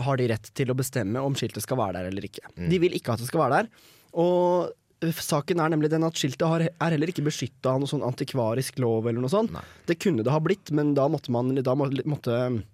har 0.00 0.16
de 0.16 0.28
rett 0.32 0.48
til 0.56 0.70
å 0.72 0.76
bestemme 0.78 1.20
om 1.20 1.34
skiltet 1.36 1.60
skal 1.66 1.76
være 1.76 1.98
der 2.00 2.08
eller 2.08 2.24
ikke. 2.24 2.40
Mm. 2.56 2.70
De 2.72 2.78
vil 2.80 2.96
ikke 2.96 3.12
at 3.12 3.20
det 3.20 3.28
skal 3.28 3.42
være 3.44 3.58
der. 3.60 3.68
Og 4.16 4.72
saken 5.04 5.60
er 5.60 5.68
nemlig 5.72 5.90
den 5.92 6.04
at 6.04 6.16
skiltet 6.16 6.46
har, 6.48 6.60
er 6.64 6.90
heller 6.96 7.08
ikke 7.12 7.24
beskytta 7.26 7.74
av 7.74 7.80
noe 7.80 7.88
sånn 7.88 8.02
antikvarisk 8.04 8.78
lov 8.80 9.06
eller 9.08 9.20
noe 9.20 9.32
sånt. 9.32 9.52
Det 9.86 9.98
kunne 10.00 10.24
det 10.24 10.32
ha 10.32 10.40
blitt, 10.40 10.72
men 10.72 10.94
da 10.96 11.06
måtte, 11.08 11.28
man, 11.32 11.52
da 11.56 11.74
måtte 11.76 12.64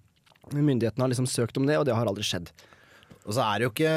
myndighetene 0.55 1.03
ha 1.03 1.11
liksom 1.11 1.27
søkt 1.31 1.59
om 1.59 1.67
det, 1.67 1.79
og 1.79 1.87
det 1.87 1.95
har 1.99 2.07
aldri 2.07 2.23
skjedd. 2.27 2.51
Og 3.27 3.35
så 3.35 3.43
er 3.43 3.59
det 3.59 3.67
jo 3.67 3.73
ikke 3.75 3.95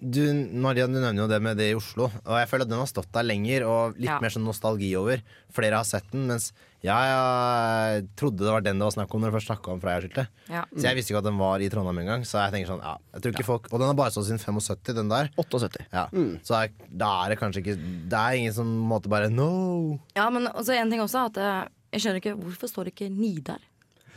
du, 0.00 0.20
Maria, 0.64 0.86
du 0.88 0.96
nevner 0.98 1.22
jo 1.22 1.28
det 1.28 1.38
med 1.44 1.56
det 1.60 1.70
i 1.70 1.76
Oslo. 1.76 2.08
Og 2.24 2.34
jeg 2.40 2.48
føler 2.50 2.64
at 2.66 2.72
den 2.72 2.80
har 2.80 2.88
stått 2.90 3.10
der 3.12 3.26
lenger, 3.28 3.66
og 3.68 3.96
litt 4.00 4.08
Ja. 4.08 4.18
mer 4.20 4.32
sånn 4.32 4.44
nostalgi 4.48 4.94
over. 4.96 5.20
Flere 5.52 5.76
har 5.76 5.84
sett 5.84 6.08
den, 6.10 6.26
mens 6.26 6.52
jeg 6.80 8.06
trodde 8.16 8.40
det 8.40 8.52
var 8.54 8.62
den 8.64 8.78
det 8.80 8.86
var 8.86 8.94
snakk 8.94 9.12
om 9.14 9.20
når 9.20 9.30
du 9.32 9.36
først 9.36 9.50
snakka 9.50 9.72
om 9.74 9.80
Freia-skiltet. 9.82 10.28
Ja. 10.48 10.62
Så 10.72 10.86
jeg 10.88 10.96
visste 10.96 11.12
ikke 11.12 11.20
at 11.20 11.28
den 11.28 11.38
var 11.40 11.60
i 11.60 11.68
Trondheim 11.72 12.00
engang. 12.02 12.24
Så 12.28 12.40
jeg 12.40 12.54
tenker 12.54 12.72
sånn, 12.72 12.82
ja, 12.84 12.94
jeg 13.14 13.22
tror 13.22 13.34
ikke 13.36 13.44
folk 13.48 13.68
Og 13.72 13.78
den 13.82 13.88
har 13.90 13.98
bare 13.98 14.10
stått 14.14 14.28
siden 14.30 14.40
75, 14.40 14.94
den 14.96 15.08
der. 15.12 15.30
78. 15.36 15.84
Ja. 15.92 16.06
Så 16.46 16.56
er, 16.62 16.70
da 16.88 17.10
er 17.26 17.34
det 17.34 17.38
kanskje 17.42 17.60
ikke 17.64 17.76
Det 18.10 18.18
er 18.20 18.38
ingen 18.40 18.54
som 18.56 18.66
måte 18.88 19.08
bare 19.12 19.28
No! 19.30 19.98
Ja, 20.16 20.30
men 20.30 20.48
også 20.48 20.72
en 20.76 20.90
ting 20.90 21.00
også, 21.04 21.26
at 21.30 21.36
eh, 21.36 21.68
jeg 21.92 22.00
skjønner 22.06 22.22
ikke 22.22 22.36
hvorfor 22.40 22.70
står 22.70 22.88
det 22.88 22.94
ikke 22.96 23.10
Nidar? 23.12 23.60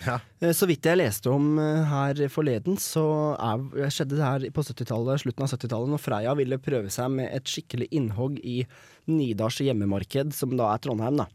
Ja. 0.06 0.18
Eh, 0.42 0.52
Så 0.56 0.68
vidt 0.70 0.86
jeg 0.90 1.00
leste 1.00 1.32
om 1.32 1.54
eh, 1.62 1.84
her 1.90 2.24
forleden, 2.34 2.80
så 2.82 3.04
er, 3.38 3.90
skjedde 3.94 4.18
det 4.18 4.26
her 4.26 4.48
på 4.56 4.66
slutten 4.66 5.46
av 5.46 5.54
70-tallet, 5.54 5.94
når 5.94 6.02
Freia 6.02 6.34
ville 6.40 6.60
prøve 6.62 6.92
seg 6.94 7.14
med 7.20 7.32
et 7.34 7.48
skikkelig 7.50 7.88
innhogg 7.96 8.42
i 8.44 8.64
Nidars 9.08 9.62
hjemmemarked, 9.64 10.34
som 10.36 10.58
da 10.60 10.74
er 10.74 10.84
Trondheim, 10.84 11.24
da. 11.24 11.30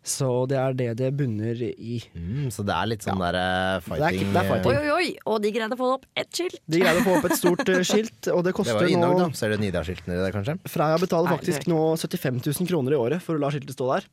Så 0.00 0.46
det 0.48 0.56
er 0.56 0.72
det 0.72 0.86
det 0.96 1.10
bunner 1.12 1.58
i. 1.60 1.98
Mm, 2.16 2.46
så 2.54 2.64
det 2.64 2.72
er 2.72 2.88
litt 2.88 3.04
sånn 3.04 3.20
der 3.20 3.36
fighting. 3.84 4.00
Det 4.00 4.06
er 4.06 4.06
fighting 4.08 4.30
det 4.32 4.40
er 4.40 4.48
fighting. 4.48 4.70
Oi, 4.70 4.78
oi, 4.80 4.94
oi! 4.96 5.10
Og 5.28 5.42
de 5.44 5.50
greide 5.52 5.76
å 5.76 5.80
få 5.80 5.90
opp 5.98 6.06
ett 6.16 6.30
skilt! 6.40 6.56
De 6.72 6.80
greide 6.80 7.02
å 7.02 7.04
få 7.04 7.18
opp 7.18 7.26
et 7.28 7.36
stort 7.36 7.68
eh, 7.68 7.82
skilt, 7.84 8.30
og 8.32 8.40
det 8.46 8.50
Det 8.50 8.56
koster 8.56 8.80
var 8.80 8.88
jo 8.88 9.02
nå 9.02 9.10
da. 9.18 9.26
Ser 9.36 9.52
du 9.52 9.60
Nidar-skiltene 9.60 10.16
der, 10.16 10.32
kanskje? 10.34 10.56
Freia 10.72 10.96
betaler 11.02 11.36
faktisk 11.36 11.68
nå 11.70 11.82
75 12.00 12.40
000 12.48 12.70
kroner 12.72 12.96
i 12.96 13.00
året 13.02 13.22
for 13.22 13.36
å 13.36 13.42
la 13.44 13.52
skiltet 13.52 13.76
stå 13.76 13.90
der. 13.92 14.08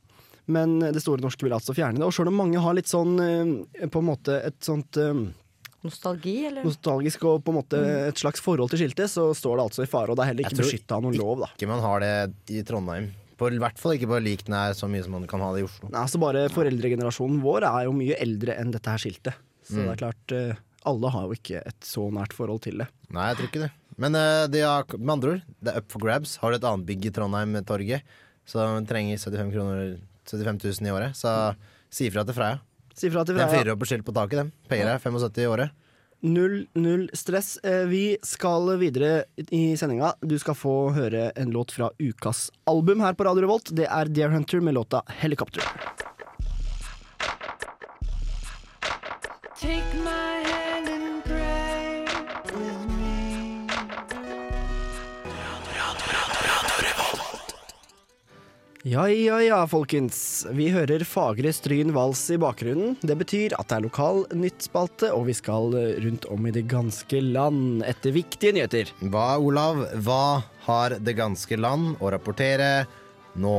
Men 0.48 0.78
det 0.80 1.02
Store 1.04 1.20
Norske 1.24 1.44
vil 1.44 1.56
altså 1.58 1.76
fjerne 1.76 2.00
det. 2.00 2.06
Og 2.08 2.14
sjøl 2.16 2.30
om 2.32 2.38
mange 2.40 2.62
har 2.64 2.76
litt 2.78 2.88
sånn 2.88 3.18
eh, 3.20 3.88
på 3.92 4.00
en 4.00 4.08
måte 4.08 4.38
et 4.48 4.58
sånt 4.64 4.96
eh, 5.02 5.26
Nostalgi, 5.86 6.34
eller? 6.50 6.64
nostalgisk 6.66 7.24
og 7.30 7.44
på 7.46 7.54
en 7.54 7.58
måte 7.60 7.80
et 8.10 8.18
slags 8.20 8.42
forhold 8.44 8.72
til 8.74 8.82
skiltet, 8.82 9.12
så 9.14 9.28
står 9.38 9.60
det 9.60 9.66
altså 9.68 9.84
i 9.86 9.90
fare. 9.92 10.10
Og 10.12 10.18
det 10.18 10.24
er 10.26 10.32
heller 10.32 10.48
ikke 10.50 10.60
beskytta 10.64 10.98
av 10.98 11.04
noen 11.06 11.16
lov, 11.20 11.44
da. 11.46 11.50
Ikke 11.56 11.70
man 11.70 11.84
har 11.84 12.02
det 12.04 12.12
i 12.58 12.64
Trondheim. 12.68 13.12
På, 13.38 13.52
I 13.54 13.60
hvert 13.62 13.78
fall 13.78 13.94
ikke 13.94 14.10
på 14.10 14.18
lik 14.26 14.48
nær 14.50 14.74
så 14.76 14.90
mye 14.90 15.04
som 15.06 15.14
man 15.14 15.28
kan 15.30 15.44
ha 15.46 15.52
det 15.54 15.62
i 15.62 15.68
Oslo. 15.68 15.92
Nei, 15.94 16.02
altså 16.02 16.20
bare 16.24 16.48
Foreldregenerasjonen 16.56 17.38
vår 17.44 17.68
er 17.70 17.84
jo 17.86 17.94
mye 17.96 18.18
eldre 18.24 18.56
enn 18.58 18.74
dette 18.74 18.90
her 18.90 19.04
skiltet. 19.04 19.38
Så 19.68 19.78
Mm. 19.78 19.84
det 19.86 19.92
er 19.94 20.02
klart, 20.02 20.32
eh, 20.34 20.56
alle 20.90 21.10
har 21.14 21.28
jo 21.28 21.36
ikke 21.38 21.62
et 21.62 21.82
så 21.86 22.08
nært 22.12 22.34
forhold 22.34 22.62
til 22.66 22.80
det. 22.82 22.88
Nei, 23.14 23.28
jeg 23.30 23.38
tror 23.38 23.48
ikke 23.52 23.64
det. 23.68 23.72
Men 23.98 24.14
det 24.50 24.62
er, 24.66 24.84
med 24.98 25.14
andre 25.20 25.30
ord, 25.38 25.42
det 25.62 25.72
er 25.74 25.78
up 25.78 25.92
for 25.92 26.00
grabs. 26.02 26.38
Har 26.42 26.52
du 26.52 26.58
et 26.58 26.64
annet 26.64 26.86
bygg 26.90 27.06
i 27.06 27.14
Trondheim-torget 27.14 28.02
som 28.48 28.86
trenger 28.90 29.18
75, 29.22 29.52
kroner, 29.54 29.98
75 30.30 30.64
000 30.82 30.88
i 30.88 30.92
året, 30.94 31.16
så 31.16 31.56
si 31.90 32.08
ifra 32.10 32.24
til 32.28 32.36
Freia. 32.38 32.60
Si 32.98 33.10
fra 33.14 33.24
til 33.26 33.36
Den 33.38 33.48
Freia. 33.48 33.64
fyrer 33.64 33.74
opp 33.76 33.82
et 33.86 33.88
skilt 33.92 34.06
på 34.08 34.14
taket, 34.14 34.38
dem. 34.42 34.52
Payer 34.70 34.86
deg 34.90 35.02
75 35.02 35.44
i 35.44 35.48
året. 35.48 35.72
Null, 36.26 36.64
null 36.74 37.04
stress. 37.14 37.60
Eh, 37.64 37.86
Vi 37.86 38.18
skal 38.26 38.72
videre 38.82 39.26
i 39.54 39.76
sendinga. 39.78 40.14
Du 40.26 40.34
skal 40.42 40.56
få 40.58 40.92
høre 40.96 41.32
en 41.38 41.52
låt 41.54 41.72
fra 41.72 41.92
ukas 42.02 42.50
album 42.66 43.00
her 43.06 43.14
på 43.14 43.24
Radio 43.28 43.42
Revolt. 43.46 43.70
Det 43.76 43.86
er 43.86 44.06
Dear 44.10 44.30
Hunter 44.34 44.60
med 44.60 44.74
låta 44.74 45.04
'Helikopter'. 45.06 45.62
Take 49.62 49.94
my 50.04 50.37
Ja, 58.88 59.10
ja, 59.10 59.42
ja, 59.44 59.58
folkens. 59.68 60.46
Vi 60.56 60.70
hører 60.72 61.04
fagre 61.04 61.52
Stryn 61.52 61.90
vals 61.92 62.22
i 62.32 62.38
bakgrunnen. 62.40 62.94
Det 63.04 63.18
betyr 63.20 63.56
at 63.58 63.68
det 63.68 63.76
er 63.82 63.84
lokal 63.84 64.22
nyttspalte, 64.32 65.10
og 65.12 65.26
vi 65.28 65.34
skal 65.36 65.74
rundt 66.06 66.28
om 66.32 66.46
i 66.48 66.54
det 66.56 66.64
ganske 66.72 67.20
land 67.20 67.84
etter 67.84 68.16
viktige 68.16 68.54
nyheter. 68.56 68.94
Hva, 69.12 69.26
Olav, 69.44 69.82
hva 70.06 70.40
har 70.70 70.96
det 71.04 71.18
ganske 71.18 71.58
land 71.60 71.98
å 72.00 72.14
rapportere 72.16 72.86
nå? 73.36 73.58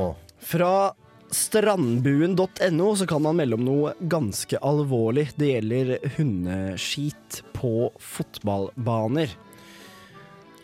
Fra 0.48 0.94
strandbuen.no 1.28 2.88
så 2.96 3.08
kan 3.10 3.26
man 3.26 3.36
melde 3.36 3.58
om 3.58 3.66
noe 3.68 3.92
ganske 4.00 4.62
alvorlig. 4.64 5.26
Det 5.36 5.50
gjelder 5.50 5.92
hundeskit 6.16 7.42
på 7.58 7.90
fotballbaner. 8.00 9.36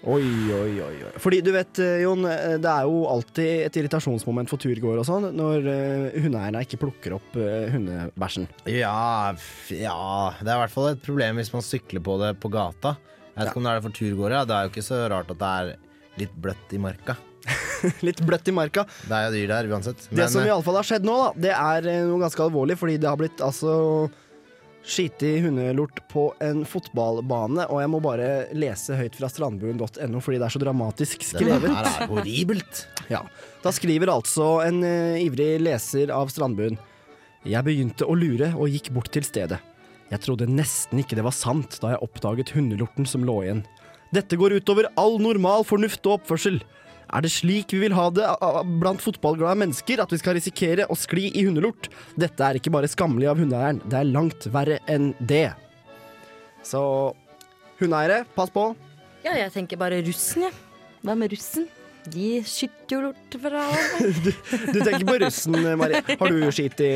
Oi, 0.05 0.24
oi, 0.52 0.72
oi. 0.84 0.96
oi. 1.00 1.12
Fordi 1.22 1.38
du 1.40 1.48
vet, 1.55 1.78
eh, 1.80 2.02
Jon, 2.02 2.26
eh, 2.28 2.59
det 2.61 2.68
er 2.68 2.84
jo 2.84 3.05
alltid 3.09 3.62
et 3.64 3.76
irritasjonsmoment 3.80 4.50
for 4.50 4.61
turgåere 4.61 5.00
og 5.00 5.07
sånn 5.09 5.30
når 5.32 5.68
eh, 5.72 6.18
hundeeierne 6.20 6.61
ikke 6.66 6.80
plukker 6.82 7.16
opp 7.16 7.38
hundebæsjen. 7.72 8.44
Ja, 8.68 9.32
ja 9.72 9.96
Det 10.40 10.50
er 10.50 10.59
i 10.59 10.61
hvert 10.61 10.74
fall 10.74 10.90
et 10.92 11.05
problem 11.05 11.40
hvis 11.40 11.52
man 11.55 11.64
sykler 11.64 12.05
på 12.05 12.18
det 12.20 12.34
på 12.42 12.50
gata. 12.52 12.98
Jeg 13.32 13.38
vet 13.38 13.50
ikke 13.50 13.62
om 13.62 13.66
det 13.66 13.72
er 13.72 13.80
det 13.80 13.86
for 13.86 13.98
turgåere. 14.00 14.42
Det 14.44 14.57
er 14.57 14.66
jo 14.66 14.74
ikke 14.74 14.84
så 14.90 14.98
rart 15.11 15.32
at 15.32 15.40
det 15.40 15.52
er 15.62 15.72
litt 16.20 16.34
bløtt 16.44 16.76
i 16.76 16.82
marka. 16.82 17.16
Litt 18.07 18.20
bløtt 18.24 18.46
i 18.48 18.52
marka. 18.57 18.86
Det 19.05 19.12
er 19.12 19.26
jo 19.26 19.32
dyr 19.34 19.50
der 19.50 19.66
uansett. 19.68 20.05
det 20.09 20.28
som 20.32 20.46
iallfall 20.46 20.78
har 20.78 20.86
skjedd 20.88 21.05
nå, 21.05 21.16
da, 21.20 21.32
det 21.46 21.50
er 21.52 21.88
noe 22.09 22.22
ganske 22.22 22.40
alvorlig, 22.40 22.78
fordi 22.80 22.94
det 23.02 23.11
har 23.11 23.18
blitt 23.20 23.42
altså 23.44 23.74
skitig 24.85 25.43
hundelort 25.45 26.03
på 26.12 26.26
en 26.45 26.64
fotballbane, 26.68 27.66
og 27.72 27.80
jeg 27.80 27.91
må 27.93 28.01
bare 28.05 28.28
lese 28.57 28.97
høyt 28.99 29.16
fra 29.16 29.30
strandbuen.no 29.32 30.20
fordi 30.22 30.41
det 30.41 30.49
er 30.49 30.55
så 30.55 30.62
dramatisk 30.62 31.24
det 31.24 31.30
skrevet. 31.30 31.70
her 31.72 31.91
er 31.91 32.11
horribelt. 32.12 32.85
Ja. 33.12 33.20
Da 33.61 33.68
skriver 33.74 34.09
altså 34.09 34.62
en 34.64 34.78
uh, 34.80 35.20
ivrig 35.20 35.59
leser 35.61 36.09
av 36.14 36.30
Strandbuen. 36.32 36.78
Jeg 37.45 37.61
begynte 37.66 38.07
å 38.09 38.14
lure 38.16 38.49
og 38.57 38.72
gikk 38.72 38.89
bort 38.97 39.11
til 39.12 39.26
stedet. 39.26 39.59
Jeg 40.09 40.22
trodde 40.24 40.49
nesten 40.49 41.03
ikke 41.03 41.18
det 41.18 41.26
var 41.26 41.37
sant 41.37 41.76
da 41.82 41.93
jeg 41.93 42.01
oppdaget 42.07 42.55
hundelorten 42.57 43.05
som 43.09 43.26
lå 43.28 43.43
igjen. 43.45 43.61
Dette 44.14 44.39
går 44.41 44.57
utover 44.57 44.89
all 45.01 45.18
normal 45.20 45.66
fornuft 45.68 46.09
og 46.09 46.22
oppførsel. 46.22 46.62
Er 47.14 47.22
det 47.22 47.30
slik 47.30 47.70
vi 47.70 47.78
vil 47.84 47.94
ha 47.94 48.08
det 48.10 48.26
blant 48.80 49.02
fotballglade 49.02 49.54
mennesker, 49.60 50.00
at 50.02 50.10
vi 50.10 50.18
skal 50.18 50.34
risikere 50.34 50.88
å 50.90 50.96
skli 50.98 51.28
i 51.38 51.44
hundelort? 51.46 51.86
Dette 52.18 52.42
er 52.42 52.58
ikke 52.58 52.72
bare 52.74 52.90
skammelig 52.90 53.28
av 53.30 53.38
hundeeieren, 53.38 53.78
det 53.86 54.00
er 54.00 54.10
langt 54.10 54.48
verre 54.54 54.80
enn 54.90 55.12
det. 55.22 55.52
Så 56.66 56.82
hundeeiere, 57.78 58.24
pass 58.34 58.50
på. 58.50 58.72
Ja, 59.24 59.36
jeg 59.38 59.52
tenker 59.54 59.78
bare 59.80 60.02
russen, 60.04 60.48
jeg. 60.48 60.58
Hva 61.04 61.14
med 61.18 61.30
russen? 61.36 61.68
De 62.10 62.42
skytter 62.44 62.98
jo 62.98 62.98
lort 63.06 63.36
fra 63.40 63.62
Du, 64.24 64.28
du 64.74 64.80
tenker 64.84 65.06
på 65.08 65.14
russen, 65.22 65.56
Marie. 65.80 66.02
Har 66.04 66.34
du 66.34 66.50
skitt 66.52 66.82
i 66.84 66.90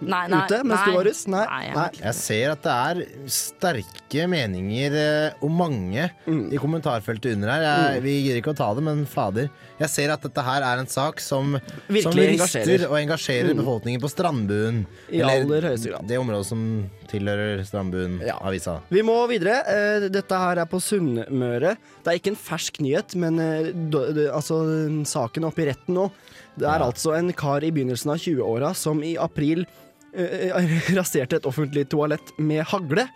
Nei, 0.00 0.26
nei, 0.28 0.40
ute 0.44 0.62
mens 0.64 0.80
nei. 0.80 0.86
du 0.90 0.96
var 0.98 1.04
russ? 1.06 1.26
Nei. 1.30 1.44
Nei, 1.46 1.60
jeg 1.66 1.74
nei. 1.76 1.90
Jeg 2.02 2.14
ser 2.18 2.50
at 2.54 2.62
det 2.66 2.72
er 2.74 3.28
sterke 3.30 4.26
meninger 4.28 4.96
eh, 4.98 5.36
og 5.44 5.50
mange 5.54 6.10
Mm. 6.26 6.48
i 6.52 6.56
kommentarfeltet 6.60 7.34
under 7.36 7.50
her. 7.52 7.62
Jeg, 7.94 8.02
vi 8.02 8.14
gidder 8.24 8.40
ikke 8.40 8.52
å 8.54 8.56
ta 8.58 8.68
det, 8.74 8.82
men 8.86 9.04
fader. 9.06 9.50
Jeg 9.78 9.88
ser 9.92 10.10
at 10.14 10.22
dette 10.24 10.42
her 10.44 10.62
er 10.64 10.78
en 10.82 10.86
sak 10.90 11.20
som, 11.20 11.54
som 11.58 11.92
Virkelig 11.92 12.26
rister 12.34 12.62
engasjerer. 12.64 12.84
og 12.90 12.96
engasjerer 12.98 13.50
Mm. 13.54 13.60
befolkningen 13.62 14.00
på 14.00 14.10
Strandbuen. 14.10 14.86
I 15.12 15.20
aller 15.22 15.60
høyeste 15.70 15.90
grad. 15.92 16.06
Det 16.08 16.18
området 16.18 16.46
som 16.46 16.90
tilhører 17.10 17.62
Strandbuen-avisa. 17.64 18.78
Vi 18.90 19.02
må 19.02 19.16
videre. 19.28 19.60
Eh, 19.68 20.08
Dette 20.08 20.38
her 20.38 20.58
er 20.58 20.66
på 20.70 20.80
Sunnmøre. 20.82 21.76
Det 22.04 22.10
er 22.12 22.18
ikke 22.18 22.32
en 22.34 22.40
fersk 22.40 22.80
nyhet, 22.84 23.14
men 23.16 23.38
eh, 23.38 23.72
altså, 24.34 24.58
saken 25.06 25.44
er 25.44 25.50
oppe 25.50 25.62
i 25.64 25.68
retten 25.70 25.94
nå. 25.98 26.10
Det 26.54 26.68
er 26.70 26.84
altså 26.84 27.16
en 27.18 27.32
kar 27.34 27.64
i 27.66 27.72
begynnelsen 27.74 28.12
av 28.14 28.20
20-åra 28.22 28.70
som 28.78 29.02
i 29.02 29.16
april 29.20 29.64
eh, 30.14 30.54
raserte 30.98 31.40
et 31.40 31.48
offentlig 31.50 31.88
toalett 31.92 32.34
med 32.38 32.62
hagle. 32.70 33.08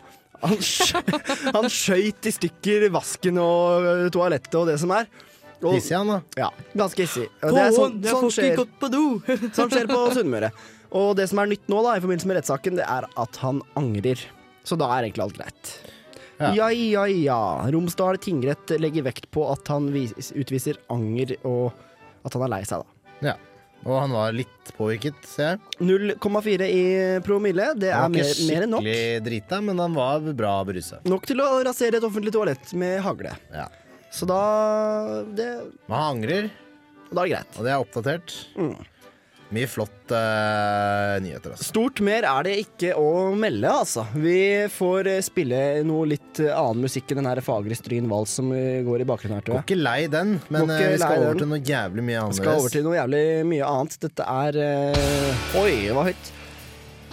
Han, 0.43 0.59
skjø 0.63 1.03
han 1.57 1.67
skjøt 1.71 2.29
i 2.31 2.35
stykker 2.35 2.89
vasken 2.95 3.41
og 3.43 4.09
toalettet 4.15 4.59
og 4.59 4.69
det 4.71 4.79
som 4.83 4.95
er. 4.95 5.11
Hissig 5.59 5.97
han, 5.97 6.11
da. 6.13 6.19
Ja, 6.39 6.49
ganske 6.79 7.03
hissig. 7.03 7.27
Og 7.43 7.55
det 7.57 7.63
er 7.65 7.73
sånn, 7.75 7.97
sånn 8.07 8.31
skjer. 8.31 8.61
på 8.79 8.91
do! 8.93 9.05
Sånn 9.57 9.73
skjer 9.73 9.89
på 9.91 10.03
Sunnmøre. 10.15 10.53
Og 10.99 11.17
det 11.19 11.27
som 11.29 11.41
er 11.43 11.51
nytt 11.51 11.67
nå 11.69 11.81
da, 11.85 11.97
i 11.99 12.03
forbindelse 12.03 12.31
med 12.31 12.39
rettssaken, 12.39 12.79
det 12.79 12.87
er 12.87 13.09
at 13.19 13.41
han 13.43 13.59
angrer. 13.79 14.23
Så 14.67 14.79
da 14.79 14.87
er 14.95 15.09
egentlig 15.09 15.27
alt 15.27 15.41
greit. 15.41 15.73
Ja. 16.39 16.53
Ja, 16.55 16.69
ja, 16.71 17.05
ja. 17.11 17.41
Romsdal 17.75 18.21
tingrett 18.23 18.71
legger 18.79 19.09
vekt 19.09 19.27
på 19.35 19.49
at 19.51 19.67
han 19.73 19.91
vis 19.91 20.31
utviser 20.39 20.79
anger, 20.95 21.35
og 21.43 21.75
at 22.23 22.39
han 22.39 22.47
er 22.47 22.55
lei 22.55 22.63
seg, 22.69 22.85
da. 22.87 22.98
Ja. 23.25 23.35
Og 23.87 23.95
han 24.03 24.11
var 24.13 24.33
litt 24.35 24.73
påvirket, 24.77 25.15
ser 25.25 25.53
jeg. 25.55 25.61
0,4 25.87 26.67
i 26.67 26.83
promille. 27.25 27.69
Det 27.79 27.93
er 27.93 27.95
Han 28.01 28.11
var 28.11 28.17
mer, 28.19 28.33
ikke 28.33 28.49
mer 28.51 28.65
enn 28.67 28.73
nok. 28.75 28.83
skikkelig 28.83 29.25
drita, 29.29 29.61
men 29.65 29.79
han 29.79 29.95
var 29.95 30.21
bra 30.35 30.55
berusa. 30.67 30.99
Nok 31.09 31.27
til 31.31 31.41
å 31.45 31.47
rasere 31.65 32.01
et 32.01 32.07
offentlig 32.09 32.33
toalett 32.35 32.73
med 32.75 32.99
hagle. 33.07 33.37
Ja. 33.55 33.69
Så 34.11 34.27
da 34.27 34.41
det, 35.37 35.49
Men 35.89 35.97
han 35.99 36.17
angrer, 36.17 36.51
Da 37.13 37.23
er 37.23 37.25
det 37.25 37.33
greit. 37.37 37.59
og 37.59 37.65
det 37.65 37.73
er 37.73 37.85
oppdatert. 37.85 38.35
Mm. 38.59 38.75
Mye 39.49 39.65
flott 39.71 40.11
uh, 40.13 41.15
nyheter, 41.25 41.55
altså. 41.55 41.65
Stort 41.71 42.03
mer 42.05 42.27
er 42.29 42.45
det 42.45 42.55
ikke 42.67 42.91
å 43.01 43.31
melde, 43.33 43.71
altså. 43.71 44.05
Vi 44.13 44.67
får 44.75 45.09
eh, 45.09 45.23
spille 45.25 45.61
noe 45.89 46.11
litt 46.11 46.43
eh, 46.45 46.53
annen 46.53 46.85
musikk 46.85 47.15
enn 47.15 47.23
den 47.23 47.29
her 47.31 47.41
fagre 47.45 47.79
Stryn 47.79 48.11
Vals 48.11 48.35
som 48.37 48.51
går 48.53 49.05
i 49.05 49.09
bakgrunnen 49.09 49.39
her, 49.41 49.47
tror 49.47 49.57
Går 49.57 49.65
ikke 49.65 49.81
lei 49.81 50.03
den, 50.13 50.35
men 50.53 50.69
eh, 50.75 50.85
vi 50.93 51.01
skal 51.01 51.25
over 51.31 51.41
til 51.41 51.49
noe 51.55 51.63
jævlig 51.65 52.05
mye 52.05 52.13
Vi 52.13 52.21
annerledes. 52.21 52.43
skal 52.43 52.61
over 52.61 52.77
til 52.77 52.85
noe 52.85 52.99
jævlig 52.99 53.25
mye 53.55 53.73
annet. 53.73 53.99
Dette 54.05 54.29
er 54.37 54.61
uh, 54.61 55.59
Oi, 55.63 55.73
det 55.89 55.97
var 55.97 56.11
høyt. 56.13 56.31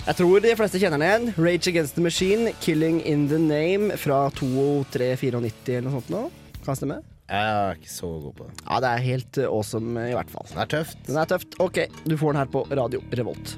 Jeg 0.06 0.20
tror 0.20 0.44
de 0.44 0.56
fleste 0.60 0.84
kjenner 0.84 1.02
den 1.02 1.08
igjen. 1.08 1.34
Rage 1.40 1.72
Against 1.72 1.96
the 1.96 2.04
Machine, 2.04 2.52
'Killing 2.60 3.00
in 3.08 3.30
the 3.32 3.40
Name' 3.42 3.96
fra 3.98 4.26
2394 4.36 5.80
eller 5.80 5.88
noe 5.88 6.02
sånt. 6.02 6.12
Nå. 6.12 6.28
Kan 6.68 6.78
stemme? 6.84 7.00
Jeg 7.26 7.42
er 7.52 7.80
ikke 7.80 7.90
så 7.90 8.08
god 8.22 8.34
på 8.38 8.46
det. 8.50 8.56
Ja, 8.68 8.76
det 8.84 8.90
er 8.92 9.06
helt 9.08 9.38
eh, 9.42 9.48
awesome, 9.50 10.04
i 10.12 10.14
hvert 10.14 10.30
fall. 10.30 10.46
Den 10.52 10.62
er 10.62 10.70
tøft. 10.76 11.00
Den 11.08 11.18
er 11.18 11.32
tøft. 11.32 11.58
OK, 11.64 11.80
du 12.06 12.14
får 12.22 12.36
den 12.36 12.42
her 12.44 12.52
på 12.54 12.62
Radio 12.70 13.02
Revolt. 13.18 13.56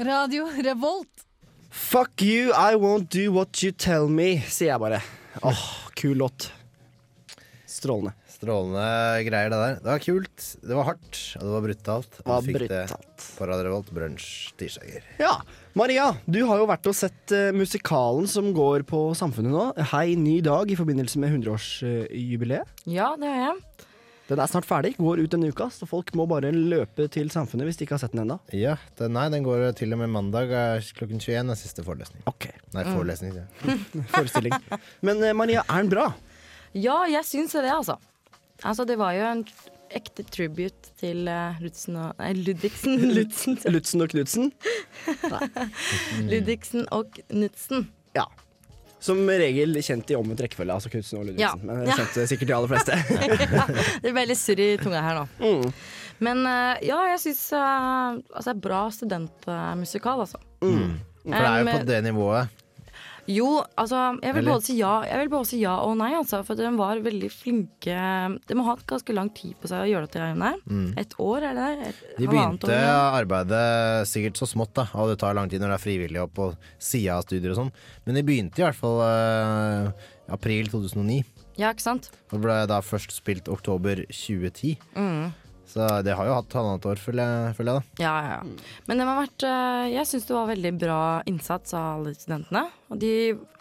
Radio 0.00 0.48
Revolt. 0.64 1.26
Fuck 1.70 2.22
you, 2.22 2.52
I 2.52 2.74
won't 2.74 3.08
do 3.10 3.32
what 3.32 3.62
you 3.62 3.72
tell 3.72 4.08
me, 4.08 4.40
sier 4.48 4.74
jeg 4.74 4.82
bare. 4.82 5.00
Åh, 5.46 5.64
kul 5.98 6.16
låt. 6.20 6.50
Strålende. 7.70 8.12
Strålende 8.30 8.84
greier, 9.26 9.52
det 9.52 9.58
der. 9.60 9.74
Det 9.80 9.90
var 9.92 10.02
kult, 10.04 10.46
det 10.64 10.76
var 10.78 10.88
hardt, 10.88 11.20
og 11.36 11.44
det 11.44 11.52
var 11.54 11.66
brutalt. 11.66 12.20
Og 12.22 12.30
var 12.32 12.40
du 12.40 12.48
fikk 12.48 12.58
brutalt. 12.62 13.10
det 13.20 13.28
på 13.38 13.48
Radio 13.50 13.66
Revolt 13.68 13.92
Brunsj 13.96 14.30
tirsdager. 14.60 15.04
Ja, 15.20 15.34
Maria, 15.78 16.08
du 16.26 16.40
har 16.48 16.58
jo 16.58 16.66
vært 16.66 16.88
og 16.90 16.96
sett 16.98 17.32
eh, 17.34 17.50
musikalen 17.54 18.26
som 18.30 18.48
går 18.56 18.82
på 18.90 19.04
Samfunnet 19.18 19.52
nå. 19.54 19.66
Hei, 19.92 20.16
ny 20.18 20.40
dag 20.42 20.70
i 20.72 20.76
forbindelse 20.78 21.20
med 21.22 21.36
100-årsjubileet. 21.36 22.72
Ja, 22.90 23.12
det 23.20 23.30
har 23.30 23.44
jeg. 23.52 23.86
Den 24.30 24.38
er 24.42 24.46
snart 24.50 24.66
ferdig, 24.66 24.92
går 24.98 25.22
ut 25.24 25.30
denne 25.32 25.48
uka, 25.50 25.66
så 25.74 25.86
folk 25.90 26.12
må 26.18 26.26
bare 26.30 26.50
løpe 26.54 27.06
til 27.10 27.30
Samfunnet 27.34 27.66
hvis 27.66 27.78
de 27.80 27.86
ikke 27.86 27.96
har 27.96 28.02
sett 28.02 28.14
den 28.14 28.24
ennå. 28.24 28.36
Ja, 28.54 28.76
den, 28.98 29.14
nei, 29.14 29.24
den 29.34 29.46
går 29.46 29.68
til 29.78 29.94
og 29.94 30.02
med 30.02 30.10
mandag 30.14 30.50
eh, 30.54 30.90
klokken 30.98 31.22
21, 31.22 31.50
er 31.54 31.58
siste 31.62 31.86
forelesning. 31.86 32.22
Ok. 32.30 32.50
Nei, 32.74 32.84
Mm. 32.86 32.94
forelesning, 32.98 33.34
sier 33.34 33.46
jeg. 33.46 34.06
Forestilling. 34.14 34.54
Men 35.06 35.22
eh, 35.26 35.34
Maria, 35.38 35.62
er 35.70 35.84
den 35.86 35.90
bra? 35.94 36.08
Ja, 36.78 37.02
jeg 37.10 37.26
syns 37.26 37.54
det, 37.58 37.66
altså. 37.74 37.98
Altså, 38.62 38.86
det 38.86 38.98
var 39.00 39.14
jo 39.18 39.26
en 39.26 39.44
ekte 39.90 40.22
tribute 40.30 40.92
til 41.00 41.26
uh, 41.26 41.56
Lutzen 41.58 41.96
og 41.98 42.12
Nei, 42.20 42.28
Ludvigsen. 42.38 43.00
Lutzen. 43.16 43.56
Lutzen 43.74 44.04
og 44.04 44.12
Knutsen? 44.12 44.52
Ludvigsen 46.30 46.86
og 46.94 47.18
Knutsen. 47.28 47.88
Ja. 48.16 48.26
Som 49.00 49.22
regel 49.28 49.78
kjent 49.80 50.10
i 50.12 50.16
omvendt 50.18 50.42
rekkefølge, 50.44 50.74
altså 50.76 50.90
Knutsen 50.92 51.20
og 51.22 51.28
Ludvigsen. 51.30 51.40
Ja. 51.40 51.54
Men 51.64 51.84
det 51.86 51.94
Ja. 51.94 52.04
er 52.04 52.22
eh, 52.22 52.28
sikkert 52.28 52.50
de 52.50 52.56
aller 52.56 52.68
fleste. 52.68 52.98
Det 54.04 54.12
ble 54.12 54.26
litt 54.28 54.40
surr 54.40 54.60
i 54.60 54.70
tunga 54.82 55.00
her 55.06 55.20
nå. 55.22 55.26
Mm. 55.40 55.70
Men 56.20 56.42
eh, 56.46 56.82
ja, 56.90 56.98
jeg 57.14 57.22
syns 57.24 57.46
uh, 57.56 58.18
altså, 58.36 58.54
bra 58.60 58.82
studentmusikal, 58.92 60.20
altså. 60.26 60.40
Mm. 60.60 60.98
For 61.24 61.36
det 61.36 61.46
er 61.48 61.62
jo 61.62 61.70
på 61.78 61.86
det 61.88 62.02
nivået. 62.04 62.59
Jo, 63.30 63.48
altså 63.78 64.00
jeg 64.18 64.34
vil, 64.36 64.48
både 64.48 64.64
si 64.66 64.76
ja, 64.78 64.92
jeg 65.06 65.22
vil 65.22 65.30
både 65.32 65.48
si 65.50 65.60
ja 65.62 65.76
og 65.84 65.96
nei, 66.00 66.10
altså. 66.18 66.42
For 66.46 66.58
de 66.58 66.70
var 66.78 67.02
veldig 67.04 67.30
flinke. 67.32 67.96
De 68.48 68.58
må 68.58 68.66
ha 68.66 68.74
hatt 68.74 68.86
ganske 68.90 69.16
lang 69.16 69.30
tid 69.36 69.56
på 69.60 69.70
seg 69.70 69.84
å 69.84 69.90
gjøre 69.90 70.08
dette 70.08 70.22
her. 70.24 70.60
Mm. 70.66 70.88
Et 71.00 71.16
år, 71.22 71.46
er 71.50 71.58
det 71.58 71.68
det? 71.80 71.92
De 72.18 72.30
begynte 72.30 72.70
år, 72.70 72.88
arbeidet 73.20 74.08
sikkert 74.10 74.40
så 74.40 74.48
smått, 74.50 74.74
da, 74.78 74.88
og 74.98 75.12
det 75.12 75.20
tar 75.22 75.36
lang 75.38 75.50
tid 75.50 75.62
når 75.62 75.74
det 75.74 75.78
er 75.78 75.84
frivillig 75.84 76.22
og 76.24 76.32
på 76.36 76.48
sida 76.82 77.18
av 77.18 77.26
studier 77.26 77.54
og 77.54 77.60
sånn. 77.62 77.74
Men 78.06 78.18
de 78.18 78.24
begynte 78.26 78.62
i 78.62 78.66
hvert 78.66 78.78
fall 78.78 78.98
eh, 79.04 80.08
april 80.34 80.72
2009. 80.72 81.22
Ja, 81.60 81.70
ikke 81.74 81.84
sant? 81.84 82.10
Og 82.32 82.42
ble 82.42 82.56
da 82.70 82.80
først 82.84 83.12
spilt 83.14 83.50
oktober 83.52 84.02
2010. 84.08 84.78
Mm. 84.96 85.30
Så 85.70 85.86
det 86.02 86.16
har 86.18 86.26
jo 86.26 86.34
hatt 86.34 86.56
halvannet 86.58 86.86
år, 86.90 87.00
føler 87.00 87.30
jeg, 87.30 87.54
føler 87.60 87.72
jeg 87.72 87.80
da. 87.80 88.02
Ja, 88.02 88.14
ja, 88.26 88.36
ja. 88.40 88.76
Men 88.88 88.98
det 89.00 89.06
har 89.06 89.20
vært 89.20 89.46
eh, 89.46 89.86
Jeg 89.94 90.08
syns 90.10 90.26
det 90.26 90.34
var 90.36 90.50
veldig 90.50 90.72
bra 90.82 91.00
innsats 91.30 91.74
av 91.78 91.88
alle 92.00 92.14
studentene. 92.18 92.64
Og 92.90 92.98
de 93.02 93.12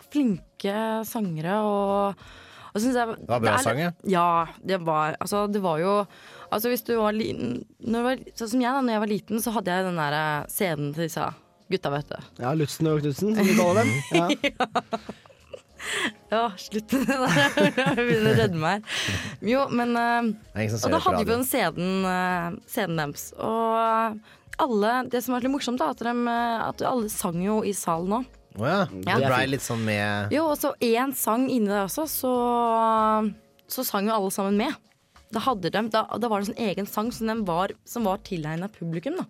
flinke 0.10 0.76
sangere 1.06 1.60
og, 1.62 2.24
og 2.74 2.82
jeg, 2.82 2.94
Det 2.94 3.30
var 3.30 3.44
bra 3.44 3.54
er 3.54 3.66
sang, 3.66 3.82
ja. 3.84 3.92
Ja, 4.10 4.30
det 4.66 4.80
var 4.88 5.20
Altså, 5.22 5.44
det 5.54 5.62
var 5.62 5.78
jo 5.84 5.94
Altså, 6.50 6.72
hvis 6.72 6.82
du 6.88 6.96
var 6.98 7.14
liten 7.14 7.60
Sånn 7.86 8.56
som 8.56 8.64
jeg, 8.64 8.74
da 8.74 8.82
når 8.82 8.96
jeg 8.96 9.04
var 9.06 9.14
liten, 9.14 9.44
så 9.44 9.54
hadde 9.54 9.76
jeg 9.76 9.86
den 9.92 10.02
der 10.02 10.18
eh, 10.18 10.50
scenen 10.50 10.92
til 10.98 11.06
disse 11.06 11.30
gutta, 11.70 11.92
vet 11.94 12.10
du. 12.10 12.30
Ja, 12.42 12.56
Lutzen 12.58 12.90
og 12.90 13.04
Knutsen, 13.04 13.36
som 13.38 13.46
vi 13.46 13.54
kaller 13.54 13.84
dem. 13.84 13.92
Ja. 14.18 14.26
Ja, 14.42 15.29
slutt 16.66 16.98
med 16.98 17.08
det 17.10 17.20
der. 17.24 17.70
Jeg 17.80 17.96
begynner 18.00 18.32
å 18.32 18.40
redde 18.42 18.60
meg 18.62 18.76
her. 18.80 19.22
Jo, 19.52 19.64
men 19.72 19.96
ser 20.76 20.90
Og 20.90 20.96
da 20.96 21.02
hadde 21.06 21.22
vi 21.24 21.26
jo 21.26 21.38
den 21.38 21.48
CD-en 21.48 22.10
eh, 22.10 22.60
CD-en 22.70 23.02
deres. 23.04 23.30
Og 23.38 24.20
alle 24.60 24.92
Det 25.10 25.22
som 25.24 25.36
var 25.36 25.46
litt 25.46 25.54
morsomt, 25.54 25.80
da, 25.80 25.94
at, 25.94 26.04
de, 26.04 26.14
eh, 26.34 26.68
at 26.68 26.84
alle 26.88 27.10
sang 27.14 27.40
jo 27.44 27.62
i 27.64 27.74
salen 27.78 28.20
òg. 28.20 28.36
Å 28.60 28.66
ja. 28.66 28.80
Ja. 29.06 29.16
Det 29.16 29.30
blei 29.30 29.46
litt 29.54 29.64
sånn 29.64 29.84
med 29.86 30.34
Jo, 30.34 30.50
og 30.52 30.58
så 30.60 30.74
én 30.84 31.14
sang 31.16 31.48
inni 31.52 31.70
der 31.70 31.86
også, 31.86 32.08
så, 32.10 32.34
så 33.70 33.86
sang 33.88 34.10
jo 34.10 34.16
alle 34.18 34.32
sammen 34.36 34.58
med. 34.60 34.76
Da, 35.30 35.44
de, 35.54 35.70
da, 35.70 36.04
da 36.18 36.30
var 36.32 36.42
det 36.42 36.50
sånn 36.50 36.64
egen 36.66 36.88
sang 36.90 37.12
som, 37.14 37.30
var, 37.46 37.76
som 37.86 38.08
var 38.10 38.22
tilegna 38.26 38.68
publikum. 38.74 39.20
da 39.22 39.28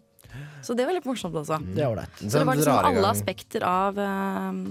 Så 0.64 0.74
det 0.78 0.88
var 0.88 0.96
litt 0.96 1.08
morsomt, 1.08 1.36
altså. 1.36 1.60
Det 1.76 1.84
var 1.84 1.98
ålreit. 1.98 2.22
Så 2.24 2.32
det 2.38 2.46
var 2.48 2.60
liksom 2.60 2.88
alle 2.92 3.12
aspekter 3.12 3.66
av 3.68 4.00
eh, 4.00 4.62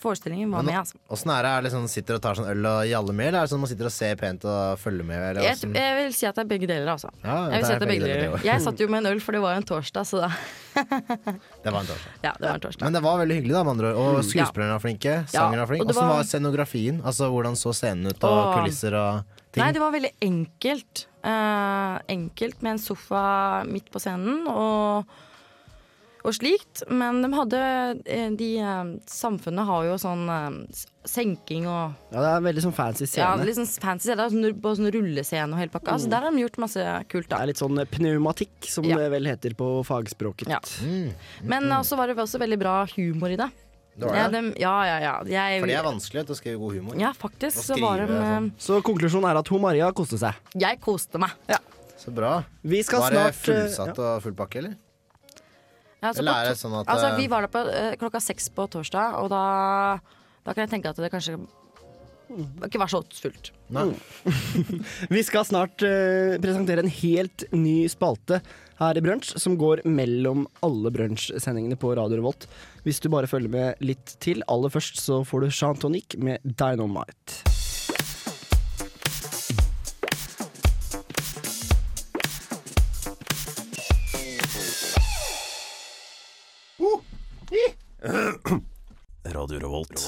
forestillingen 0.00 0.50
var 0.50 0.62
med. 0.64 0.74
altså 0.80 0.96
Åssen 1.12 1.30
er 1.34 1.42
det? 1.44 1.50
Er 1.58 1.62
det 1.66 1.72
sånn 1.74 1.88
sitter 1.92 2.16
og 2.16 2.22
tar 2.24 2.34
sånn 2.38 2.48
øl 2.50 2.66
og 2.70 2.86
jaller 2.88 3.12
med, 3.16 3.28
eller 3.28 3.38
er 3.42 3.48
det 3.48 3.52
sånn 3.52 3.60
man 3.60 3.70
sitter 3.70 3.88
og 3.90 3.92
ser 3.92 4.16
pent 4.16 4.44
og 4.48 4.78
følger 4.80 5.04
med? 5.04 5.20
Eller 5.30 5.42
jeg, 5.44 5.56
sånn? 5.60 5.74
jeg 5.76 5.96
vil 6.00 6.12
si 6.16 6.26
at 6.26 6.34
det 6.40 6.44
er 6.44 6.50
begge 6.54 6.66
deler, 6.70 6.88
altså. 6.94 7.10
Ja, 7.24 7.36
jeg 7.50 7.60
vil 7.60 7.66
si 7.68 7.72
at 7.74 7.80
det 7.82 7.88
er 7.88 7.92
begge 7.92 8.08
deler. 8.08 8.44
Jeg 8.48 8.64
satt 8.64 8.80
jo 8.80 8.88
med 8.88 9.04
en 9.04 9.10
øl, 9.12 9.20
for 9.20 9.32
det 9.36 9.42
var 9.44 9.54
jo 9.56 9.62
en 9.62 9.68
torsdag, 9.70 10.06
så 10.08 10.22
da 10.24 10.30
Det 11.64 11.70
var 11.70 11.80
en 11.80 11.86
torsdag. 11.90 12.12
Ja, 12.22 12.32
det 12.38 12.46
var 12.48 12.54
en 12.54 12.60
torsdag. 12.64 12.84
Men 12.86 12.92
det 12.96 13.02
var 13.04 13.18
veldig 13.20 13.36
hyggelig, 13.40 13.54
da, 13.56 13.62
med 13.64 13.70
andre 13.76 13.92
ord. 13.94 14.14
Og 14.16 14.24
Mm. 14.24 14.28
skuespillerne 14.30 14.72
var 14.76 14.82
flinke. 14.84 15.12
Ja, 15.20 15.26
Sangeren 15.34 15.58
var 15.64 15.66
flink. 15.66 15.80
og 15.82 15.88
det 15.88 15.96
Åssen 15.96 16.08
var- 16.08 16.16
var 16.16 16.24
scenografien? 16.24 17.02
Altså 17.04 17.30
Hvordan 17.30 17.56
så 17.56 17.72
scenen 17.74 18.06
ut, 18.10 18.24
og 18.24 18.54
kulisser 18.56 18.94
og 18.94 19.24
ting? 19.52 19.64
Nei, 19.64 19.72
det 19.72 19.80
var 19.80 19.92
veldig 19.92 20.12
enkelt. 20.22 21.06
Uh, 21.22 21.98
enkelt 22.08 22.62
med 22.62 22.72
en 22.72 22.78
sofa 22.78 23.64
midt 23.68 23.90
på 23.92 24.00
scenen 24.00 24.46
og, 24.48 25.04
og 26.24 26.34
slikt. 26.36 26.82
Men 26.90 27.22
de 27.22 27.30
hadde 27.32 27.60
eh, 28.06 28.30
de, 28.36 28.48
eh, 28.58 28.90
Samfunnet 29.06 29.64
har 29.66 29.84
jo 29.88 29.94
sånn 30.00 30.24
eh, 30.28 30.82
senking 31.08 31.66
og 31.66 31.94
Ja, 32.12 32.18
det 32.20 32.26
er 32.28 32.36
en 32.36 32.44
veldig 32.44 32.64
sånn 32.66 32.74
fancy 32.76 33.06
Ja, 33.06 33.32
scene. 33.32 33.46
litt 33.48 33.56
sånn 33.56 33.70
fancy 33.80 34.10
scene. 34.10 34.26
Sånn, 34.30 34.60
på 34.60 34.74
sånn 34.76 34.90
rullescene 34.92 35.52
og 35.52 35.58
hele 35.62 35.70
pakka. 35.72 35.94
Altså, 35.96 36.06
Mm. 36.06 36.10
der 36.10 36.20
har 36.26 36.30
de 36.30 36.44
gjort 36.44 36.58
masse 36.58 36.84
kult, 37.08 37.28
Det 37.28 37.38
er 37.40 37.46
litt 37.46 37.56
sånn 37.62 37.86
pneumatikk, 37.86 38.64
som 38.68 38.84
Ja. 38.84 38.96
det 38.96 39.10
vel 39.10 39.24
heter 39.26 39.54
på 39.54 39.84
fagspråket. 39.86 40.48
Ja. 40.48 40.60
Men 41.42 41.64
også 41.70 41.96
var 41.96 42.06
det 42.08 42.16
også 42.16 42.38
veldig 42.38 42.58
bra 42.58 42.86
humor 42.96 43.30
i 43.32 43.36
det. 43.36 43.50
Det 43.98 44.06
Ja, 44.14 44.28
de, 44.28 44.54
ja, 44.56 44.84
ja. 44.84 44.98
ja. 45.00 45.24
Jeg, 45.24 45.60
For 45.60 45.66
det 45.66 45.76
er 45.76 45.82
vanskelig 45.84 46.24
å 46.24 46.36
skrive 46.36 46.58
god 46.58 46.72
humor. 46.74 46.94
Ja, 46.98 47.12
faktisk 47.12 47.58
så 47.64 47.78
var 47.80 47.98
de 47.98 48.06
sånn. 48.06 48.52
Så 48.56 48.80
konklusjonen 48.82 49.28
er 49.30 49.36
at 49.38 49.48
hun 49.48 49.60
Maria 49.60 49.90
koste 49.92 50.16
seg. 50.18 50.34
Jeg 50.54 50.80
koste 50.80 51.18
meg. 51.18 51.30
Så 51.98 52.14
bra. 52.14 52.44
Vi 52.64 52.82
skal 52.82 53.00
var 53.00 53.10
det 53.10 53.34
snart, 53.34 53.44
fullsatt 53.44 53.98
og 53.98 54.22
full 54.22 54.32
pakke, 54.32 54.56
eller? 54.62 54.76
Ja, 56.00 56.10
altså, 56.10 56.22
Eller 56.22 56.32
er 56.32 56.50
det 56.50 56.58
sånn 56.60 56.74
at, 56.78 56.88
Altså, 56.88 57.10
eh, 57.12 57.18
vi 57.20 57.28
var 57.28 57.44
der 57.44 57.52
på 57.52 57.62
uh, 57.68 57.94
klokka 58.00 58.22
seks 58.24 58.48
på 58.56 58.64
torsdag, 58.72 59.18
og 59.20 59.28
da, 59.32 59.42
da 60.46 60.54
kan 60.54 60.64
jeg 60.64 60.72
tenke 60.72 60.92
at 60.92 61.00
det 61.00 61.12
kanskje 61.12 61.36
ikke 62.64 62.78
var 62.78 62.90
så 62.92 63.00
fullt. 63.02 63.50
Nei. 63.74 63.88
Vi 65.16 65.22
skal 65.26 65.46
snart 65.48 65.82
uh, 65.82 66.38
presentere 66.42 66.84
en 66.84 66.92
helt 67.00 67.44
ny 67.50 67.82
spalte 67.90 68.38
her 68.80 68.96
i 68.96 69.02
Brunsj, 69.04 69.34
som 69.42 69.58
går 69.60 69.82
mellom 69.84 70.46
alle 70.64 70.92
brunsjsendingene 70.94 71.78
på 71.80 71.92
Radio 71.98 72.20
Revolt. 72.22 72.46
Hvis 72.86 73.02
du 73.02 73.10
bare 73.12 73.28
følger 73.30 73.52
med 73.52 73.84
litt 73.84 74.16
til. 74.24 74.44
Aller 74.48 74.72
først 74.72 75.02
så 75.02 75.20
får 75.26 75.44
du 75.44 75.50
Jean 75.52 75.98
med 76.22 76.38
Dynamite. 76.46 77.59
Radio 89.24 89.58
Revolt. 89.60 90.00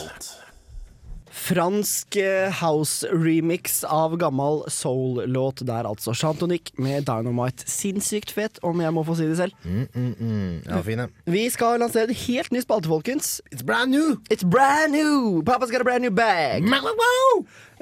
Fransk 1.32 2.16
eh, 2.16 2.52
house-remix 2.52 3.84
av 3.84 4.16
gammel 4.20 4.62
soul-låt 4.68 5.62
der, 5.66 5.88
altså. 5.88 6.12
Jean 6.16 6.36
med 6.76 7.06
Dynamite. 7.08 7.64
Sinnssykt 7.68 8.32
fet, 8.36 8.60
om 8.62 8.80
jeg 8.80 8.92
må 8.92 9.04
få 9.04 9.16
si 9.16 9.28
det 9.28 9.38
selv. 9.40 9.56
Mm, 9.64 9.86
mm, 9.94 10.14
mm. 10.18 10.71
Ja, 10.82 10.86
fine. 10.90 11.04
Vi 11.30 11.44
skal 11.54 11.78
lansere 11.78 12.08
en 12.10 12.14
helt 12.24 12.50
ny 12.50 12.60
spalte, 12.64 12.88
folkens. 12.90 13.36
It's 13.54 13.62
brand 13.62 13.92
new! 13.94 14.16
It's 14.34 14.42
brand 14.42 14.90
new! 14.92 15.42
Papa's 15.46 15.70
got 15.70 15.80
a 15.80 15.84
brand 15.86 16.02
new 16.02 16.10
bag. 16.10 16.64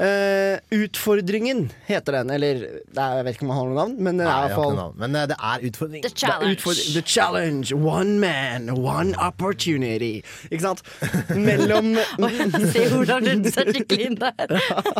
Uh, 0.01 0.57
utfordringen 0.73 1.67
heter 1.87 2.13
den, 2.19 2.31
eller 2.33 2.61
det 2.61 3.01
er, 3.01 3.17
jeg 3.19 3.25
vet 3.27 3.35
ikke 3.37 3.45
om 3.45 3.51
den 3.51 3.57
har 3.59 3.67
noe 3.71 3.77
navn, 3.79 3.95
men 4.01 4.17
Nei, 4.21 4.27
er 4.29 4.47
hvert 4.47 4.55
fall 4.57 4.71
noe 4.73 4.79
navn. 4.79 4.95
Men 5.03 5.17
uh, 5.17 5.25
det 5.29 5.37
er 5.37 5.65
utfordring. 5.71 6.05
The 6.07 6.13
challenge. 6.23 6.55
utfordring- 6.59 6.95
The 6.95 7.03
challenge. 7.15 7.73
One 7.77 8.15
man, 8.23 8.71
one 8.81 9.17
opportunity. 9.21 10.13
Ikke 10.51 10.65
sant? 10.65 10.85
Mellom 11.37 11.93
Se 12.75 12.87
hvordan 12.93 13.29
du 13.45 13.51
ser 13.53 13.73
skikkelig 13.73 14.11
inn 14.11 14.21
der. 14.21 14.57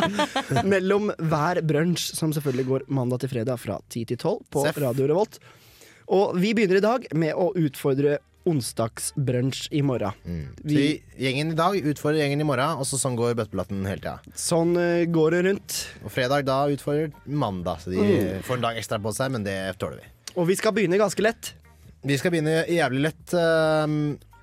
Mellom 0.73 1.09
hver 1.21 1.61
brunsj, 1.65 2.11
som 2.17 2.33
selvfølgelig 2.33 2.69
går 2.73 2.87
mandag 2.93 3.23
til 3.25 3.33
fredag 3.37 3.61
fra 3.61 3.77
10 3.93 4.05
til 4.13 4.21
12 4.21 4.37
på. 4.53 4.65
Radio 4.81 5.09
Revolt. 5.13 5.41
Og 6.11 6.35
vi 6.41 6.51
begynner 6.57 6.81
i 6.81 6.83
dag 6.83 7.05
med 7.15 7.33
å 7.39 7.51
utfordre 7.55 8.17
onsdagsbrunsj 8.49 9.67
i 9.77 9.83
morgen. 9.85 10.15
Så 10.57 10.65
Vi, 10.73 10.85
gjengen 11.21 11.51
i 11.53 11.57
dag 11.57 11.75
utfordrer 11.77 12.23
gjengen 12.23 12.41
i 12.41 12.47
morgen, 12.47 12.79
og 12.81 12.87
så 12.89 12.97
sånn 12.99 13.15
går 13.19 13.35
bøtteplatten 13.37 13.83
hele 13.85 14.01
tida. 14.01 14.15
sånn 14.35 14.73
uh, 14.75 15.05
går 15.05 15.35
det 15.35 15.41
rundt. 15.45 15.77
Og 16.03 16.11
fredag 16.11 16.47
da 16.49 16.57
utfordrer 16.73 17.11
mandag, 17.25 17.83
så 17.83 17.93
de 17.93 18.01
Mm. 18.01 18.41
får 18.43 18.55
en 18.57 18.61
dag 18.65 18.77
ekstra 18.81 18.99
på 18.99 19.13
seg, 19.13 19.31
men 19.31 19.43
det 19.45 19.77
tåler 19.77 20.01
vi. 20.01 20.09
Og 20.35 20.47
vi 20.47 20.55
skal 20.55 20.73
begynne 20.73 20.97
ganske 20.97 21.21
lett. 21.21 21.53
Vi 22.03 22.17
skal 22.17 22.31
begynne 22.33 22.65
jævlig 22.67 23.01
lett 23.05 23.33
uh, 23.37 23.85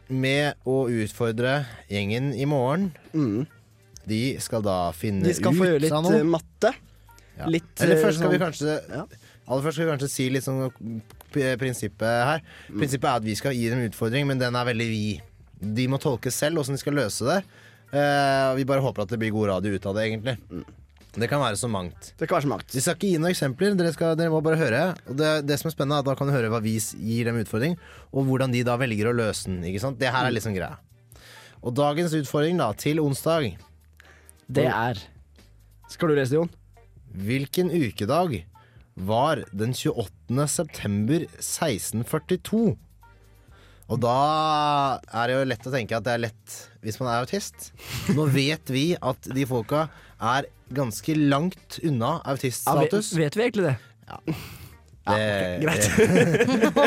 med 0.09 0.55
å 0.65 0.79
utfordre 0.89 1.67
gjengen 1.91 2.33
i 2.39 2.47
morgen. 2.47 2.93
De 4.09 4.39
skal 4.41 4.63
da 4.63 4.93
finne 4.97 5.21
ut 5.27 5.29
De 5.29 5.35
skal 5.37 5.53
få 5.53 5.67
gjøre 5.67 5.81
litt 5.85 5.91
sånn. 5.93 6.23
matte. 6.31 6.71
Ja. 7.37 7.47
Litt, 7.51 7.75
Eller 7.83 7.99
eh, 7.99 8.03
først 8.07 8.19
skal 8.23 8.31
vi 8.33 8.39
kanskje 8.41 8.73
ja. 8.89 9.03
Aller 9.49 9.63
først 9.63 9.77
skal 9.77 9.87
vi 9.87 9.93
kanskje 9.93 10.09
si 10.11 10.25
litt 10.33 10.43
sånn 10.47 10.73
prinsippet 11.33 12.25
her. 12.31 12.43
Mm. 12.69 12.81
Prinsippet 12.81 13.11
er 13.11 13.23
at 13.23 13.27
vi 13.27 13.37
skal 13.39 13.57
gi 13.57 13.69
dem 13.73 13.85
utfordring, 13.87 14.27
men 14.29 14.41
den 14.41 14.57
er 14.59 14.69
veldig 14.69 14.89
vid. 14.91 15.25
De 15.59 15.89
må 15.91 15.99
tolke 16.03 16.31
selv 16.31 16.63
åssen 16.63 16.77
de 16.77 16.83
skal 16.83 16.97
løse 16.99 17.27
det. 17.27 17.41
Uh, 17.89 18.53
vi 18.59 18.67
bare 18.69 18.85
håper 18.85 19.07
at 19.07 19.15
det 19.15 19.19
blir 19.21 19.33
god 19.35 19.55
radio 19.55 19.75
ut 19.75 19.87
av 19.89 19.97
det, 19.97 20.09
egentlig. 20.11 20.37
Mm. 20.53 20.67
Det 21.19 21.27
kan 21.31 21.41
være 21.41 21.57
så 21.59 21.69
mangt. 21.73 22.13
Det 22.19 22.29
kan 22.29 22.37
være 22.37 22.45
så 22.45 22.51
mangt. 22.53 22.75
Vi 22.75 22.83
skal 22.85 22.95
ikke 22.99 23.09
gi 23.09 23.19
noen 23.19 23.33
eksempler, 23.33 23.75
dere, 23.79 23.93
skal, 23.95 24.13
dere 24.19 24.31
må 24.31 24.43
bare 24.45 24.59
høre. 24.61 24.83
Og 25.09 25.17
det, 25.19 25.31
det 25.49 25.57
som 25.59 25.71
er 25.71 25.75
spennende 25.75 25.99
er 25.99 26.05
at 26.05 26.11
Da 26.11 26.15
kan 26.19 26.29
du 26.29 26.35
høre 26.35 26.51
hva 26.53 26.61
vi 26.63 26.77
gir 26.77 27.31
dem 27.31 27.41
utfordring, 27.41 27.79
og 28.13 28.29
hvordan 28.29 28.53
de 28.55 28.61
da 28.67 28.77
velger 28.79 29.11
å 29.11 29.17
løse 29.17 29.49
den. 29.49 29.63
Ikke 29.67 29.83
sant? 29.83 29.99
Det 29.99 30.13
her 30.15 30.29
er 30.29 30.37
liksom 30.37 30.55
greia. 30.55 30.77
Og 31.65 31.75
dagens 31.75 32.15
utfordring 32.15 32.61
da, 32.61 32.69
til 32.79 33.01
onsdag 33.03 33.49
Det 34.47 34.69
er 34.71 35.01
Skal 35.91 36.13
du 36.13 36.15
lese 36.15 36.37
Jon? 36.37 36.53
Hvilken 37.19 37.73
ukedag 37.73 38.45
var 38.95 39.43
den 39.57 39.75
28. 39.75 40.18
september 40.51 41.25
1642? 41.41 42.77
Og 43.89 44.01
da 44.03 44.15
er 45.17 45.31
det 45.31 45.35
jo 45.39 45.47
lett 45.49 45.67
å 45.69 45.73
tenke 45.73 45.97
at 45.97 46.05
det 46.05 46.15
er 46.19 46.25
lett 46.27 46.57
hvis 46.85 46.99
man 47.01 47.09
er 47.09 47.25
autist. 47.25 47.71
Nå 48.13 48.27
vet 48.35 48.69
vi 48.73 48.91
at 49.01 49.31
de 49.33 49.47
folka 49.49 49.87
er 50.21 50.49
ganske 50.77 51.15
langt 51.17 51.79
unna 51.81 52.19
Ja, 52.29 52.35
vet, 52.37 52.93
vet 53.17 53.39
vi 53.39 53.47
egentlig 53.47 53.71
det? 53.71 53.77
Det- 55.09 55.61
greit. 55.63 55.87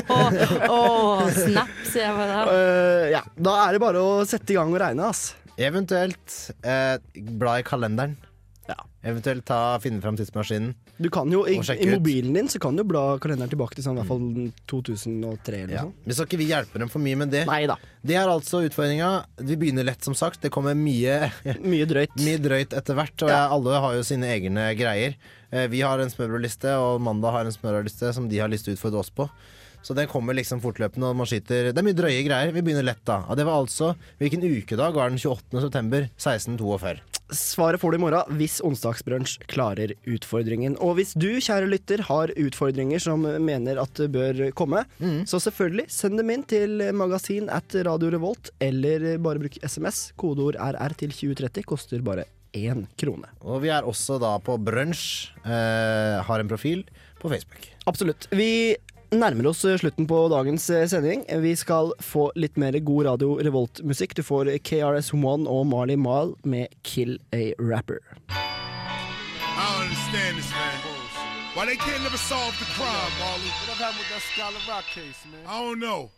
Åh, 0.70 1.24
snap, 1.34 1.72
sier 1.89 2.04
jeg 2.06 2.14
bare. 2.14 2.44
Uh, 2.54 3.06
ja, 3.10 3.24
da 3.34 3.56
er 3.64 3.74
det 3.74 3.82
bare 3.82 4.04
å 4.06 4.20
sette 4.30 4.54
i 4.54 4.58
gang 4.60 4.70
og 4.70 4.78
regne, 4.84 5.08
ass. 5.10 5.32
Eventuelt 5.58 6.36
eh, 6.62 7.02
bla 7.42 7.58
i 7.60 7.66
kalenderen. 7.66 8.14
Ja. 8.72 8.78
Eventuelt 9.12 9.44
ta, 9.50 9.78
finne 9.82 10.00
fram 10.04 10.16
tidsmaskinen. 10.20 10.76
Du 11.02 11.10
kan 11.14 11.30
jo, 11.34 11.42
i, 11.50 11.56
Og 11.58 11.70
I 11.74 11.88
mobilen 11.90 12.36
din 12.38 12.48
så 12.52 12.60
kan 12.62 12.76
du 12.78 12.84
bla 12.88 13.18
kalenderen 13.22 13.50
tilbake 13.50 13.76
til 13.76 13.84
sånn, 13.86 13.98
i 13.98 14.04
hvert 14.04 14.12
fall 14.12 14.52
2003 14.70 15.64
eller 15.64 15.74
Ja. 15.74 15.82
noe 15.84 15.92
sånt. 15.92 16.06
Vi 16.08 16.14
skal 16.18 16.28
ikke 16.30 16.38
vi 16.42 16.48
hjelpe 16.52 16.80
dem 16.80 16.90
for 16.94 17.00
mye 17.04 17.18
med 17.18 17.32
det. 17.34 17.46
Neida. 17.50 17.78
Det 18.06 18.16
er 18.16 18.28
altså 18.30 18.62
utfordringa. 18.68 19.26
Vi 19.42 19.56
begynner 19.58 19.84
lett, 19.88 20.04
som 20.06 20.14
sagt. 20.18 20.42
Det 20.42 20.52
kommer 20.54 20.76
mye 20.78 21.32
Mye 21.62 21.86
drøyt. 21.90 22.14
Mye 22.22 22.38
drøyt 22.42 22.74
etter 22.78 22.96
hvert, 22.98 23.18
og 23.26 23.30
jeg, 23.34 23.50
alle 23.58 23.82
har 23.86 23.96
jo 23.98 24.04
sine 24.04 24.30
egne 24.38 24.70
greier. 24.78 25.18
Eh, 25.52 25.68
Vi 25.68 25.82
har 25.82 26.00
en 26.00 26.10
smørbrødliste, 26.14 26.78
og 26.78 27.02
Mandag 27.02 27.32
har 27.36 27.46
en 27.50 27.52
smørbrødliste 27.58 28.14
som 28.14 28.30
de 28.30 28.38
har 28.40 28.50
lyst 28.54 28.66
til 28.70 28.76
å 28.76 28.78
utfordre 28.80 29.00
oss 29.02 29.10
på. 29.10 29.28
Så 29.82 29.96
den 29.98 30.06
kommer 30.08 30.36
liksom 30.38 30.62
fortløpende, 30.62 31.10
og 31.10 31.16
man 31.18 31.26
skyter 31.26 31.72
Det 31.74 31.78
er 31.82 31.86
mye 31.88 31.98
drøye 31.98 32.22
greier. 32.28 32.52
Vi 32.54 32.62
begynner 32.62 32.86
lett, 32.86 33.02
da. 33.04 33.24
Og 33.28 33.36
det 33.36 33.48
var 33.48 33.58
altså 33.64 33.96
Hvilken 34.22 34.44
ukedag 34.46 34.94
var 34.94 35.10
den 35.10 35.18
28. 35.18 35.58
september 35.60 36.06
1642? 36.22 37.00
Svaret 37.32 37.80
får 37.80 37.94
du 37.94 37.98
i 37.98 38.02
morgen 38.04 38.38
hvis 38.40 38.58
onsdagsbrunsj 38.68 39.38
klarer 39.52 39.94
utfordringen. 40.10 40.76
Og 40.84 40.98
hvis 40.98 41.14
du, 41.16 41.30
kjære 41.40 41.70
lytter, 41.72 42.04
har 42.10 42.34
utfordringer 42.36 43.00
som 43.00 43.24
mener 43.24 43.80
at 43.82 43.94
det 44.00 44.10
bør 44.12 44.42
komme, 44.58 44.84
Mm. 45.02 45.24
så 45.26 45.40
selvfølgelig 45.40 45.88
send 45.90 46.18
dem 46.20 46.30
inn 46.30 46.44
til 46.44 46.78
magasin 46.94 47.48
at 47.50 47.74
Radio 47.88 48.10
Revolt, 48.12 48.52
eller 48.60 49.18
bare 49.18 49.40
bruk 49.40 49.56
SMS. 49.64 50.12
Kodeord 50.20 50.56
RR 50.60 50.94
til 51.00 51.10
2030 51.16 51.64
koster 51.66 52.02
bare 52.04 52.26
én 52.54 52.86
krone. 53.00 53.30
Og 53.48 53.62
vi 53.64 53.70
er 53.72 53.82
også 53.88 54.20
da 54.20 54.34
på 54.44 54.58
Brunsj. 54.60 55.32
Eh, 55.46 56.22
har 56.28 56.40
en 56.44 56.48
profil 56.52 56.84
på 57.22 57.30
Facebook. 57.32 57.70
Absolutt. 57.88 58.28
Vi 58.36 58.76
nærmer 59.12 59.49
oss 59.49 59.66
eh, 59.66 59.78
slutten 59.78 60.07
på 60.07 60.18
dagens 60.32 60.70
eh, 60.70 60.88
sending. 60.88 61.26
Vi 61.43 61.55
skal 61.59 61.91
få 61.99 62.30
litt 62.39 62.57
mer 62.62 62.78
god 62.80 63.05
Radio 63.09 63.36
Revolt-musikk. 63.43 64.16
Du 64.16 64.24
får 64.24 64.53
KRS-One 64.64 65.49
og 65.49 65.68
Marley 65.68 65.99
Mile 65.99 66.36
med 66.43 66.68
'Kill 66.84 67.20
a 67.34 67.53
Rapper'. 67.59 67.99
Why 71.53 71.66
they 71.66 71.76
can't 71.76 72.01
never 72.01 72.18
solve 72.18 72.55
the 72.59 72.66
crime, 72.66 73.12
Marley? 73.20 73.51
What 73.68 73.78
happened 73.78 73.99
with 73.99 74.09
that 74.09 74.24
Skylar 74.32 74.64
Rock 74.72 74.86
case, 74.86 75.26
man? 75.30 75.43
I 75.45 75.59
don't 75.59 75.80
know. 75.80 76.09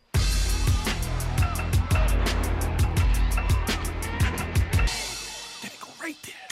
They 5.61 5.73
go 5.81 5.89
right 5.99 6.21
there. 6.21 6.47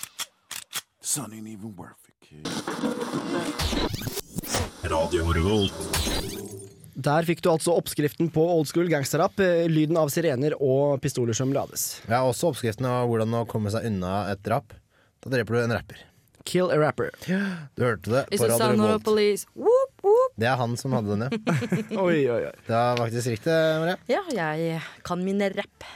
The 1.02 1.08
sun 1.08 1.32
ain't 1.34 1.48
even 1.48 1.76
worth 1.76 2.04
it, 2.10 2.16
kid. 2.28 4.01
Radio 4.84 5.28
Revolt. 5.34 5.74
Der 7.02 7.26
fikk 7.26 7.42
du 7.46 7.50
altså 7.52 7.74
oppskriften 7.78 8.30
på 8.34 8.44
old 8.44 8.68
school 8.70 8.90
gangsterrap. 8.92 9.40
eh, 9.40 9.68
Lyden 9.70 9.98
av 9.98 10.10
sirener 10.14 10.56
og 10.60 11.02
pistoler 11.02 11.34
som 11.38 11.54
lades. 11.54 12.02
Ja, 12.08 12.22
har 12.22 12.30
også 12.30 12.52
oppskriften 12.52 12.86
av 12.90 13.08
hvordan 13.10 13.34
å 13.42 13.46
komme 13.50 13.72
seg 13.74 13.86
unna 13.90 14.32
et 14.32 14.42
drap. 14.46 14.74
Da 15.22 15.30
dreper 15.34 15.54
du 15.58 15.62
en 15.64 15.76
rapper. 15.78 16.02
Kill 16.44 16.72
a 16.74 16.78
rapper. 16.82 17.12
Du 17.78 17.84
hørte 17.86 18.10
det 18.10 18.24
på 18.34 18.50
Radio 18.50 18.72
Revolt. 18.74 19.46
Whoop, 19.54 19.94
whoop. 20.02 20.34
Det 20.42 20.50
er 20.50 20.58
han 20.58 20.78
som 20.78 20.96
hadde 20.98 21.14
den, 21.14 21.28
ja. 21.30 21.58
Oi, 22.02 22.26
oi, 22.26 22.42
oi. 22.50 22.54
Det 22.66 22.74
var 22.74 22.98
faktisk 23.04 23.36
riktig, 23.36 23.58
Maria. 23.84 23.98
Ja, 24.10 24.24
jeg 24.34 24.82
kan 25.06 25.22
mine 25.26 25.52
rapp. 25.54 25.90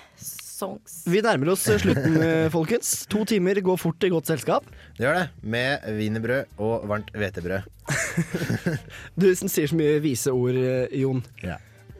Songs. 0.55 1.01
Vi 1.11 1.19
nærmer 1.19 1.49
oss 1.51 1.65
slutten, 1.67 2.13
eh, 2.23 2.45
folkens. 2.53 3.01
To 3.11 3.25
timer 3.27 3.59
går 3.65 3.75
fort 3.81 4.05
i 4.07 4.11
godt 4.13 4.29
selskap. 4.29 4.69
Det 4.95 5.03
gjør 5.03 5.17
det. 5.19 5.25
Med 5.43 5.87
wienerbrød 5.97 6.59
og 6.63 6.85
varmt 6.87 7.09
hvetebrød. 7.11 7.65
Du 9.19 9.27
som 9.35 9.49
sier 9.51 9.67
så 9.67 9.75
mye 9.75 9.99
vise 10.03 10.31
ord, 10.31 10.55
eh, 10.55 10.87
Jon. 11.01 11.19
Ja. 11.43 11.57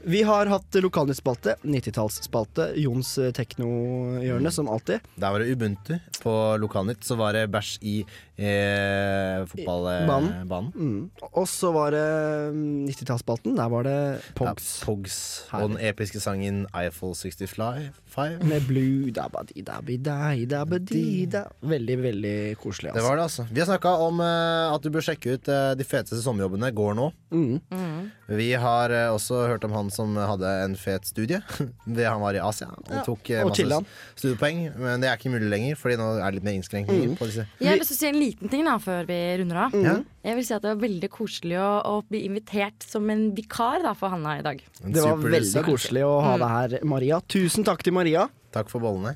Vi 0.08 0.22
har 0.24 0.46
hatt 0.46 0.76
lokalnyttspalte, 0.76 1.56
90-tallsspalte, 1.66 2.68
Jons 2.78 3.16
teknohjørne, 3.34 4.52
som 4.54 4.70
alltid. 4.70 5.02
Der 5.18 5.34
var 5.34 5.42
det 5.42 5.50
Ubuntu. 5.50 5.96
På 6.22 6.58
Lokalnytt 6.62 7.02
så 7.06 7.18
var 7.18 7.34
det 7.34 7.48
bæsj 7.50 7.72
i 7.82 7.96
eh, 8.38 9.42
fotballbanen. 9.50 10.70
Mm. 10.76 11.10
Og 11.32 11.48
så 11.50 11.72
var 11.74 11.96
det 11.96 12.06
mm, 12.54 12.86
90-tallsspalten. 12.92 13.56
Der 13.58 13.72
var 13.74 13.88
det 13.88 13.98
Pogs. 14.38 14.68
Ja, 14.80 14.86
Pogs 14.86 15.18
og 15.54 15.70
den 15.72 15.80
episke 15.90 16.22
sangen 16.22 16.66
Eiffel 16.76 17.16
65. 17.18 18.46
Med 18.48 18.68
blue 18.70 19.12
dabadi 19.12 19.66
dabi 19.66 19.98
dai 20.00 20.46
dabadi 20.50 21.26
da. 21.32 21.46
Veldig, 21.66 21.98
veldig 22.04 22.38
koselig. 22.62 22.94
Det 22.96 23.04
var 23.04 23.18
det, 23.18 23.26
altså. 23.28 23.48
Vi 23.50 23.62
har 23.64 23.70
snakka 23.70 23.96
om 24.06 24.22
eh, 24.24 24.76
at 24.76 24.86
du 24.86 24.92
bør 24.94 25.06
sjekke 25.10 25.36
ut 25.36 25.50
eh, 25.52 25.74
de 25.78 25.88
feteste 25.88 26.22
sommerjobbene 26.24 26.72
går 26.76 26.96
nå. 26.98 27.10
Mm. 27.36 28.12
Vi 28.38 28.52
har 28.60 28.94
eh, 28.94 29.10
også 29.14 29.46
hørt 29.50 29.66
om 29.68 29.76
han 29.76 29.92
som 29.96 30.14
hadde 30.20 30.50
en 30.66 30.76
fet 30.80 31.08
studie. 31.10 31.40
Det 31.98 32.06
han 32.06 32.20
var 32.22 32.36
i 32.38 32.42
Asia 32.44 32.68
og 32.70 32.92
Ja. 32.92 33.02
tok 33.08 33.30
eh, 33.32 33.42
Og 33.46 33.52
masse 33.54 33.80
studiepoeng. 34.20 34.60
Men 34.78 35.02
det 35.04 35.10
er 35.10 35.18
ikke 35.18 35.32
mulig 35.34 35.50
lenger, 35.50 35.80
Fordi 35.80 35.98
nå 36.02 36.10
er 36.20 36.26
det 36.30 36.40
litt 36.42 36.48
mer 36.50 36.58
innskrenkninger 36.60 37.10
Mm. 37.14 37.18
på 37.20 37.28
disse. 37.32 37.48
Jeg 37.60 37.70
har 37.72 37.80
lyst 37.82 37.92
til 37.94 37.98
å 37.98 38.02
si 38.04 38.08
en 38.12 38.20
liten 38.22 38.52
ting 38.52 38.64
da, 38.68 38.76
før 38.84 39.08
vi 39.10 39.20
runder 39.42 39.62
av. 39.66 39.72
Mm. 39.74 40.06
Jeg 40.26 40.36
vil 40.40 40.46
si 40.46 40.54
at 40.54 40.62
Det 40.66 40.72
var 40.76 40.82
veldig 40.88 41.10
koselig 41.14 41.58
å, 41.62 41.72
å 41.86 41.96
bli 42.10 42.24
invitert 42.28 42.84
som 42.86 43.10
en 43.14 43.28
vikar 43.38 43.82
da, 43.84 43.94
for 43.98 44.10
Hanna 44.14 44.38
i 44.40 44.46
dag. 44.46 44.62
Det 44.84 45.02
var 45.04 45.18
veldig 45.18 45.64
koselig 45.66 46.04
å 46.06 46.16
ha 46.26 46.38
deg 46.42 46.50
her, 46.58 46.80
Maria. 46.84 47.22
Tusen 47.28 47.64
takk 47.68 47.84
til 47.86 47.94
Maria. 47.94 48.28
Takk 48.56 48.70
for 48.72 48.80
bollene. 48.84 49.16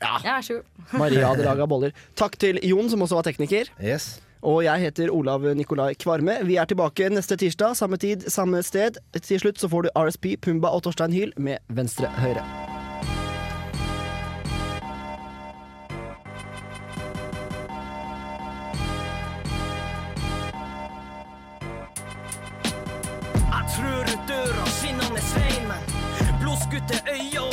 Ja, 0.00 0.16
ja. 0.24 0.60
Maria 0.96 1.26
hadde 1.32 1.44
laga 1.44 1.66
boller. 1.68 1.92
Takk 2.16 2.38
til 2.40 2.56
Jon, 2.64 2.88
som 2.88 3.02
også 3.04 3.18
var 3.20 3.26
tekniker. 3.28 3.68
Yes. 3.80 4.18
Og 4.42 4.64
jeg 4.64 4.80
heter 4.80 5.10
Olav 5.12 5.44
Nikolai 5.54 5.94
Kvarme. 5.94 6.38
Vi 6.44 6.56
er 6.56 6.64
tilbake 6.64 7.08
neste 7.12 7.36
tirsdag, 7.36 7.76
samme 7.76 7.96
tid, 7.96 8.24
samme 8.28 8.62
sted. 8.62 8.96
Til 9.12 9.40
slutt 9.40 9.60
så 9.60 9.68
får 9.68 9.82
du 9.82 9.88
RSP, 9.96 10.26
Pumba 10.42 10.72
og 10.72 10.82
Torstein 10.82 11.12
Hyl 11.12 11.32
med 11.36 11.58
Venstre 11.68 12.08
Høyre. 12.08 12.44
Jeg 23.50 23.64
tror 23.76 24.10
døra 24.28 24.66
skinnende 24.80 25.22
svein, 25.30 25.72
blodskutte 26.40 27.04
øyne 27.12 27.49